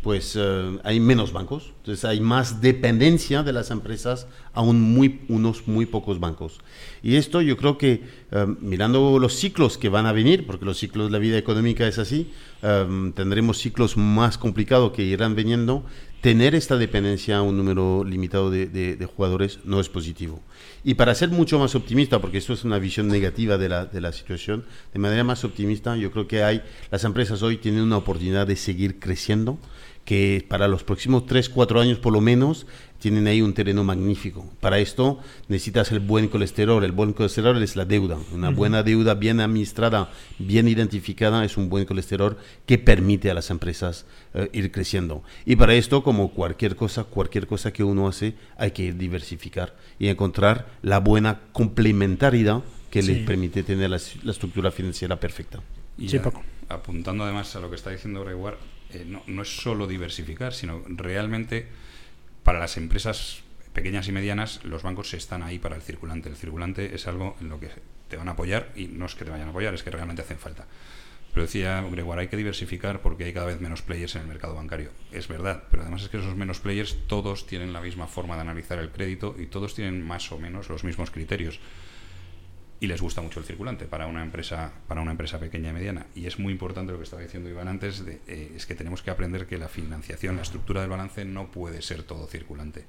pues 0.02 0.36
eh, 0.36 0.80
hay 0.84 1.00
menos 1.00 1.32
bancos, 1.32 1.74
entonces 1.78 2.04
hay 2.06 2.20
más 2.22 2.60
dependencia 2.60 3.44
de 3.44 3.54
las 3.54 3.70
empresas 3.70 4.26
a 4.54 4.62
un 4.62 4.82
muy, 4.82 5.22
unos 5.30 5.68
muy 5.68 5.86
pocos 5.86 6.20
bancos. 6.20 6.60
Y 7.04 7.18
esto 7.18 7.40
yo 7.42 7.56
creo 7.56 7.78
que 7.78 8.04
eh, 8.32 8.46
mirando 8.62 9.20
los 9.20 9.34
ciclos 9.36 9.78
que 9.78 9.90
van 9.90 10.08
a 10.08 10.12
venir, 10.12 10.48
porque 10.48 10.66
los 10.66 10.78
ciclos 10.80 11.06
de 11.08 11.12
la 11.12 11.20
vida 11.20 11.38
económica 11.38 11.88
es 11.88 12.00
así, 12.00 12.32
eh, 12.64 13.12
tendremos 13.16 13.60
ciclos 13.60 13.96
más 13.96 14.40
complicados 14.40 14.92
que 14.92 15.04
irán 15.04 15.36
viniendo, 15.36 15.84
tener 16.26 16.56
esta 16.56 16.76
dependencia 16.76 17.38
a 17.38 17.44
un 17.44 17.56
número 17.56 18.04
limitado 18.04 18.50
de, 18.50 19.08
jugadores 19.16 19.60
no 19.64 19.80
es 19.80 19.90
positivo. 19.90 20.42
Y 20.84 20.96
para 20.96 21.14
ser 21.14 21.30
mucho 21.30 21.60
más 21.60 21.76
optimista, 21.76 22.20
porque 22.20 22.40
esto 22.40 22.52
es 22.54 22.64
una 22.64 22.80
visión 22.80 23.08
negativa 23.10 23.60
de 23.60 23.70
la, 23.70 23.86
de 23.86 24.02
la 24.02 24.12
situación, 24.12 24.66
de 24.92 24.98
manera 24.98 25.24
más 25.24 25.44
optimista, 25.44 25.96
yo 25.96 26.10
creo 26.10 26.28
que 26.28 26.44
hay, 26.44 26.64
las 26.90 27.04
empresas 27.04 27.44
hoy 27.44 27.58
tienen 27.58 27.84
una 27.84 27.98
oportunidad 27.98 28.48
de 28.48 28.56
seguir 28.56 28.98
creciendo, 28.98 29.60
que 30.06 30.46
para 30.48 30.68
los 30.68 30.84
próximos 30.84 31.26
3, 31.26 31.50
4 31.50 31.82
años 31.82 31.98
por 31.98 32.14
lo 32.14 32.22
menos 32.22 32.68
tienen 33.00 33.28
ahí 33.28 33.42
un 33.42 33.54
terreno 33.54 33.84
magnífico. 33.84 34.48
Para 34.62 34.80
esto 34.80 35.20
necesitas 35.48 35.92
el 35.92 36.00
buen 36.00 36.28
colesterol. 36.28 36.84
El 36.84 36.92
buen 36.92 37.14
colesterol 37.14 37.62
es 37.62 37.76
la 37.76 37.86
deuda. 37.86 38.18
Una 38.32 38.50
buena 38.52 38.84
deuda 38.84 39.14
bien 39.16 39.40
administrada, 39.42 40.10
bien 40.40 40.68
identificada, 40.68 41.44
es 41.44 41.58
un 41.58 41.70
buen 41.70 41.86
colesterol 41.86 42.38
que 42.66 42.78
permite 42.78 43.30
a 43.30 43.34
las 43.34 43.50
empresas 43.50 44.06
eh, 44.34 44.50
ir 44.54 44.72
creciendo. 44.72 45.24
Y 45.46 45.56
para 45.56 45.74
esto, 45.76 46.04
como 46.04 46.32
cualquier 46.32 46.76
cosa, 46.76 47.04
cualquier 47.04 47.46
cosa 47.48 47.74
que 47.74 47.84
uno 47.84 48.08
hace, 48.08 48.36
hay 48.58 48.72
que 48.72 48.94
diversificar 48.94 49.76
y 50.00 50.08
encontrar 50.08 50.68
la 50.82 51.00
buena 51.00 51.42
complementariedad 51.52 52.64
que 52.90 53.02
Sí. 53.02 53.14
le 53.14 53.26
permite 53.26 53.62
tener 53.64 53.90
la, 53.90 54.00
la 54.24 54.32
estructura 54.32 54.72
financiera 54.72 55.20
perfecta. 55.20 55.60
Y 55.98 56.10
Sí, 56.10 56.18
a- 56.18 56.24
Paco. 56.24 56.44
apuntando 56.70 57.24
además 57.24 57.56
a 57.56 57.60
lo 57.60 57.70
que 57.70 57.76
está 57.76 57.90
diciendo 57.92 58.24
Gregoire, 58.24 58.58
eh, 58.92 59.06
no, 59.06 59.24
no 59.28 59.42
es 59.42 59.56
solo 59.56 59.88
diversificar, 59.88 60.54
sino 60.54 60.84
realmente 60.88 61.68
para 62.44 62.60
las 62.60 62.78
empresas 62.78 63.44
pequeñas 63.74 64.08
y 64.08 64.12
medianas, 64.12 64.64
los 64.64 64.84
bancos 64.84 65.14
están 65.14 65.44
ahí 65.44 65.60
para 65.60 65.76
el 65.76 65.82
circulante. 65.82 66.30
El 66.30 66.38
circulante 66.38 66.96
es 66.96 67.08
algo 67.08 67.36
en 67.42 67.50
lo 67.50 67.60
que 67.60 67.70
te 68.08 68.18
van 68.18 68.28
a 68.30 68.32
apoyar 68.32 68.72
y 68.76 68.88
no 68.88 69.06
es 69.06 69.16
que 69.16 69.26
te 69.26 69.32
vayan 69.32 69.48
a 69.48 69.52
apoyar, 69.52 69.74
es 69.74 69.84
que 69.84 69.92
realmente 69.92 70.22
hacen 70.22 70.38
falta. 70.38 70.66
Pero 71.34 71.48
decía 71.48 71.82
Gregoire, 71.82 72.22
hay 72.22 72.28
que 72.30 72.38
diversificar 72.38 73.02
porque 73.02 73.26
hay 73.26 73.34
cada 73.34 73.48
vez 73.48 73.60
menos 73.60 73.82
players 73.82 74.16
en 74.16 74.22
el 74.22 74.28
mercado 74.28 74.56
bancario. 74.56 74.92
Es 75.12 75.28
verdad, 75.28 75.64
pero 75.70 75.82
además 75.82 76.04
es 76.04 76.10
que 76.10 76.18
esos 76.18 76.36
menos 76.38 76.62
players 76.62 76.96
todos 77.08 77.46
tienen 77.46 77.74
la 77.74 77.82
misma 77.82 78.08
forma 78.08 78.36
de 78.36 78.42
analizar 78.42 78.80
el 78.80 78.90
crédito 78.90 79.36
y 79.38 79.48
todos 79.48 79.76
tienen 79.76 80.02
más 80.02 80.32
o 80.32 80.40
menos 80.40 80.70
los 80.70 80.86
mismos 80.86 81.12
criterios 81.12 81.60
y 82.86 82.88
les 82.88 83.02
gusta 83.02 83.22
mucho 83.22 83.40
el 83.40 83.46
circulante 83.46 83.86
para 83.86 84.06
una 84.06 84.22
empresa 84.22 84.72
para 84.88 85.02
una 85.02 85.12
empresa 85.12 85.40
pequeña 85.40 85.72
y 85.72 85.74
mediana. 85.74 86.06
Y 86.16 86.28
es 86.28 86.38
muy 86.38 86.54
importante 86.54 86.92
lo 86.92 87.00
que 87.00 87.04
estaba 87.04 87.24
diciendo 87.24 87.50
Iván 87.50 87.68
antes 87.68 88.06
de, 88.06 88.22
eh, 88.28 88.54
es 88.56 88.68
que 88.68 88.76
tenemos 88.76 89.02
que 89.02 89.10
aprender 89.10 89.48
que 89.48 89.58
la 89.58 89.68
financiación 89.68 90.36
la 90.36 90.44
estructura 90.44 90.82
del 90.82 90.92
balance 90.92 91.26
no 91.26 91.52
puede 91.52 91.82
ser 91.82 92.04
todo 92.04 92.28
circulante. 92.28 92.86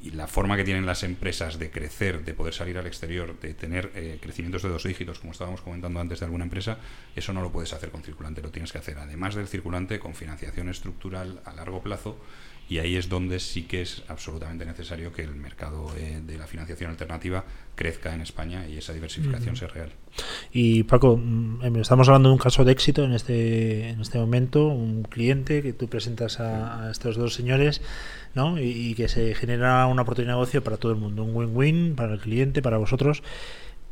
Y 0.00 0.10
la 0.10 0.26
forma 0.26 0.56
que 0.56 0.64
tienen 0.64 0.86
las 0.86 1.02
empresas 1.02 1.58
de 1.58 1.70
crecer, 1.70 2.24
de 2.24 2.32
poder 2.32 2.54
salir 2.54 2.78
al 2.78 2.86
exterior, 2.86 3.38
de 3.38 3.54
tener 3.54 3.90
eh, 3.94 4.18
crecimientos 4.20 4.62
de 4.62 4.68
dos 4.68 4.84
dígitos, 4.84 5.18
como 5.18 5.32
estábamos 5.32 5.60
comentando 5.60 6.00
antes 6.00 6.20
de 6.20 6.26
alguna 6.26 6.44
empresa, 6.44 6.78
eso 7.14 7.32
no 7.32 7.42
lo 7.42 7.50
puedes 7.50 7.72
hacer 7.72 7.90
con 7.90 8.02
circulante, 8.02 8.40
lo 8.40 8.50
tienes 8.50 8.72
que 8.72 8.78
hacer 8.78 8.98
además 8.98 9.34
del 9.34 9.46
circulante 9.46 9.98
con 9.98 10.14
financiación 10.14 10.68
estructural 10.68 11.40
a 11.44 11.52
largo 11.52 11.82
plazo 11.82 12.18
y 12.68 12.78
ahí 12.78 12.96
es 12.96 13.08
donde 13.08 13.38
sí 13.38 13.62
que 13.62 13.82
es 13.82 14.02
absolutamente 14.08 14.64
necesario 14.66 15.12
que 15.12 15.22
el 15.22 15.34
mercado 15.34 15.92
eh, 15.96 16.20
de 16.26 16.36
la 16.38 16.46
financiación 16.46 16.90
alternativa 16.90 17.44
crezca 17.74 18.14
en 18.14 18.22
España 18.22 18.66
y 18.66 18.78
esa 18.78 18.92
diversificación 18.92 19.56
sea 19.56 19.68
real. 19.68 19.90
Y 20.50 20.82
Paco, 20.84 21.16
mm, 21.16 21.64
em, 21.64 21.76
estamos 21.76 22.08
hablando 22.08 22.30
de 22.30 22.34
un 22.34 22.38
caso 22.38 22.64
de 22.64 22.72
éxito 22.72 23.04
en 23.04 23.12
este, 23.12 23.90
en 23.90 24.00
este 24.00 24.18
momento, 24.18 24.66
un 24.66 25.02
cliente 25.02 25.62
que 25.62 25.72
tú 25.72 25.88
presentas 25.88 26.40
a, 26.40 26.86
a 26.86 26.90
estos 26.90 27.16
dos 27.16 27.34
señores, 27.34 27.82
¿no? 28.34 28.58
Y, 28.58 28.64
y 28.64 28.94
que 28.94 29.08
se 29.08 29.34
genera 29.34 29.86
una 29.86 30.02
oportunidad 30.02 30.32
de 30.32 30.38
negocio 30.38 30.64
para 30.64 30.76
todo 30.76 30.92
el 30.92 30.98
mundo, 30.98 31.22
un 31.22 31.36
win-win 31.36 31.94
para 31.94 32.14
el 32.14 32.20
cliente, 32.20 32.62
para 32.62 32.78
vosotros. 32.78 33.22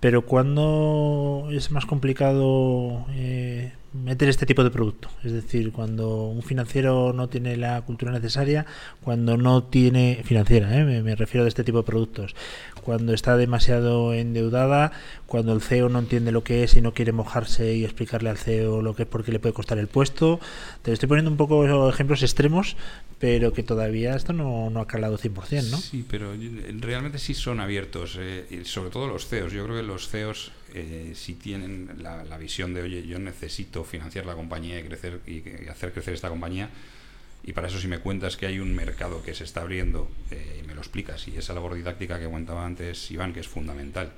Pero 0.01 0.27
cuando 0.27 1.49
es 1.51 1.71
más 1.71 1.87
complicado 1.87 3.07
eh, 3.13 3.73
meter 3.95 4.29
este 4.29 4.45
tipo 4.45 4.65
de 4.65 4.71
producto, 4.71 5.09
es 5.23 5.33
decir, 5.33 5.71
cuando 5.71 6.25
un 6.25 6.43
financiero 6.43 7.13
no 7.13 7.29
tiene 7.29 7.57
la 7.57 7.81
cultura 7.83 8.11
necesaria, 8.11 8.67
cuando 9.01 9.37
no 9.37 9.63
tiene 9.63 10.23
financiera, 10.25 10.77
¿eh? 10.77 10.85
me, 10.85 11.15
refiero 11.15 11.45
a 11.45 11.49
este 11.49 11.63
tipo 11.63 11.79
de 11.79 11.85
productos, 11.85 12.35
cuando 12.83 13.15
está 13.15 13.37
demasiado 13.37 14.13
endeudada, 14.13 14.91
cuando 15.27 15.53
el 15.53 15.63
CEO 15.63 15.89
no 15.89 16.01
entiende 16.01 16.33
lo 16.33 16.43
que 16.43 16.65
es 16.65 16.77
y 16.77 16.83
no 16.83 16.93
quiere 16.93 17.13
mojarse 17.13 17.75
y 17.75 17.85
explicarle 17.85 18.31
al 18.31 18.37
CEO 18.37 18.83
lo 18.83 18.95
que 18.97 19.05
es 19.05 19.09
porque 19.09 19.33
le 19.33 19.39
puede 19.39 19.55
costar 19.55 19.79
el 19.79 19.87
puesto. 19.87 20.39
Te 20.83 20.93
estoy 20.93 21.09
poniendo 21.09 21.31
un 21.31 21.37
poco 21.37 21.89
ejemplos 21.89 22.23
extremos, 22.23 22.77
pero 23.19 23.53
que 23.53 23.63
todavía 23.63 24.17
esto 24.17 24.33
no, 24.33 24.71
no 24.71 24.81
ha 24.81 24.87
calado 24.87 25.19
100%, 25.19 25.71
¿no? 25.71 25.79
Sí, 25.79 26.05
pero 26.09 26.35
realmente 26.81 27.19
sí 27.19 27.33
son 27.33 27.61
abiertos, 27.61 28.19
eh, 28.21 28.47
y 28.51 28.65
sobre 28.65 28.91
todo 28.91 29.07
los 29.07 29.27
CEOs. 29.29 29.53
Yo 29.53 29.65
creo 29.65 29.77
que 29.77 29.83
los 29.83 30.09
CEOs 30.09 30.53
eh, 30.75 31.13
sí 31.15 31.35
tienen 31.35 31.89
la, 31.99 32.25
la 32.25 32.37
visión 32.37 32.75
de, 32.75 32.83
oye, 32.83 33.07
yo 33.07 33.19
necesito 33.21 33.85
financiar 33.85 34.27
la 34.27 34.35
compañía 34.35 34.79
y 34.81 34.83
crecer 34.83 35.21
y, 35.27 35.69
hacer 35.69 35.93
crecer 35.93 36.15
esta 36.15 36.29
compañía. 36.29 36.69
Y 37.45 37.53
para 37.53 37.69
eso 37.69 37.79
si 37.79 37.87
me 37.87 38.01
cuentas 38.01 38.37
que 38.37 38.47
hay 38.47 38.59
un 38.59 38.75
mercado 38.75 39.23
que 39.23 39.35
se 39.35 39.45
está 39.45 39.61
abriendo 39.61 40.11
eh, 40.31 40.63
y 40.63 40.67
me 40.67 40.75
lo 40.75 40.81
explicas, 40.81 41.29
y 41.29 41.37
esa 41.37 41.55
labor 41.55 41.75
didáctica 41.75 42.19
que 42.19 42.25
comentaba 42.25 42.67
antes 42.67 43.11
Iván, 43.11 43.33
que 43.33 43.41
es 43.41 43.49
fundamental, 43.49 44.13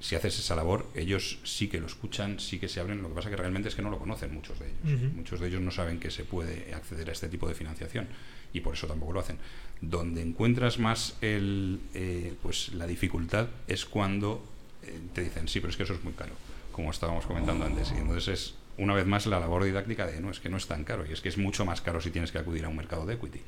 si 0.00 0.16
haces 0.16 0.38
esa 0.38 0.54
labor, 0.54 0.86
ellos 0.94 1.38
sí 1.44 1.68
que 1.68 1.80
lo 1.80 1.86
escuchan, 1.86 2.40
sí 2.40 2.58
que 2.58 2.68
se 2.68 2.80
abren, 2.80 3.00
lo 3.00 3.08
que 3.08 3.14
pasa 3.14 3.30
que 3.30 3.36
realmente 3.36 3.68
es 3.68 3.74
que 3.74 3.82
no 3.82 3.90
lo 3.90 3.98
conocen 3.98 4.34
muchos 4.34 4.58
de 4.58 4.66
ellos. 4.66 5.14
Muchos 5.14 5.40
de 5.40 5.48
ellos 5.48 5.62
no 5.62 5.70
saben 5.70 6.00
que 6.00 6.10
se 6.10 6.24
puede 6.24 6.74
acceder 6.74 7.08
a 7.08 7.12
este 7.12 7.28
tipo 7.28 7.48
de 7.48 7.54
financiación 7.54 8.08
y 8.52 8.60
por 8.60 8.74
eso 8.74 8.86
tampoco 8.88 9.12
lo 9.12 9.20
hacen. 9.20 9.38
Donde 9.80 10.22
encuentras 10.22 10.80
más 10.80 11.16
el, 11.20 11.80
eh, 11.94 12.34
pues 12.42 12.74
la 12.74 12.86
dificultad 12.86 13.48
es 13.68 13.84
cuando 13.84 14.44
te 15.14 15.22
dicen, 15.22 15.48
sí, 15.48 15.60
pero 15.60 15.70
es 15.70 15.76
que 15.76 15.82
eso 15.84 15.94
es 15.94 16.04
muy 16.04 16.12
caro, 16.12 16.32
como 16.72 16.90
estábamos 16.90 17.26
comentando 17.26 17.64
antes. 17.64 17.92
Y 17.92 17.98
entonces 17.98 18.28
es, 18.28 18.54
una 18.78 18.94
vez 18.94 19.06
más, 19.06 19.26
la 19.26 19.40
labor 19.40 19.64
didáctica 19.64 20.06
de, 20.06 20.20
no, 20.20 20.30
es 20.30 20.40
que 20.40 20.48
no 20.48 20.56
es 20.56 20.66
tan 20.66 20.84
caro, 20.84 21.04
y 21.08 21.12
es 21.12 21.20
que 21.20 21.28
es 21.28 21.38
mucho 21.38 21.64
más 21.64 21.80
caro 21.80 22.00
si 22.00 22.10
tienes 22.10 22.32
que 22.32 22.38
acudir 22.38 22.64
a 22.64 22.68
un 22.68 22.76
mercado 22.76 23.06
de 23.06 23.14
equity, 23.14 23.40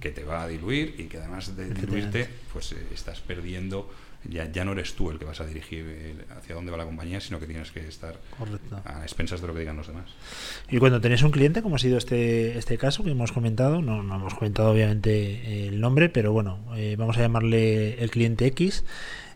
que 0.00 0.10
te 0.10 0.24
va 0.24 0.42
a 0.42 0.48
diluir 0.48 0.94
y 0.98 1.04
que 1.04 1.18
además 1.18 1.56
de 1.56 1.72
diluirte, 1.72 2.28
pues 2.52 2.72
eh, 2.72 2.76
estás 2.92 3.20
perdiendo, 3.20 3.90
ya, 4.28 4.50
ya 4.50 4.64
no 4.64 4.72
eres 4.72 4.94
tú 4.94 5.10
el 5.10 5.18
que 5.18 5.24
vas 5.24 5.40
a 5.40 5.46
dirigir 5.46 5.84
eh, 5.88 6.14
hacia 6.36 6.54
dónde 6.54 6.70
va 6.70 6.78
la 6.78 6.84
compañía, 6.84 7.20
sino 7.20 7.38
que 7.38 7.46
tienes 7.46 7.70
que 7.70 7.86
estar 7.86 8.18
Correcto. 8.36 8.80
a 8.84 9.02
expensas 9.02 9.40
de 9.40 9.46
lo 9.46 9.54
que 9.54 9.60
digan 9.60 9.76
los 9.76 9.86
demás. 9.86 10.10
Y 10.70 10.78
cuando 10.78 11.00
tenéis 11.00 11.22
un 11.22 11.30
cliente, 11.30 11.62
como 11.62 11.76
ha 11.76 11.78
sido 11.78 11.98
este, 11.98 12.58
este 12.58 12.78
caso 12.78 13.04
que 13.04 13.10
hemos 13.10 13.32
comentado, 13.32 13.82
no, 13.82 14.02
no 14.02 14.16
hemos 14.16 14.34
comentado 14.34 14.70
obviamente 14.70 15.10
eh, 15.12 15.68
el 15.68 15.80
nombre, 15.80 16.08
pero 16.08 16.32
bueno, 16.32 16.58
eh, 16.76 16.96
vamos 16.98 17.16
a 17.18 17.20
llamarle 17.20 18.02
el 18.02 18.10
cliente 18.10 18.46
X. 18.46 18.84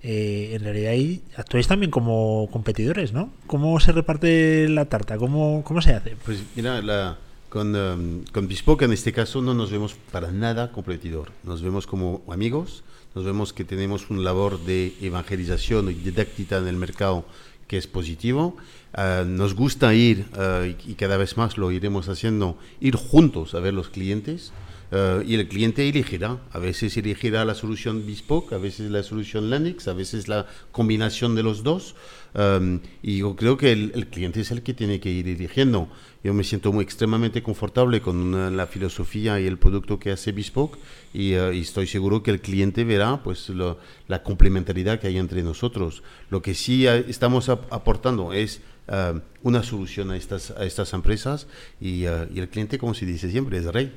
eh, 0.03 0.53
en 0.55 0.62
realidad 0.62 0.92
ahí 0.92 1.22
actuáis 1.36 1.68
también 1.68 1.90
como 1.90 2.48
competidores, 2.51 3.12
¿no? 3.12 3.30
¿Cómo 3.46 3.78
se 3.80 3.92
reparte 3.92 4.68
la 4.68 4.86
tarta? 4.86 5.18
¿Cómo, 5.18 5.62
cómo 5.64 5.82
se 5.82 5.92
hace? 5.92 6.16
Pues 6.24 6.42
mira, 6.57 6.80
la, 6.80 7.18
con, 7.51 7.76
em, 7.76 8.24
con 8.32 8.48
en 8.48 8.92
este 8.92 9.12
caso 9.12 9.42
no 9.42 9.53
nos 9.53 9.70
vemos 9.70 9.94
para 10.11 10.30
nada 10.32 10.72
competidor. 10.72 11.32
Nos 11.44 11.61
vemos 11.61 11.86
como 11.86 12.22
amigos, 12.28 12.82
nos 13.14 13.24
vemos 13.24 13.53
que 13.53 13.64
tenemos 13.64 14.09
una 14.09 14.22
labor 14.22 14.61
de 14.64 14.94
evangelización 15.03 15.90
y 15.90 15.94
didáctica 15.94 16.57
en 16.57 16.68
el 16.68 16.76
mercado 16.76 17.26
que 17.66 17.76
es 17.76 17.86
positivo. 17.86 18.57
Ah, 18.94 19.24
nos 19.26 19.55
gusta 19.55 19.92
ir, 19.92 20.26
ah, 20.34 20.62
y, 20.64 20.92
y 20.92 20.94
cada 20.94 21.18
vez 21.18 21.36
más 21.36 21.59
lo 21.59 21.72
iremos 21.72 22.09
haciendo, 22.09 22.57
ir 22.80 22.96
juntos 22.96 23.55
a 23.55 23.61
ver 23.61 23.74
los 23.74 23.90
clientes. 23.90 24.53
Ah, 24.93 25.20
y 25.26 25.34
el 25.34 25.49
cliente 25.49 25.88
elegirá, 25.88 26.38
a 26.53 26.59
veces 26.59 26.97
elegirá 26.97 27.45
la 27.45 27.55
solución 27.55 28.05
Bespoke, 28.07 28.53
a 28.55 28.59
veces 28.59 28.91
la 28.91 29.03
solución 29.03 29.51
Lennox, 29.51 29.88
a 29.88 29.93
veces 29.95 30.28
la 30.28 30.47
combinación 30.72 31.34
de 31.34 31.43
los 31.43 31.62
dos. 31.62 31.95
Um, 32.32 32.78
y 33.03 33.18
yo 33.18 33.34
creo 33.34 33.57
que 33.57 33.72
el, 33.72 33.91
el 33.97 34.07
cliente 34.07 34.41
es 34.43 34.53
el 34.53 34.62
que 34.62 34.72
tiene 34.72 35.01
que 35.01 35.11
ir 35.11 35.26
eligiendo. 35.26 35.88
Yo 36.22 36.32
me 36.32 36.45
siento 36.45 36.72
muy 36.72 36.84
extremadamente 36.84 37.43
confortable 37.43 38.01
con 38.01 38.57
la 38.57 38.68
filosofía 38.68 39.41
y 39.41 39.49
el 39.49 39.59
producto 39.59 39.99
que 39.99 40.12
hace 40.12 40.30
Bespoke 40.30 40.78
y, 41.12 41.32
eh, 41.32 41.51
y 41.57 41.61
estoy 41.62 41.88
seguro 41.88 42.22
que 42.22 42.30
el 42.30 42.41
cliente 42.41 42.84
verá 42.84 43.20
pues 43.24 43.49
lo- 43.49 43.78
la 44.07 44.22
complementariedad 44.22 45.01
que 45.01 45.09
hay 45.09 45.18
entre 45.18 45.43
nosotros. 45.43 46.05
Lo 46.30 46.41
que 46.41 46.55
sí 46.55 46.86
estamos 46.86 47.49
ap- 47.49 47.72
aportando 47.72 48.32
es 48.32 48.61
eh, 48.86 49.20
una 49.43 49.64
solución 49.64 50.12
a 50.12 50.16
estas, 50.16 50.53
a 50.53 50.64
estas 50.64 50.93
empresas 50.93 51.49
y, 51.80 52.03
y 52.03 52.38
el 52.38 52.49
cliente, 52.49 52.78
como 52.78 52.95
se 52.95 53.07
dice 53.07 53.28
siempre, 53.28 53.59
es 53.59 53.64
rey. 53.64 53.91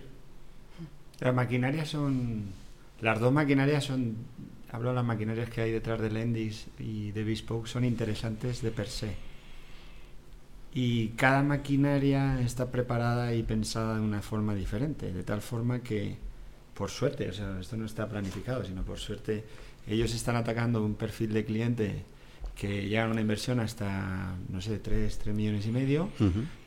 Las 1.20 1.34
maquinarias 1.34 1.90
son. 1.90 2.46
Las 3.02 3.20
dos 3.20 3.32
maquinarias 3.32 3.84
son. 3.86 4.16
Hablo 4.72 4.90
de 4.90 4.96
las 4.96 5.06
maquinarias 5.06 5.50
que 5.50 5.62
hay 5.62 5.72
detrás 5.72 6.02
de 6.02 6.10
Lendis 6.10 6.68
y 6.80 7.12
de 7.12 7.24
Bespoke, 7.24 7.68
son 7.68 7.86
interesantes 7.86 8.62
de 8.62 8.72
per 8.72 8.88
se. 8.88 9.16
Y 10.74 11.10
cada 11.10 11.44
maquinaria 11.44 12.42
está 12.42 12.72
preparada 12.72 13.36
y 13.36 13.44
pensada 13.44 13.96
de 13.96 14.02
una 14.02 14.24
forma 14.24 14.56
diferente, 14.56 15.14
de 15.14 15.24
tal 15.24 15.42
forma 15.42 15.84
que, 15.84 16.18
por 16.74 16.90
suerte, 16.90 17.30
o 17.30 17.34
sea, 17.34 17.60
esto 17.60 17.78
no 17.78 17.86
está 17.86 18.10
planificado, 18.10 18.64
sino 18.64 18.82
por 18.82 18.98
suerte, 18.98 19.44
ellos 19.88 20.16
están 20.16 20.36
atacando 20.36 20.84
un 20.84 20.96
perfil 20.96 21.34
de 21.34 21.46
cliente 21.46 22.06
que 22.56 22.88
llega 22.88 23.06
a 23.06 23.10
una 23.10 23.22
inversión 23.22 23.60
hasta, 23.60 24.36
no 24.50 24.62
sé, 24.62 24.80
3, 24.80 25.18
3 25.18 25.36
millones 25.36 25.66
y 25.66 25.72
medio, 25.72 26.10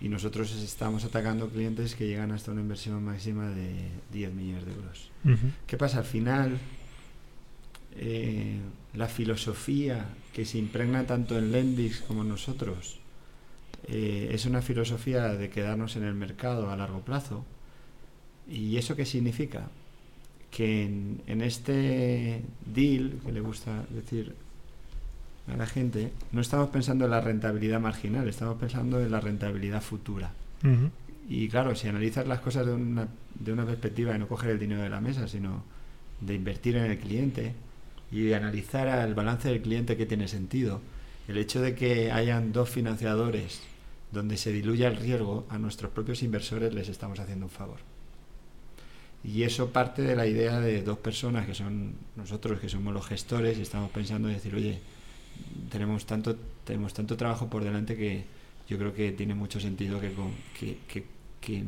y 0.01 0.09
nosotros 0.09 0.55
estamos 0.57 1.05
atacando 1.05 1.49
clientes 1.49 1.95
que 1.95 2.07
llegan 2.07 2.33
hasta 2.33 2.51
una 2.53 2.61
inversión 2.61 3.03
máxima 3.05 3.49
de 3.51 3.91
10 4.13 4.35
millones 4.35 4.67
de 4.67 4.73
euros. 4.73 5.11
¿Qué 5.67 5.77
pasa? 5.77 5.99
Al 5.99 6.05
final, 6.05 6.59
eh, 7.97 8.59
la 8.95 9.07
filosofía 9.07 10.07
que 10.33 10.45
se 10.45 10.59
impregna 10.59 11.07
tanto 11.07 11.39
en 11.39 11.53
Lendix 11.53 12.01
como 12.01 12.23
en 12.23 12.29
nosotros 12.29 12.99
eh, 13.89 14.31
es 14.33 14.45
una 14.45 14.63
filosofía 14.63 15.29
de 15.29 15.49
quedarnos 15.49 15.97
en 15.97 16.05
el 16.05 16.15
mercado 16.15 16.71
a 16.71 16.77
largo 16.77 17.01
plazo. 17.01 17.45
¿Y 18.49 18.77
eso 18.77 18.97
qué 18.97 19.07
significa? 19.07 19.71
Que 20.51 20.85
en, 20.85 21.23
en 21.27 21.41
este 21.43 22.43
deal, 22.67 23.21
que 23.25 23.33
le 23.33 23.41
gusta 23.41 23.85
decir 23.91 24.35
a 25.53 25.57
la 25.57 25.67
gente, 25.67 26.13
no 26.33 26.41
estamos 26.41 26.71
pensando 26.71 27.05
en 27.05 27.11
la 27.13 27.21
rentabilidad 27.21 27.81
marginal, 27.81 28.29
estamos 28.29 28.59
pensando 28.59 29.01
en 29.01 29.11
la 29.11 29.21
rentabilidad 29.21 29.83
futura. 29.83 30.33
Y 31.29 31.49
claro, 31.49 31.75
si 31.77 31.89
analizas 31.89 32.27
las 32.27 32.41
cosas 32.41 32.67
de 32.67 32.73
una, 32.73 33.09
de 33.39 33.53
una 33.53 33.65
perspectiva 33.65 34.13
de 34.13 34.19
no 34.19 34.29
coger 34.29 34.51
el 34.51 34.59
dinero 34.59 34.83
de 34.83 34.89
la 34.89 35.01
mesa, 35.01 35.29
sino 35.29 35.63
de 36.21 36.35
invertir 36.35 36.77
en 36.77 36.91
el 36.91 36.99
cliente 36.99 37.53
y 38.11 38.23
de 38.23 38.35
analizar 38.35 38.89
al 38.89 39.15
balance 39.15 39.49
del 39.49 39.63
cliente 39.63 39.97
que 39.97 40.07
tiene 40.07 40.29
sentido, 40.29 40.81
el 41.29 41.37
hecho 41.39 41.61
de 41.61 41.75
que 41.75 42.11
hayan 42.13 42.53
dos 42.53 42.71
financiadores 42.71 43.61
donde 44.13 44.37
se 44.37 44.53
diluya 44.53 44.89
el 44.89 44.97
riesgo, 44.97 45.47
a 45.49 45.59
nuestros 45.59 45.91
propios 45.91 46.23
inversores 46.23 46.73
les 46.73 46.89
estamos 46.89 47.19
haciendo 47.19 47.47
un 47.47 47.51
favor. 47.51 47.79
Y 49.25 49.43
eso 49.43 49.71
parte 49.71 50.03
de 50.03 50.15
la 50.15 50.27
idea 50.27 50.61
de 50.61 50.83
dos 50.83 50.99
personas 50.99 51.47
que 51.47 51.55
son 51.55 51.95
nosotros, 52.15 52.61
que 52.61 52.69
somos 52.69 52.95
los 52.95 53.07
gestores, 53.07 53.59
y 53.59 53.63
estamos 53.63 53.91
pensando 53.91 54.29
en 54.29 54.35
decir, 54.35 54.55
oye, 54.55 54.79
tenemos 55.71 56.07
tanto, 56.07 56.37
tenemos 56.65 56.95
tanto 56.95 57.17
trabajo 57.17 57.49
por 57.49 57.65
delante 57.65 57.97
que 57.97 58.25
yo 58.69 58.79
creo 58.79 58.93
que 58.95 59.13
tiene 59.13 59.35
mucho 59.35 59.61
sentido 59.61 60.01
que, 60.01 60.13
con- 60.13 60.35
que, 60.59 60.79
que, 60.89 61.05
que, 61.41 61.65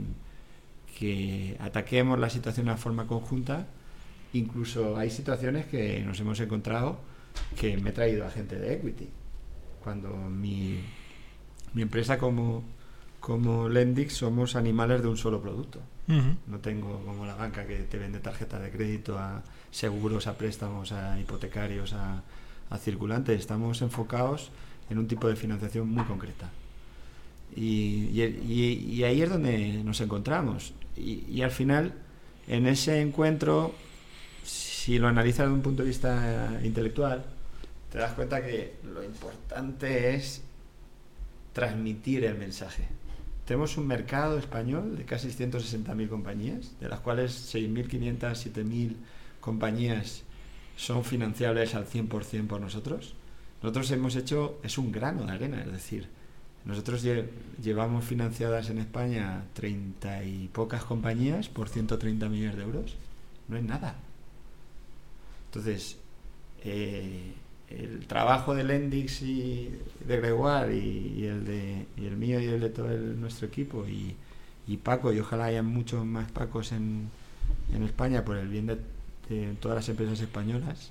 que 0.99 1.57
ataquemos 1.61 2.19
la 2.19 2.31
situación 2.31 2.67
de 2.67 2.73
una 2.73 2.79
forma 2.79 3.07
conjunta. 3.07 3.67
Incluso 4.33 4.97
hay 4.97 5.11
situaciones 5.11 5.67
que 5.67 6.01
nos 6.01 6.19
hemos 6.21 6.39
encontrado 6.41 6.99
que 7.59 7.77
me 7.77 7.91
he 7.91 7.93
traído 7.93 8.27
a 8.27 8.31
gente 8.31 8.57
de 8.57 8.75
equity. 8.75 9.09
Cuando 9.83 10.11
mi, 10.17 10.81
mi 11.73 11.83
empresa 11.83 12.19
como, 12.19 12.63
como 13.21 13.69
Lendix 13.69 14.15
somos 14.15 14.57
animales 14.57 15.01
de 15.03 15.09
un 15.09 15.17
solo 15.17 15.41
producto. 15.41 15.81
No 16.47 16.59
tengo 16.61 17.03
como 17.05 17.27
la 17.27 17.35
banca 17.35 17.67
que 17.67 17.77
te 17.81 17.99
vende 17.99 18.19
tarjeta 18.21 18.59
de 18.59 18.71
crédito 18.71 19.19
a 19.19 19.43
seguros, 19.71 20.27
a 20.27 20.39
préstamos, 20.39 20.91
a 20.93 21.21
hipotecarios, 21.21 21.93
a, 21.93 22.23
a 22.71 22.79
circulantes. 22.79 23.39
Estamos 23.39 23.83
enfocados 23.83 24.51
en 24.91 24.99
un 24.99 25.09
tipo 25.09 25.29
de 25.29 25.37
financiación 25.37 25.89
muy 25.89 26.05
concreta. 26.05 26.51
Y 27.57 28.21
ahí 29.03 29.23
es 29.23 29.31
donde 29.31 29.83
nos 29.85 30.01
encontramos. 30.01 30.75
Y, 30.97 31.25
y 31.29 31.43
al 31.43 31.51
final, 31.51 31.95
en 32.47 32.67
ese 32.67 33.01
encuentro, 33.01 33.75
si 34.45 34.99
lo 34.99 35.09
analizas 35.09 35.47
desde 35.47 35.55
un 35.55 35.63
punto 35.63 35.83
de 35.83 35.89
vista 35.89 36.61
intelectual, 36.63 37.25
te 37.91 37.99
das 37.99 38.13
cuenta 38.13 38.45
que 38.45 38.75
lo 38.85 39.03
importante 39.03 40.15
es 40.15 40.43
transmitir 41.53 42.25
el 42.25 42.37
mensaje. 42.37 42.87
Tenemos 43.47 43.79
un 43.79 43.87
mercado 43.87 44.39
español 44.39 44.97
de 44.97 45.05
casi 45.05 45.29
160.000 45.29 46.09
compañías, 46.09 46.79
de 46.81 46.89
las 46.89 47.01
cuales 47.01 47.55
6.500, 47.55 48.19
7.000 48.19 48.97
compañías 49.41 50.25
son 50.79 51.05
financiables 51.05 51.75
al 51.75 51.87
100% 51.87 52.47
por 52.47 52.61
nosotros. 52.61 53.15
Nosotros 53.63 53.91
hemos 53.91 54.15
hecho, 54.15 54.61
es 54.63 54.79
un 54.79 54.93
grano 54.93 55.27
de 55.27 55.33
arena, 55.33 55.61
es 55.61 55.73
decir, 55.73 56.07
nosotros 56.65 57.05
lle- 57.05 57.27
llevamos 57.61 58.05
financiadas 58.05 58.71
en 58.71 58.79
España 58.79 59.43
30 59.55 60.23
y 60.23 60.49
pocas 60.53 60.85
compañías 60.85 61.49
por 61.49 61.69
130 61.69 62.29
millones 62.29 62.57
de 62.57 62.63
euros. 62.63 62.95
No 63.49 63.57
es 63.57 63.65
nada. 63.65 63.97
Entonces, 65.47 65.97
eh, 66.65 67.33
el 67.71 68.07
trabajo 68.07 68.55
de 68.55 68.65
Lendix 68.65 69.23
y 69.23 69.71
de 70.07 70.17
Gregoire 70.19 70.77
y, 70.77 71.15
y 71.19 71.25
el 71.25 71.45
de 71.45 71.87
y 71.97 72.07
el 72.07 72.17
mío 72.17 72.41
y 72.41 72.47
el 72.47 72.61
de 72.61 72.71
todo 72.71 72.91
el- 72.91 73.21
nuestro 73.21 73.47
equipo 73.47 73.87
y, 73.87 74.15
y 74.67 74.77
Paco 74.79 75.13
y 75.13 75.19
ojalá 75.21 75.47
haya 75.47 75.63
muchos 75.63 76.05
más 76.05 76.31
Pacos 76.31 76.73
en, 76.73 77.09
en 77.75 77.83
España 77.83 78.25
por 78.25 78.37
el 78.37 78.49
bien 78.49 78.67
de, 78.67 78.79
de 79.29 79.55
todas 79.61 79.77
las 79.77 79.89
empresas 79.89 80.21
españolas 80.21 80.91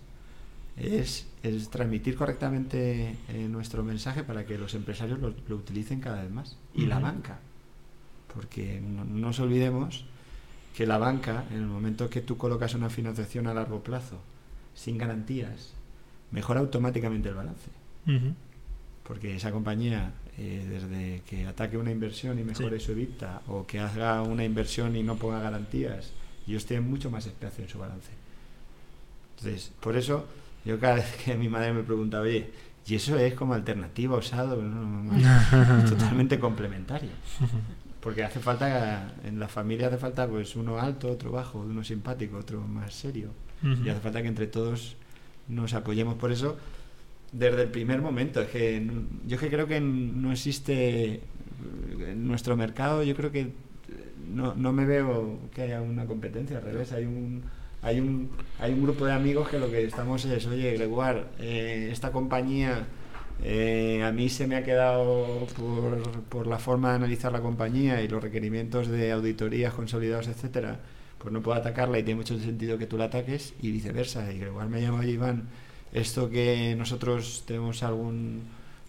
es, 0.77 1.25
es 1.43 1.69
transmitir 1.69 2.15
correctamente 2.15 3.15
eh, 3.29 3.47
nuestro 3.49 3.83
mensaje 3.83 4.23
para 4.23 4.45
que 4.45 4.57
los 4.57 4.73
empresarios 4.75 5.19
lo, 5.19 5.33
lo 5.47 5.55
utilicen 5.55 5.99
cada 5.99 6.21
vez 6.21 6.31
más. 6.31 6.57
Y 6.75 6.85
la 6.85 6.99
banca. 6.99 7.39
Porque 8.33 8.79
no, 8.81 9.03
no 9.05 9.17
nos 9.27 9.39
olvidemos 9.39 10.05
que 10.75 10.85
la 10.85 10.97
banca 10.99 11.45
en 11.49 11.57
el 11.57 11.65
momento 11.65 12.09
que 12.09 12.21
tú 12.21 12.38
colocas 12.38 12.75
una 12.75 12.89
financiación 12.91 13.47
a 13.47 13.53
largo 13.53 13.81
plazo 13.81 14.19
sin 14.75 14.97
garantías 14.99 15.73
mejora 16.31 16.59
automáticamente 16.59 17.29
el 17.29 17.35
balance. 17.35 17.69
Porque 19.03 19.35
esa 19.35 19.51
compañía 19.51 20.11
eh, 20.38 20.65
desde 20.69 21.21
que 21.27 21.47
ataque 21.47 21.77
una 21.77 21.89
inversión 21.91 22.38
y 22.39 22.43
mejore 22.43 22.79
Sí. 22.79 22.85
su 22.85 22.91
EBITDA 22.91 23.41
o 23.47 23.65
que 23.65 23.79
haga 23.79 24.21
una 24.21 24.43
inversión 24.43 24.95
y 24.95 25.01
no 25.03 25.15
ponga 25.15 25.39
garantías 25.39 26.11
ellos 26.47 26.65
tienen 26.65 26.88
mucho 26.89 27.09
más 27.09 27.25
espacio 27.25 27.63
en 27.63 27.69
su 27.69 27.79
balance 27.79 28.09
entonces 29.38 29.71
por 29.79 29.95
eso 29.95 30.25
yo 30.65 30.79
cada 30.79 30.95
vez 30.95 31.15
que 31.23 31.35
mi 31.35 31.47
madre 31.47 31.73
me 31.73 31.83
pregunta 31.83 32.19
oye 32.19 32.49
y 32.88 32.95
eso 32.95 33.17
es 33.17 33.33
como 33.33 33.53
alternativa 33.53 34.15
usado 34.15 34.55
totalmente 35.89 36.39
complementario. 36.39 37.09
Porque 37.99 38.23
hace 38.23 38.39
falta 38.39 39.13
en 39.25 39.39
la 39.39 39.49
familia 39.49 39.88
hace 39.88 39.97
falta 39.97 40.25
pues 40.25 40.55
uno 40.55 40.79
alto 40.79 41.11
otro 41.11 41.31
bajo 41.31 41.59
uno 41.59 41.83
simpático 41.83 42.38
otro 42.38 42.61
más 42.61 42.93
serio. 42.93 43.31
Y 43.61 43.89
hace 43.89 43.99
falta 43.99 44.21
que 44.21 44.29
entre 44.29 44.47
todos 44.47 44.95
nos 45.49 45.73
apoyemos 45.73 46.15
por 46.15 46.31
eso 46.31 46.57
desde 47.33 47.63
el 47.63 47.69
primer 47.69 48.01
momento. 48.01 48.41
Es 48.41 48.49
que 48.49 48.89
yo 49.25 49.35
es 49.35 49.41
que 49.41 49.49
creo 49.49 49.67
que 49.67 49.81
no 49.81 50.31
existe 50.31 51.21
en 51.99 52.25
nuestro 52.25 52.55
mercado 52.55 53.03
yo 53.03 53.15
creo 53.15 53.33
que 53.33 53.51
no, 54.33 54.55
no 54.55 54.71
me 54.71 54.85
veo 54.85 55.39
que 55.53 55.63
haya 55.63 55.81
una 55.81 56.05
competencia 56.05 56.57
al 56.57 56.63
revés 56.63 56.91
hay 56.91 57.05
un 57.05 57.43
hay 57.88 57.99
un 57.99 58.29
hay 58.59 58.73
un 58.73 58.83
grupo 58.83 59.05
de 59.05 59.13
amigos 59.13 59.49
que 59.49 59.59
lo 59.59 59.69
que 59.71 59.83
estamos 59.85 60.25
es 60.25 60.45
oye 60.45 60.73
Gregoire 60.73 61.23
eh, 61.39 61.89
esta 61.91 62.11
compañía 62.11 62.85
eh, 63.43 64.03
a 64.03 64.11
mí 64.11 64.29
se 64.29 64.47
me 64.47 64.55
ha 64.55 64.63
quedado 64.63 65.47
por, 65.57 66.21
por 66.23 66.47
la 66.47 66.59
forma 66.59 66.89
de 66.89 66.95
analizar 66.95 67.31
la 67.31 67.41
compañía 67.41 68.01
y 68.01 68.07
los 68.07 68.21
requerimientos 68.21 68.88
de 68.88 69.11
auditorías 69.11 69.73
consolidados 69.73 70.27
etcétera 70.27 70.79
pues 71.17 71.33
no 71.33 71.41
puedo 71.41 71.57
atacarla 71.57 71.99
y 71.99 72.03
tiene 72.03 72.19
mucho 72.19 72.38
sentido 72.39 72.77
que 72.77 72.85
tú 72.85 72.97
la 72.97 73.05
ataques 73.05 73.53
y 73.61 73.71
viceversa. 73.71 74.31
Y 74.31 74.38
Gregoire 74.39 74.69
me 74.69 74.81
llama 74.81 74.99
oye 74.99 75.11
Iván 75.11 75.47
esto 75.93 76.29
que 76.29 76.75
nosotros 76.77 77.43
tenemos 77.47 77.81
algún 77.83 78.43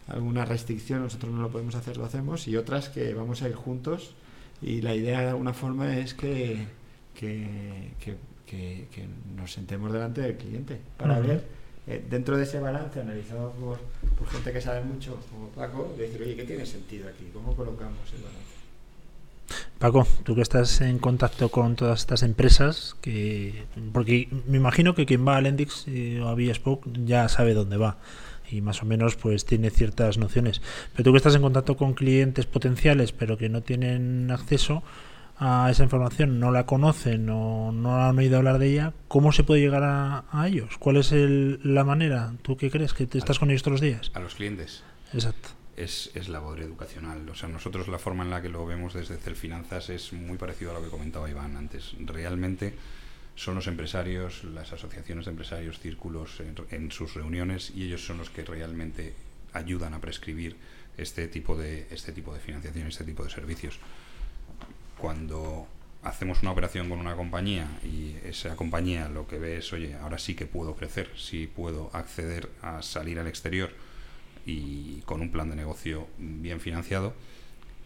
alguna 0.08 0.44
restricción 0.44 1.02
nosotros 1.02 1.32
no 1.32 1.42
lo 1.42 1.50
podemos 1.50 1.74
hacer 1.74 1.96
lo 1.96 2.04
hacemos 2.04 2.48
y 2.48 2.56
otras 2.56 2.88
que 2.88 3.12
vamos 3.12 3.42
a 3.42 3.48
ir 3.48 3.54
juntos 3.54 4.14
y 4.62 4.80
la 4.80 4.94
idea 4.94 5.20
de 5.20 5.28
alguna 5.28 5.52
forma 5.52 5.98
es 5.98 6.14
que, 6.14 6.66
que, 7.14 8.16
que- 8.48 8.86
que 8.92 9.06
nos 9.36 9.52
sentemos 9.52 9.92
delante 9.92 10.20
del 10.22 10.36
cliente 10.36 10.78
para 10.96 11.18
Ujú. 11.18 11.28
ver 11.28 11.44
eh, 11.86 12.04
dentro 12.10 12.36
de 12.36 12.42
ese 12.44 12.58
balance 12.60 13.00
analizado 13.00 13.52
por, 13.52 13.78
por 14.18 14.28
gente 14.28 14.52
que 14.52 14.60
sabe 14.60 14.82
mucho 14.84 15.18
como 15.30 15.48
Paco 15.48 15.94
de 15.96 16.04
decir 16.04 16.22
oye 16.22 16.36
qué 16.36 16.44
tiene 16.44 16.66
sentido 16.66 17.08
aquí 17.08 17.28
cómo 17.32 17.54
colocamos 17.56 17.98
el 18.14 18.22
balance 18.22 18.48
Paco, 19.78 20.06
tú 20.24 20.34
que 20.34 20.42
estás 20.42 20.80
en 20.80 20.98
contacto 20.98 21.50
con 21.50 21.76
todas 21.76 22.00
estas 22.00 22.22
empresas, 22.24 22.96
que 23.00 23.64
porque 23.92 24.28
me 24.46 24.56
imagino 24.58 24.94
que 24.94 25.06
quien 25.06 25.26
va 25.26 25.36
a 25.36 25.40
Lendix 25.40 25.84
eh, 25.86 26.20
o 26.20 26.28
a 26.28 26.34
Bespoke 26.34 26.86
ya 27.06 27.28
sabe 27.28 27.54
dónde 27.54 27.76
va 27.76 27.96
y 28.50 28.60
más 28.60 28.82
o 28.82 28.86
menos 28.86 29.14
pues 29.16 29.44
tiene 29.46 29.70
ciertas 29.70 30.18
nociones. 30.18 30.60
Pero 30.92 31.04
tú 31.04 31.12
que 31.12 31.18
estás 31.18 31.34
en 31.36 31.42
contacto 31.42 31.76
con 31.76 31.94
clientes 31.94 32.44
potenciales 32.46 33.12
pero 33.12 33.38
que 33.38 33.48
no 33.48 33.62
tienen 33.62 34.30
acceso 34.30 34.82
a 35.40 35.68
esa 35.70 35.84
información, 35.84 36.40
no 36.40 36.50
la 36.50 36.66
conocen 36.66 37.28
o 37.30 37.70
no 37.72 38.02
han 38.04 38.18
oído 38.18 38.38
hablar 38.38 38.58
de 38.58 38.70
ella, 38.72 38.92
¿cómo 39.08 39.32
se 39.32 39.44
puede 39.44 39.60
llegar 39.60 39.82
a, 39.84 40.24
a 40.32 40.48
ellos? 40.48 40.76
¿Cuál 40.78 40.96
es 40.96 41.12
el- 41.12 41.60
la 41.62 41.84
manera? 41.84 42.32
¿Tú 42.42 42.56
qué 42.56 42.70
crees? 42.70 42.92
¿Que 42.94 43.06
te 43.06 43.18
estás 43.18 43.38
con 43.38 43.50
ellos 43.50 43.62
todos 43.62 43.74
los 43.74 43.80
días? 43.80 44.10
A 44.14 44.20
los 44.20 44.34
clientes. 44.34 44.82
Exacto. 45.14 45.50
es, 45.76 46.10
es 46.14 46.28
labor 46.28 46.60
educacional. 46.60 47.28
O 47.28 47.34
sea, 47.36 47.48
nosotros 47.48 47.86
la 47.88 47.98
forma 48.00 48.24
en 48.24 48.30
la 48.30 48.42
que 48.42 48.48
lo 48.48 48.66
vemos 48.66 48.94
desde 48.94 49.16
Celfinanzas 49.16 49.90
es 49.90 50.12
muy 50.12 50.36
parecido 50.36 50.72
a 50.72 50.74
lo 50.74 50.82
que 50.82 50.90
comentaba 50.90 51.30
Iván 51.30 51.56
antes. 51.56 51.92
Realmente 52.04 52.74
son 53.36 53.54
los 53.54 53.68
empresarios, 53.68 54.42
las 54.42 54.72
asociaciones 54.72 55.26
de 55.26 55.30
empresarios, 55.30 55.78
círculos 55.78 56.40
en, 56.40 56.56
en 56.72 56.90
sus 56.90 57.14
reuniones 57.14 57.70
y 57.76 57.84
ellos 57.84 58.04
son 58.04 58.18
los 58.18 58.28
que 58.30 58.44
realmente 58.44 59.14
ayudan 59.52 59.94
a 59.94 60.00
prescribir 60.00 60.56
este 60.96 61.28
tipo 61.28 61.56
de 61.56 61.86
este 61.92 62.10
tipo 62.12 62.34
de 62.34 62.40
financiación, 62.40 62.88
este 62.88 63.04
tipo 63.04 63.22
de 63.22 63.30
servicios. 63.30 63.78
Cuando 64.98 65.66
hacemos 66.02 66.42
una 66.42 66.52
operación 66.52 66.88
con 66.88 66.98
una 66.98 67.16
compañía 67.16 67.66
y 67.84 68.16
esa 68.24 68.56
compañía 68.56 69.08
lo 69.08 69.26
que 69.26 69.38
ve 69.38 69.58
es, 69.58 69.72
oye, 69.72 69.94
ahora 69.94 70.18
sí 70.18 70.34
que 70.34 70.46
puedo 70.46 70.74
crecer, 70.74 71.10
sí 71.16 71.46
puedo 71.46 71.90
acceder 71.92 72.48
a 72.62 72.82
salir 72.82 73.18
al 73.18 73.26
exterior 73.26 73.70
y 74.46 75.02
con 75.02 75.20
un 75.20 75.30
plan 75.30 75.50
de 75.50 75.56
negocio 75.56 76.08
bien 76.18 76.60
financiado, 76.60 77.14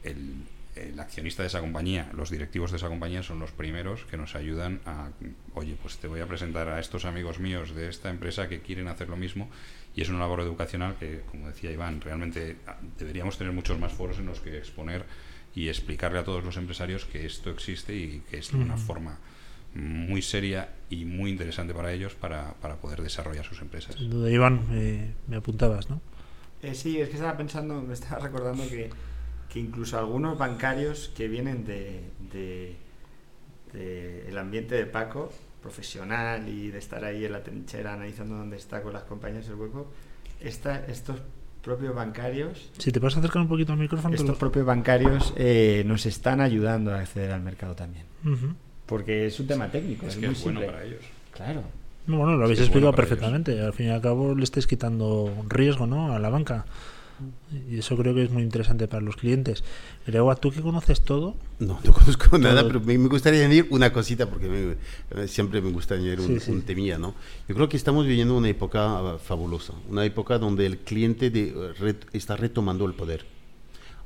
el, 0.05 0.45
el 0.77 0.99
accionista 1.01 1.43
de 1.43 1.49
esa 1.49 1.61
compañía, 1.61 2.11
los 2.15 2.31
directivos 2.31 2.71
de 2.71 2.79
esa 2.79 2.89
compañía 2.89 3.23
son 3.23 3.39
los 3.41 3.51
primeros 3.51 4.05
que 4.05 4.17
nos 4.17 4.35
ayudan 4.35 4.81
a, 4.87 5.11
oye, 5.55 5.77
pues 5.81 5.99
te 5.99 6.07
voy 6.07 6.21
a 6.21 6.27
presentar 6.27 6.69
a 6.69 6.81
estos 6.81 7.05
amigos 7.05 7.41
míos 7.41 7.75
de 7.75 7.89
esta 7.89 8.11
empresa 8.11 8.49
que 8.49 8.61
quieren 8.61 8.89
hacer 8.89 9.09
lo 9.09 9.17
mismo 9.17 9.51
y 9.95 10.03
es 10.03 10.09
una 10.09 10.21
labor 10.21 10.41
educacional 10.41 10.97
que, 10.99 11.21
como 11.31 11.49
decía 11.49 11.71
Iván, 11.71 12.01
realmente 12.01 12.57
deberíamos 12.99 13.37
tener 13.37 13.53
muchos 13.53 13.79
más 13.79 13.93
foros 13.93 14.19
en 14.19 14.27
los 14.27 14.41
que 14.41 14.57
exponer 14.57 15.05
y 15.55 15.69
explicarle 15.69 16.19
a 16.19 16.25
todos 16.25 16.45
los 16.45 16.57
empresarios 16.57 17.05
que 17.05 17.27
esto 17.27 17.51
existe 17.51 17.95
y 17.95 18.23
que 18.31 18.39
es 18.39 18.53
una 18.53 18.77
forma 18.77 19.19
muy 19.75 20.21
seria 20.23 20.69
y 20.91 21.05
muy 21.07 21.31
interesante 21.31 21.73
para 21.75 21.93
ellos 21.93 22.15
para, 22.15 22.55
para 22.55 22.77
poder 22.77 23.03
desarrollar 23.03 23.45
sus 23.45 23.61
empresas. 23.63 23.97
Sin 23.97 24.11
duda, 24.11 24.31
Iván, 24.31 24.67
eh, 24.73 25.13
me 25.29 25.37
apuntabas, 25.37 25.89
¿no? 25.89 26.01
Eh, 26.63 26.75
sí, 26.75 27.01
es 27.01 27.09
que 27.09 27.15
estaba 27.17 27.37
pensando, 27.37 27.81
me 27.83 27.95
estaba 27.95 28.19
recordando 28.21 28.69
que, 28.69 28.91
que 29.51 29.59
incluso 29.61 29.99
algunos 29.99 30.39
bancarios 30.39 31.11
que 31.17 31.29
vienen 31.29 31.65
de, 31.65 32.03
de- 32.33 32.77
de 33.73 34.29
el 34.29 34.37
ambiente 34.39 34.75
de 34.75 34.87
Paco, 34.87 35.33
profesional 35.63 36.49
y 36.49 36.71
de 36.71 36.79
estar 36.79 37.05
ahí 37.05 37.25
en 37.25 37.33
la 37.33 37.43
trinchera 37.43 37.95
analizando 37.95 38.35
dónde 38.37 38.57
está 38.57 38.83
con 38.83 38.93
las 38.93 39.05
compañías 39.05 39.47
el 39.49 39.55
hueco, 39.55 39.91
esta, 40.41 40.85
estos 40.87 41.21
propios 41.63 41.95
bancarios, 41.95 42.71
Si 42.79 42.91
te 42.93 42.99
puedes 43.01 43.17
acercar 43.17 43.43
un 43.43 43.49
poquito 43.49 43.73
al 43.73 43.79
micrófono. 43.79 44.15
estos 44.15 44.29
lo- 44.31 44.39
propios 44.39 44.67
bancarios 44.67 45.33
eh, 45.37 45.85
nos 45.87 46.07
están 46.07 46.41
ayudando 46.41 46.93
a 46.93 46.99
acceder 47.01 47.31
al 47.33 47.41
mercado 47.43 47.75
también. 47.75 48.05
Porque 48.87 49.27
es 49.27 49.39
un 49.41 49.47
tema 49.47 49.69
técnico, 49.69 50.07
Es 50.07 50.15
es, 50.15 50.19
que 50.21 50.27
muy 50.27 50.35
es 50.35 50.43
bueno 50.43 50.61
simple. 50.61 50.75
para 50.75 50.85
ellos. 50.87 51.01
Claro. 51.33 51.63
No, 52.07 52.17
bueno, 52.19 52.37
lo 52.37 52.45
habéis 52.45 52.59
bueno 52.59 52.65
explicado 52.67 52.93
perfectamente. 52.95 53.61
Al 53.61 53.73
fin 53.73 53.87
y 53.87 53.91
al 53.91 54.01
cabo 54.01 54.35
le 54.35 54.43
estáis 54.45 54.67
quitando 54.67 55.33
riesgo, 55.49 55.87
¿no? 55.87 56.13
A 56.13 56.19
la 56.19 56.29
banca. 56.31 56.65
Y 57.71 57.79
eso 57.79 57.97
creo 57.97 58.15
que 58.15 58.23
es 58.25 58.31
muy 58.31 58.43
interesante 58.43 58.89
para 58.89 59.03
los 59.03 59.17
clientes. 59.17 59.63
Gregua, 60.07 60.37
¿tú 60.37 60.51
que 60.51 60.61
conoces 60.63 61.01
todo? 61.03 61.35
No, 61.59 61.79
no 61.85 61.93
conozco 61.93 62.39
nada, 62.39 62.61
Todo. 62.61 62.69
pero 62.69 62.81
me, 62.81 62.99
me 62.99 63.09
gustaría 63.09 63.41
añadir 63.45 63.67
una 63.71 63.93
cosita 63.93 64.29
porque 64.29 64.49
me- 65.15 65.29
siempre 65.29 65.61
me 65.63 65.71
gusta 65.71 65.95
añadir 65.95 66.21
un, 66.21 66.27
Sí, 66.27 66.41
sí. 66.41 66.51
un 66.51 66.63
temilla, 66.63 66.99
¿no? 66.99 67.15
Yo 67.49 67.55
creo 67.55 67.69
que 67.69 67.77
estamos 67.77 68.07
viviendo 68.07 68.37
una 68.37 68.49
época 68.49 68.99
ah, 68.99 69.19
fabulosa, 69.23 69.75
una 69.89 70.05
época 70.05 70.39
donde 70.39 70.67
el 70.67 70.79
cliente 70.79 71.31
de, 71.31 71.49
eh, 71.49 71.55
ret- 71.81 72.07
está 72.13 72.37
retomando 72.37 72.85
el 72.87 72.95
poder 72.95 73.25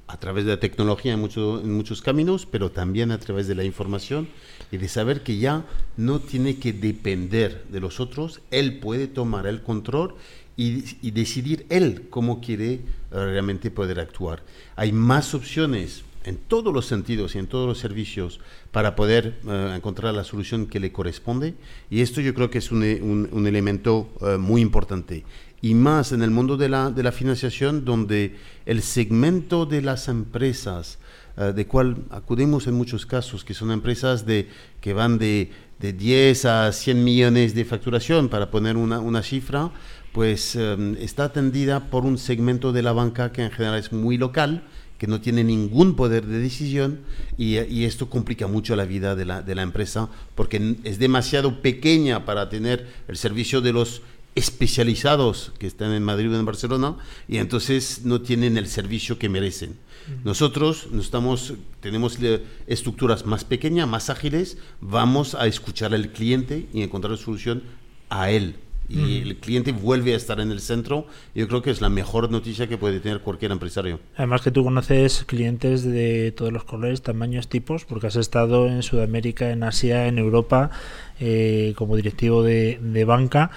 a 0.08 0.18
través 0.20 0.44
de 0.44 0.52
la 0.52 0.60
tecnología 0.60 1.14
en, 1.14 1.20
mucho- 1.20 1.60
en 1.60 1.72
muchos 1.72 2.00
caminos, 2.00 2.46
pero 2.46 2.70
también 2.70 3.10
a 3.10 3.18
través 3.18 3.48
de 3.48 3.56
la 3.56 3.64
información 3.64 4.28
y 4.70 4.76
de 4.76 4.88
saber 4.88 5.22
que 5.24 5.38
ya 5.38 5.64
no 5.96 6.20
tiene 6.20 6.58
que 6.58 6.72
depender 6.72 7.64
de 7.70 7.80
los 7.80 7.98
otros, 7.98 8.40
él 8.52 8.78
puede 8.78 9.08
tomar 9.08 9.46
el 9.48 9.62
control 9.62 10.14
y, 10.56 10.84
y 11.02 11.10
decidir 11.10 11.66
él 11.68 12.06
cómo 12.10 12.40
quiere 12.40 12.72
eh, 12.74 12.80
realmente 13.10 13.70
poder 13.70 14.00
actuar. 14.00 14.42
Hay 14.76 14.92
más 14.92 15.34
opciones 15.34 16.02
en 16.24 16.38
todos 16.38 16.72
los 16.74 16.86
sentidos 16.86 17.34
y 17.34 17.38
en 17.38 17.46
todos 17.46 17.68
los 17.68 17.78
servicios 17.78 18.40
para 18.72 18.96
poder 18.96 19.38
eh, 19.46 19.72
encontrar 19.76 20.12
la 20.14 20.24
solución 20.24 20.66
que 20.66 20.80
le 20.80 20.90
corresponde 20.92 21.54
y 21.88 22.00
esto 22.00 22.20
yo 22.20 22.34
creo 22.34 22.50
que 22.50 22.58
es 22.58 22.72
un, 22.72 22.82
e- 22.82 23.00
un- 23.00 23.28
un 23.30 23.46
elemento 23.46 24.08
eh, 24.20 24.36
muy 24.36 24.60
importante 24.60 25.24
y 25.62 25.74
más 25.74 26.10
en 26.12 26.22
el 26.22 26.30
mundo 26.30 26.56
de 26.56 26.68
la, 26.68 26.90
de 26.90 27.02
la 27.04 27.12
financiación 27.12 27.84
donde 27.84 28.34
el 28.66 28.82
segmento 28.82 29.66
de 29.66 29.82
las 29.82 30.08
empresas 30.08 30.98
eh, 31.36 31.52
de 31.54 31.66
cual 31.66 31.96
acudimos 32.10 32.66
en 32.66 32.74
muchos 32.74 33.06
casos, 33.06 33.44
que 33.44 33.54
son 33.54 33.70
empresas 33.70 34.26
de, 34.26 34.48
que 34.80 34.92
van 34.94 35.18
de, 35.18 35.50
de 35.78 35.92
10 35.92 36.44
a 36.46 36.72
100 36.72 37.04
millones 37.04 37.54
de 37.54 37.64
facturación, 37.64 38.28
para 38.30 38.50
poner 38.50 38.76
una, 38.76 39.00
una 39.00 39.22
cifra, 39.22 39.70
pues 40.16 40.56
eh, 40.56 40.96
está 40.98 41.24
atendida 41.24 41.90
por 41.90 42.06
un 42.06 42.16
segmento 42.16 42.72
de 42.72 42.82
la 42.82 42.92
banca 42.92 43.32
que 43.32 43.42
en 43.42 43.50
general 43.50 43.78
es 43.78 43.92
muy 43.92 44.16
local, 44.16 44.64
que 44.96 45.06
no 45.06 45.20
tiene 45.20 45.44
ningún 45.44 45.94
poder 45.94 46.24
de 46.24 46.38
decisión 46.38 47.00
y, 47.36 47.58
y 47.58 47.84
esto 47.84 48.08
complica 48.08 48.46
mucho 48.46 48.74
la 48.76 48.86
vida 48.86 49.14
de 49.14 49.26
la, 49.26 49.42
de 49.42 49.54
la 49.54 49.60
empresa 49.60 50.08
porque 50.34 50.76
es 50.84 50.98
demasiado 50.98 51.60
pequeña 51.60 52.24
para 52.24 52.48
tener 52.48 52.86
el 53.08 53.18
servicio 53.18 53.60
de 53.60 53.74
los 53.74 54.00
especializados 54.34 55.52
que 55.58 55.66
están 55.66 55.92
en 55.92 56.02
Madrid 56.02 56.32
o 56.32 56.38
en 56.38 56.46
Barcelona 56.46 56.96
y 57.28 57.36
entonces 57.36 58.00
no 58.04 58.22
tienen 58.22 58.56
el 58.56 58.68
servicio 58.68 59.18
que 59.18 59.28
merecen. 59.28 59.76
Nosotros 60.24 60.88
no 60.92 61.02
estamos, 61.02 61.52
tenemos 61.80 62.18
le- 62.20 62.40
estructuras 62.66 63.26
más 63.26 63.44
pequeñas, 63.44 63.86
más 63.86 64.08
ágiles, 64.08 64.56
vamos 64.80 65.34
a 65.34 65.46
escuchar 65.46 65.92
al 65.92 66.10
cliente 66.12 66.68
y 66.72 66.80
encontrar 66.80 67.10
la 67.12 67.18
solución 67.18 67.64
a 68.08 68.30
él. 68.30 68.54
Y 68.88 69.22
el 69.22 69.36
cliente 69.36 69.72
vuelve 69.72 70.14
a 70.14 70.16
estar 70.16 70.38
en 70.40 70.52
el 70.52 70.60
centro. 70.60 71.06
Yo 71.34 71.48
creo 71.48 71.62
que 71.62 71.70
es 71.70 71.80
la 71.80 71.88
mejor 71.88 72.30
noticia 72.30 72.68
que 72.68 72.78
puede 72.78 73.00
tener 73.00 73.20
cualquier 73.20 73.50
empresario. 73.50 73.98
Además 74.16 74.42
que 74.42 74.50
tú 74.50 74.62
conoces 74.62 75.24
clientes 75.24 75.82
de 75.82 76.32
todos 76.32 76.52
los 76.52 76.64
colores, 76.64 77.02
tamaños, 77.02 77.48
tipos, 77.48 77.84
porque 77.84 78.06
has 78.06 78.16
estado 78.16 78.68
en 78.68 78.82
Sudamérica, 78.82 79.50
en 79.50 79.64
Asia, 79.64 80.06
en 80.06 80.18
Europa, 80.18 80.70
eh, 81.18 81.74
como 81.76 81.96
directivo 81.96 82.42
de, 82.42 82.78
de 82.80 83.04
banca. 83.04 83.50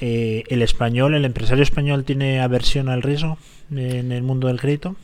Eh, 0.00 0.44
¿El 0.48 0.62
español, 0.62 1.14
el 1.14 1.24
empresario 1.24 1.62
español 1.62 2.04
tiene 2.04 2.40
aversión 2.40 2.88
al 2.88 3.02
riesgo 3.02 3.38
en 3.70 4.12
el 4.12 4.22
mundo 4.22 4.48
del 4.48 4.60
crédito? 4.60 4.94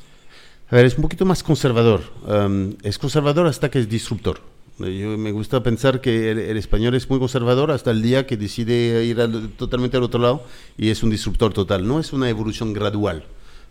A 0.70 0.76
ver, 0.76 0.86
es 0.86 0.96
un 0.96 1.02
poquito 1.02 1.26
más 1.26 1.42
conservador. 1.42 2.02
Um, 2.26 2.74
es 2.82 2.98
conservador 2.98 3.46
hasta 3.46 3.70
que 3.70 3.78
es 3.78 3.88
disruptor. 3.88 4.40
Yo 4.78 5.16
me 5.18 5.32
gusta 5.32 5.62
pensar 5.62 6.00
que 6.00 6.30
el, 6.30 6.38
el 6.38 6.56
español 6.56 6.94
es 6.94 7.08
muy 7.08 7.18
conservador 7.18 7.70
hasta 7.70 7.90
el 7.90 8.02
día 8.02 8.26
que 8.26 8.36
decide 8.36 9.04
ir 9.04 9.20
al- 9.20 9.50
totalmente 9.50 9.96
al 9.96 10.02
otro 10.02 10.20
lado 10.20 10.44
y 10.76 10.88
es 10.88 11.02
un 11.02 11.10
disruptor 11.10 11.52
total. 11.52 11.86
No 11.86 12.00
es 12.00 12.12
una 12.12 12.28
evolución 12.28 12.72
gradual. 12.72 13.24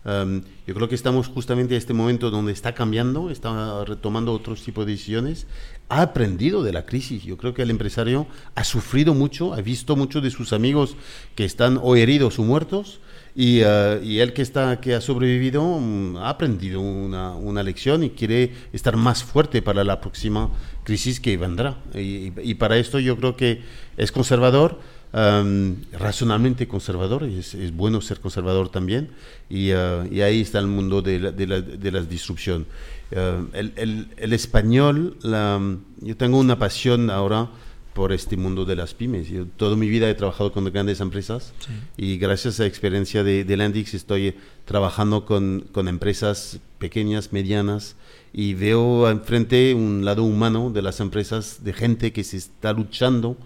Um, 0.04 0.42
yo 0.66 0.74
creo 0.74 0.88
que 0.88 0.96
estamos 0.96 1.28
justamente 1.28 1.74
en 1.74 1.78
este 1.78 1.92
momento 1.92 2.30
donde 2.30 2.50
está 2.52 2.74
cambiando, 2.74 3.30
está 3.30 3.84
retomando 3.84 4.32
otros 4.32 4.62
tipos 4.62 4.84
de 4.84 4.92
decisiones, 4.92 5.46
ha 5.88 6.02
aprendido 6.02 6.62
de 6.64 6.72
la 6.72 6.86
crisis. 6.86 7.22
Yo 7.24 7.36
creo 7.36 7.54
que 7.54 7.62
el 7.62 7.70
empresario 7.70 8.26
ha 8.56 8.64
sufrido 8.64 9.14
mucho, 9.14 9.54
ha 9.54 9.60
visto 9.60 9.94
muchos 9.94 10.22
de 10.22 10.30
sus 10.30 10.52
amigos 10.52 10.96
que 11.36 11.44
están 11.44 11.78
o 11.80 11.94
heridos 11.94 12.38
o 12.40 12.42
muertos 12.42 13.00
y, 13.36 13.60
eh, 13.64 14.00
y 14.02 14.26
que, 14.32 14.42
está, 14.42 14.80
que 14.80 14.94
ha 14.94 15.00
sobrevivido 15.00 15.62
mm, 15.78 16.16
ha 16.16 16.30
aprendido 16.30 16.80
una, 16.80 17.32
una 17.36 17.62
lección 17.62 18.02
y 18.02 18.10
quiere 18.10 18.52
estar 18.72 18.96
más 18.96 19.22
fuerte 19.22 19.62
para 19.62 19.84
la 19.84 20.00
próxima 20.00 20.50
crisis 20.84 21.20
que 21.20 21.36
vendrá. 21.36 21.76
Y, 21.94 22.32
y- 22.42 22.54
para 22.54 22.76
esto 22.78 22.98
yo 22.98 23.16
creo 23.16 23.36
que 23.36 23.60
es 23.96 24.10
conservador, 24.12 24.78
em, 25.12 25.76
razonablemente 25.92 26.66
conservador, 26.66 27.28
y 27.28 27.38
es, 27.38 27.54
es 27.54 27.72
bueno 27.74 28.00
ser 28.00 28.20
conservador 28.20 28.68
también, 28.70 29.10
y, 29.50 29.70
eh, 29.70 30.08
y 30.10 30.20
ahí 30.22 30.40
está 30.40 30.58
el 30.58 30.66
mundo 30.66 31.02
de 31.02 31.18
la, 31.20 31.30
de 31.32 31.46
la, 31.46 31.60
de 31.60 31.92
la 31.92 32.00
disrupción. 32.00 32.66
Eh, 33.10 33.44
el, 33.52 33.72
el- 33.76 34.08
el 34.16 34.32
español, 34.32 35.16
la- 35.22 35.60
yo 36.00 36.16
tengo 36.16 36.38
una 36.38 36.58
pasión 36.58 37.10
ahora 37.10 37.48
por 37.94 38.10
este 38.10 38.38
mundo 38.38 38.64
de 38.64 38.74
las 38.74 38.94
pymes. 38.94 39.28
Yo 39.28 39.44
toda 39.44 39.76
mi 39.76 39.86
vida 39.86 40.08
he 40.08 40.14
trabajado 40.14 40.50
con 40.50 40.64
grandes 40.72 41.00
empresas 41.00 41.52
y 41.98 42.16
gracias 42.16 42.58
a 42.58 42.62
la 42.62 42.68
experiencia 42.70 43.22
de, 43.22 43.44
de 43.44 43.56
Landix 43.58 43.92
estoy 43.92 44.34
trabajando 44.64 45.26
con, 45.26 45.66
con 45.72 45.88
empresas 45.88 46.58
pequeñas, 46.78 47.34
medianas 47.34 47.96
y 48.32 48.54
veo 48.54 49.10
enfrente 49.10 49.74
un 49.74 50.04
lado 50.04 50.24
humano 50.24 50.70
de 50.70 50.82
las 50.82 51.00
empresas, 51.00 51.64
de 51.64 51.72
gente 51.72 52.12
que 52.12 52.24
se 52.24 52.36
está 52.36 52.72
luchando 52.72 53.36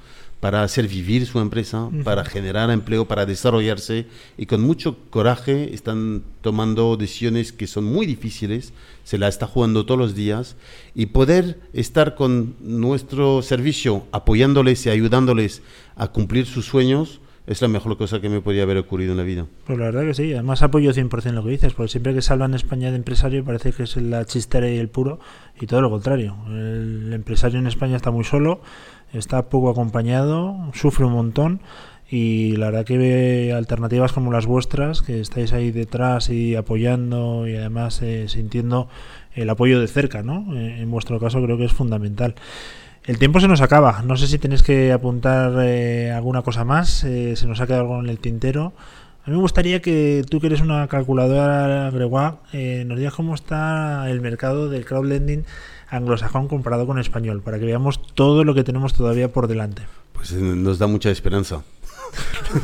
para 0.41 0.63
hacer 0.63 0.87
vivir 0.87 1.27
su 1.27 1.41
empresa, 1.41 1.89
para 2.05 2.25
generar 2.25 2.71
empleo, 2.71 3.09
para 3.09 3.27
desarrollarse 3.27 4.07
y 4.37 4.47
con 4.47 4.61
mucho 4.61 4.97
coraje 5.11 5.75
están 5.75 6.23
tomando 6.43 6.97
decisiones 6.97 7.53
que 7.53 7.67
son 7.67 7.85
muy 7.85 8.07
difíciles, 8.07 8.73
se 9.03 9.19
la 9.19 9.29
está 9.29 9.47
jugando 9.47 9.87
todos 9.87 9.99
los 9.99 10.15
días 10.15 10.57
y 10.95 11.07
poder 11.07 11.59
estar 11.73 12.15
con 12.15 12.55
nuestro 12.61 13.43
servicio 13.43 14.07
apoyándoles 14.13 14.85
y 14.87 14.91
ayudándoles 14.91 15.63
a 15.97 16.09
cumplir 16.09 16.47
sus 16.47 16.67
sueños 16.67 17.21
es 17.47 17.63
la 17.63 17.69
mejor 17.69 17.97
cosa 17.97 18.21
que 18.21 18.29
me 18.29 18.41
podría 18.41 18.65
haber 18.65 18.77
ocurrido 18.79 19.13
en 19.13 19.19
la 19.19 19.23
vida. 19.23 19.47
Pues 19.67 19.79
la 19.79 19.87
verdad 19.87 20.03
que 20.03 20.15
sí, 20.15 20.33
además 20.33 20.63
apoyo 20.63 20.93
100% 20.93 21.33
lo 21.33 21.45
que 21.45 21.51
dices, 21.51 21.75
porque 21.75 21.91
siempre 21.91 22.15
que 22.15 22.23
se 22.23 22.35
en 22.35 22.55
España 22.55 22.91
de 22.91 22.97
empresario 22.97 23.45
parece 23.45 23.73
que 23.73 23.85
es 23.85 23.97
la 23.97 24.25
chistera 24.25 24.69
y 24.69 24.79
el 24.79 24.89
puro, 24.89 25.21
y 25.61 25.67
todo 25.67 25.81
lo 25.81 25.91
contrario. 25.91 26.37
El 26.49 27.13
empresario 27.13 27.59
en 27.59 27.67
España 27.67 27.97
está 27.97 28.11
muy 28.11 28.25
solo, 28.25 28.61
está 29.13 29.49
poco 29.49 29.71
acompañado, 29.71 30.57
sufre 30.75 31.05
un 31.05 31.13
montón, 31.13 31.61
y 32.09 32.57
la 32.57 32.67
verdad 32.67 32.85
que 32.85 32.99
ve 32.99 33.53
alternativas 33.53 34.13
como 34.13 34.33
las 34.33 34.47
vuestras, 34.47 35.03
que 35.03 35.21
estáis 35.21 35.53
ahí 35.53 35.71
detrás 35.73 36.31
y 36.31 36.55
apoyando 36.55 37.49
y 37.49 37.57
además 37.57 38.01
eh, 38.03 38.29
sintiendo 38.29 38.89
el 39.35 39.51
apoyo 39.51 39.81
de 39.81 39.89
cerca, 39.89 40.23
¿no? 40.23 40.55
Eh, 40.57 40.83
en 40.83 40.91
vuestro 40.91 41.19
caso 41.19 41.43
creo 41.43 41.59
que 41.59 41.65
es 41.65 41.73
fundamental. 41.73 42.37
El 43.07 43.19
tiempo 43.19 43.41
se 43.41 43.49
nos 43.49 43.61
acaba. 43.61 44.03
No 44.05 44.17
sé 44.17 44.27
si 44.27 44.39
tenéis 44.39 44.63
que 44.63 44.93
apuntar 44.93 45.53
eh, 45.61 46.11
alguna 46.13 46.43
cosa 46.43 46.65
más. 46.65 47.05
eh, 47.05 47.35
se 47.37 47.47
nos 47.47 47.61
ha 47.61 47.67
quedado 47.67 47.83
algo 47.83 48.01
en 48.01 48.09
el 48.09 48.19
tintero. 48.19 48.73
A 49.25 49.31
mí 49.31 49.37
me 49.37 49.43
gustaría 49.43 49.81
que 49.83 50.25
tú, 50.29 50.41
que 50.41 50.47
eres 50.49 50.61
una 50.61 50.87
calculadora 50.89 51.91
Gregoire, 51.91 52.37
eh, 52.53 52.85
nos 52.87 52.99
digas 52.99 53.15
cómo 53.15 53.35
está 53.35 54.09
el 54.09 54.21
mercado 54.21 54.69
del 54.69 54.85
crowdlending 54.85 55.45
anglosajón 55.89 56.49
comparado 56.49 56.87
con 56.87 56.99
español, 56.99 57.43
para 57.43 57.59
que 57.59 57.65
veamos 57.65 58.01
todo 58.15 58.45
lo 58.45 58.55
que 58.55 58.65
tenemos 58.65 58.95
todavía 58.95 59.33
por 59.33 59.47
delante. 59.49 59.83
Pues 60.13 60.33
eh, 60.33 60.37
nos 60.41 60.79
da 60.79 60.87
mucha 60.87 61.11
esperanza. 61.11 61.63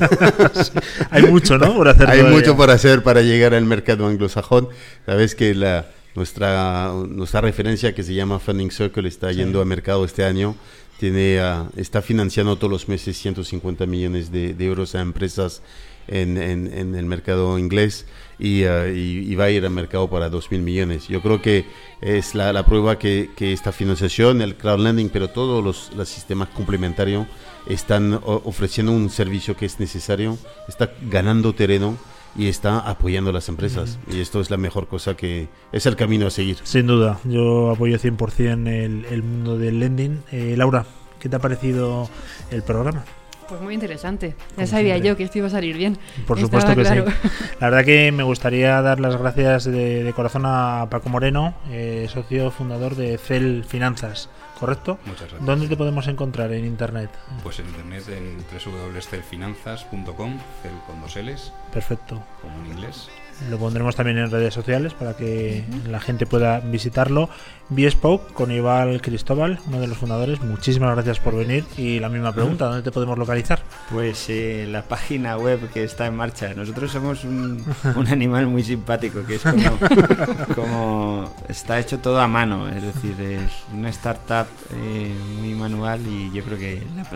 Hay 1.11 1.23
mucho, 1.25 1.59
¿no? 1.59 1.75
Por 1.75 1.89
hacer 1.89 2.09
Hay 2.09 2.19
todavía. 2.19 2.39
mucho 2.39 2.57
por 2.57 2.71
hacer 2.71 3.03
para 3.03 3.23
llegar 3.23 3.55
al 3.55 3.65
mercado 3.65 4.07
anglosajón. 4.07 4.69
Sabes 5.07 5.35
que 5.35 5.55
la, 5.55 5.87
nuestra, 6.15 6.93
nuestra 7.09 7.41
referencia 7.41 7.95
que 7.95 8.03
se 8.03 8.15
llama 8.15 8.39
Funding 8.39 8.71
Circle 8.71 9.09
está 9.09 9.33
yendo 9.33 9.61
a 9.61 9.65
mercado 9.65 10.05
este 10.05 10.25
año. 10.25 10.55
Tiene, 10.99 11.41
ah, 11.41 11.69
está 11.77 12.01
financiando 12.03 12.57
todos 12.57 12.71
los 12.71 12.89
meses 12.89 13.17
150 13.19 13.87
millones 13.87 14.31
de, 14.31 14.55
de 14.55 14.65
euros 14.67 14.95
a 14.95 15.01
empresas 15.01 15.63
en, 16.07 16.37
en- 16.37 16.73
en 16.73 16.95
el 16.95 17.07
mercado 17.07 17.59
inglés 17.59 18.07
y, 18.39 18.65
ah, 18.65 18.89
y- 18.89 19.27
y 19.29 19.35
va 19.35 19.45
a 19.45 19.51
ir 19.51 19.65
al 19.65 19.71
mercado 19.73 20.09
para 20.09 20.31
2.000 20.31 20.61
millones. 20.61 21.09
Yo 21.09 21.21
creo 21.23 21.41
que 21.43 21.65
es 22.01 22.35
la, 22.35 22.53
la 22.53 22.65
prueba 22.67 22.99
que, 22.99 23.31
que 23.37 23.53
esta 23.53 23.73
financiación, 23.73 24.43
el 24.43 24.57
crowdlending, 24.57 25.09
pero 25.09 25.29
todos 25.31 25.65
los, 25.65 25.91
los 25.97 26.09
sistemas 26.09 26.49
complementarios 26.51 27.27
están 27.67 28.21
ofreciendo 28.25 28.93
un 28.93 29.09
servicio 29.11 29.57
que 29.57 29.67
es 29.67 29.81
necesario, 29.81 30.37
está 30.69 30.93
ganando 31.11 31.53
terreno 31.55 31.97
y 32.37 32.49
está 32.49 32.79
apoyando 32.79 33.31
a 33.31 33.33
las 33.33 33.49
empresas. 33.49 33.99
Y 34.11 34.21
esto 34.21 34.41
es 34.41 34.51
la 34.51 34.57
mejor 34.57 34.89
cosa 34.89 35.17
que 35.17 35.49
es 35.73 35.87
el 35.87 35.97
camino 35.97 36.27
a 36.27 36.31
seguir. 36.31 36.59
Sin 36.63 36.87
duda, 36.87 37.19
yo 37.25 37.71
apoyo 37.71 37.99
100% 37.99 38.69
el, 38.69 39.05
el 39.07 39.23
mundo 39.23 39.59
del 39.59 39.81
lending. 39.81 40.23
Eh, 40.33 40.55
Laura, 40.57 40.87
¿qué 41.21 41.29
te 41.29 41.37
ha 41.37 41.41
parecido 41.41 42.09
el 42.51 42.63
programa? 42.63 43.05
Pues 43.53 43.61
muy 43.61 43.75
interesante. 43.75 44.31
Ya 44.31 44.55
Como 44.55 44.67
sabía 44.67 44.95
siempre. 44.95 45.09
yo 45.11 45.17
que 45.19 45.25
esto 45.25 45.37
iba 45.37 45.47
a 45.49 45.51
salir 45.51 45.77
bien. 45.77 45.99
Por 46.27 46.39
Estaba 46.39 46.63
supuesto 46.63 46.75
que 46.75 46.81
claro. 46.89 47.05
sí. 47.23 47.29
La 47.61 47.69
verdad 47.69 47.85
que 47.85 48.11
me 48.11 48.23
gustaría 48.23 48.81
dar 48.81 48.99
las 48.99 49.15
gracias 49.19 49.65
de, 49.65 50.03
de 50.05 50.13
corazón 50.15 50.45
a 50.47 50.87
Paco 50.89 51.11
Moreno, 51.11 51.55
eh, 51.71 52.09
socio 52.11 52.51
fundador 52.51 52.97
de 52.97 53.19
CEL 53.19 53.65
Finanzas, 53.69 54.31
¿correcto? 54.59 54.99
Muchas 55.05 55.29
gracias. 55.29 55.45
¿Dónde 55.45 55.69
te 55.69 55.77
podemos 55.77 56.09
encontrar 56.09 56.51
en 56.53 56.65
internet? 56.65 57.11
Pues 57.43 57.59
en 57.59 57.67
internet 57.67 58.05
en 58.09 58.39
www.celfinanzas.com, 58.39 60.39
cel 60.63 60.73
con 60.87 61.03
dos 61.03 61.15
L's, 61.17 61.53
Perfecto. 61.75 62.23
como 62.41 62.55
en 62.65 62.73
inglés. 62.73 63.11
Lo 63.51 63.59
pondremos 63.59 63.97
también 63.97 64.19
en 64.19 64.31
redes 64.31 64.55
sociales 64.55 64.95
para 64.95 65.15
que 65.17 65.65
la 65.89 66.01
gente 66.01 66.27
pueda 66.27 66.61
visitarlo. 66.61 67.29
Bespoke 67.69 68.33
con 68.35 68.51
Ival 68.51 69.01
Cristóbal, 69.01 69.59
uno 69.67 69.81
de 69.81 69.87
los 69.87 69.97
fundadores. 69.97 70.41
Muchísimas 70.43 70.95
gracias 70.95 71.21
por 71.21 71.35
venir. 71.37 71.65
Y 71.77 72.01
la 72.01 72.09
misma 72.09 72.33
pregunta, 72.33 72.67
¿dónde 72.67 72.83
te 72.83 72.91
podemos 72.91 73.19
localizar? 73.19 73.63
Pues 73.91 74.27
eh, 74.29 74.67
la 74.71 74.83
página 74.83 75.37
web 75.37 75.71
que 75.73 75.85
está 75.85 76.07
en 76.07 76.17
marcha. 76.17 76.53
Nosotros 76.55 76.91
somos 76.93 77.25
un, 77.25 77.65
un 77.97 78.09
animal 78.09 78.47
muy 78.47 78.63
simpático, 78.63 79.25
que 79.25 79.37
es 79.37 79.43
como, 79.43 79.79
como 80.55 81.35
está 81.49 81.79
hecho 81.79 81.99
todo 81.99 82.21
a 82.21 82.29
mano. 82.29 82.69
Es 82.69 82.83
decir, 82.83 83.21
es 83.21 83.53
una 83.73 83.89
startup 83.91 84.47
eh, 84.75 85.15
muy 85.41 85.55
manual 85.55 86.01
y 86.07 86.31
yo 86.33 86.45
creo 86.45 86.59
que 86.59 86.83
la, 86.97 87.07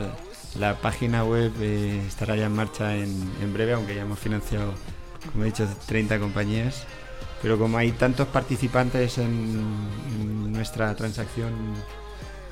la 0.59 0.75
página 0.77 1.25
web 1.25 1.53
eh, 1.61 2.03
estará 2.07 2.37
ya 2.37 2.47
en 2.47 2.53
marcha 2.53 2.97
en, 2.97 3.31
en 3.43 3.53
breve, 3.53 3.75
aunque 3.75 3.95
ya 3.95 4.03
hemos 4.03 4.19
financiado, 4.19 4.75
como 5.33 5.45
he 5.45 5.47
dicho, 5.47 5.67
30 5.87 6.19
compañías. 6.19 6.85
Pero 7.43 7.59
como 7.59 7.79
hay 7.79 7.93
tantos 7.93 8.27
participantes 8.29 9.19
en, 9.19 9.63
en 10.21 10.53
nuestra 10.53 10.95
transacción, 10.97 11.53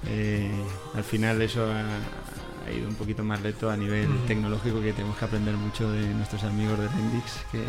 eh, 0.08 0.50
al 0.94 1.04
final 1.04 1.40
eso 1.40 1.64
ha, 1.64 1.82
ha 2.66 2.72
ido 2.72 2.88
un 2.88 2.94
poquito 2.94 3.22
más 3.24 3.40
lento 3.42 3.70
a 3.70 3.76
nivel 3.76 4.08
tecnológico, 4.26 4.80
que 4.80 4.92
tenemos 4.92 5.16
que 5.16 5.24
aprender 5.24 5.56
mucho 5.56 5.90
de 5.90 6.06
nuestros 6.08 6.44
amigos 6.44 6.78
de 6.78 6.88
Rendix, 6.88 7.38
que 7.50 7.64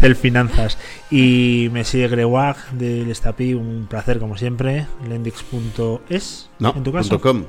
Cel 0.00 0.16
Finanzas. 0.16 0.78
Y 1.10 1.68
me 1.72 1.84
sigue 1.84 2.08
Grewag 2.08 2.70
del 2.72 3.10
Estapi, 3.10 3.54
un 3.54 3.86
placer 3.88 4.18
como 4.18 4.36
siempre. 4.36 4.86
Lendix.es, 5.08 6.50
No, 6.58 6.74
en 6.76 6.82
tu 6.82 6.92
caso. 6.92 7.08
punto 7.08 7.20
.com. 7.28 7.44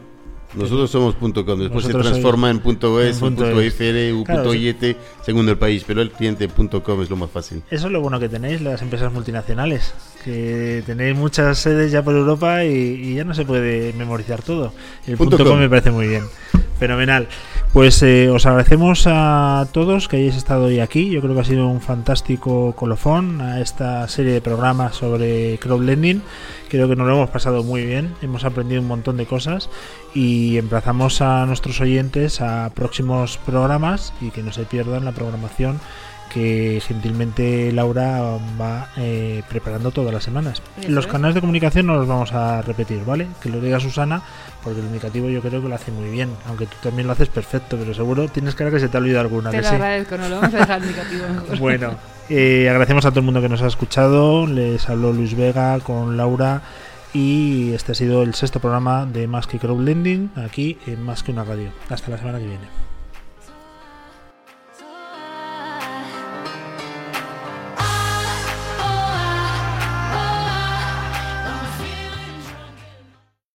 Nosotros 0.55 0.89
somos 0.89 1.13
punto 1.13 1.45
.com, 1.45 1.59
después 1.59 1.85
se 1.85 1.93
transforma 1.93 2.49
en 2.49 2.57
punto 2.59 2.99
.es, 2.99 3.17
en 3.17 3.19
punto 3.19 3.43
punto. 3.43 3.61
.fr, 3.61 4.13
u 4.13 4.23
Claro, 4.23 4.41
punto 4.43 4.53
sí. 4.53 4.67
.it, 4.69 4.97
según 5.23 5.47
el 5.47 5.59
país, 5.59 5.83
pero 5.85 6.01
el 6.01 6.09
cliente 6.09 6.47
punto 6.47 6.81
.com 6.81 6.99
es 7.03 7.09
lo 7.11 7.17
más 7.17 7.29
fácil. 7.29 7.61
Eso 7.69 7.85
es 7.85 7.91
lo 7.93 8.01
bueno 8.01 8.19
que 8.19 8.29
tenéis 8.29 8.59
las 8.59 8.81
empresas 8.81 9.13
multinacionales, 9.13 9.93
que 10.23 10.83
tenéis 10.85 11.15
muchas 11.15 11.57
sedes 11.57 11.91
ya 11.91 12.03
por 12.03 12.15
Europa 12.15 12.63
y, 12.63 12.69
y 12.71 13.15
ya 13.15 13.23
no 13.23 13.33
se 13.33 13.45
puede 13.45 13.93
memorizar 13.93 14.41
todo. 14.41 14.73
El 15.07 15.17
Punto 15.17 15.37
punto 15.37 15.43
com 15.45 15.53
com. 15.53 15.59
me 15.59 15.69
parece 15.69 15.91
muy 15.91 16.07
bien. 16.07 16.23
Fenomenal. 16.79 17.27
Pues 17.73 18.01
eh, 18.01 18.29
os 18.29 18.45
agradecemos 18.45 19.03
a 19.05 19.67
todos 19.73 20.07
que 20.07 20.17
hayáis 20.17 20.35
estado 20.37 20.65
hoy 20.65 20.79
aquí. 20.79 21.09
Yo 21.09 21.21
creo 21.21 21.35
que 21.35 21.41
ha 21.41 21.43
sido 21.43 21.67
un 21.67 21.81
fantástico 21.81 22.73
colofón 22.75 23.41
a 23.41 23.59
esta 23.59 24.07
serie 24.07 24.31
de 24.31 24.41
programas 24.41 24.95
sobre 24.95 25.59
crowdlending. 25.59 26.23
Creo 26.69 26.87
que 26.87 26.95
nos 26.95 27.05
lo 27.07 27.15
hemos 27.15 27.29
pasado 27.29 27.63
muy 27.63 27.85
bien. 27.85 28.15
Hemos 28.21 28.43
aprendido 28.43 28.81
un 28.81 28.87
montón 28.87 29.17
de 29.17 29.25
cosas 29.25 29.69
y 30.15 30.57
emplazamos 30.57 31.21
a 31.21 31.45
nuestros 31.45 31.79
oyentes 31.81 32.41
a 32.41 32.71
próximos 32.73 33.37
programas 33.45 34.13
y 34.21 34.31
que 34.31 34.41
no 34.41 34.51
se 34.51 34.63
pierdan 34.63 35.05
la 35.05 35.11
programación 35.11 35.79
que 36.33 36.81
gentilmente 36.85 37.71
Laura 37.71 38.37
va 38.59 38.89
eh, 38.97 39.43
preparando 39.49 39.91
todas 39.91 40.13
las 40.13 40.23
semanas. 40.23 40.61
Los 40.87 41.05
es. 41.05 41.11
canales 41.11 41.35
de 41.35 41.41
comunicación 41.41 41.87
no 41.87 41.95
los 41.95 42.07
vamos 42.07 42.31
a 42.33 42.61
repetir, 42.61 43.03
¿vale? 43.05 43.27
Que 43.41 43.49
lo 43.49 43.59
diga 43.59 43.79
Susana, 43.79 44.21
porque 44.63 44.79
el 44.79 44.85
indicativo 44.85 45.29
yo 45.29 45.41
creo 45.41 45.61
que 45.61 45.67
lo 45.67 45.75
hace 45.75 45.91
muy 45.91 46.09
bien, 46.09 46.29
aunque 46.47 46.65
tú 46.65 46.75
también 46.81 47.07
lo 47.07 47.13
haces 47.13 47.29
perfecto, 47.29 47.77
pero 47.77 47.93
seguro 47.93 48.27
tienes 48.27 48.55
cara 48.55 48.71
que 48.71 48.79
se 48.79 48.87
te 48.87 48.97
ha 48.97 48.99
olvidado 48.99 49.21
alguna. 49.21 49.49
Te 49.51 49.57
que 49.57 49.63
lo 49.63 49.69
sí. 49.69 49.75
agradezco, 49.75 50.17
no 50.17 50.29
lo 50.29 50.35
vamos 50.39 50.53
a 50.53 50.57
dejar 50.57 50.81
indicativo 50.81 51.27
mejor. 51.27 51.59
Bueno, 51.59 51.95
eh, 52.29 52.67
agradecemos 52.69 53.05
a 53.05 53.09
todo 53.09 53.19
el 53.19 53.25
mundo 53.25 53.41
que 53.41 53.49
nos 53.49 53.61
ha 53.61 53.67
escuchado. 53.67 54.45
Les 54.47 54.87
habló 54.87 55.11
Luis 55.11 55.35
Vega 55.35 55.79
con 55.79 56.15
Laura. 56.15 56.61
Y 57.11 57.73
este 57.73 57.93
ha 57.93 57.95
sido 57.95 58.21
el 58.21 58.35
sexto 58.35 58.59
programa 58.59 59.07
de 59.07 59.27
Más 59.27 59.47
que 59.47 59.57
Crowdlending 59.57 60.31
aquí 60.35 60.77
en 60.85 61.03
Más 61.03 61.23
que 61.23 61.31
una 61.31 61.43
radio. 61.43 61.71
Hasta 61.89 62.11
la 62.11 62.17
semana 62.17 62.37
que 62.37 62.45
viene. 62.45 62.88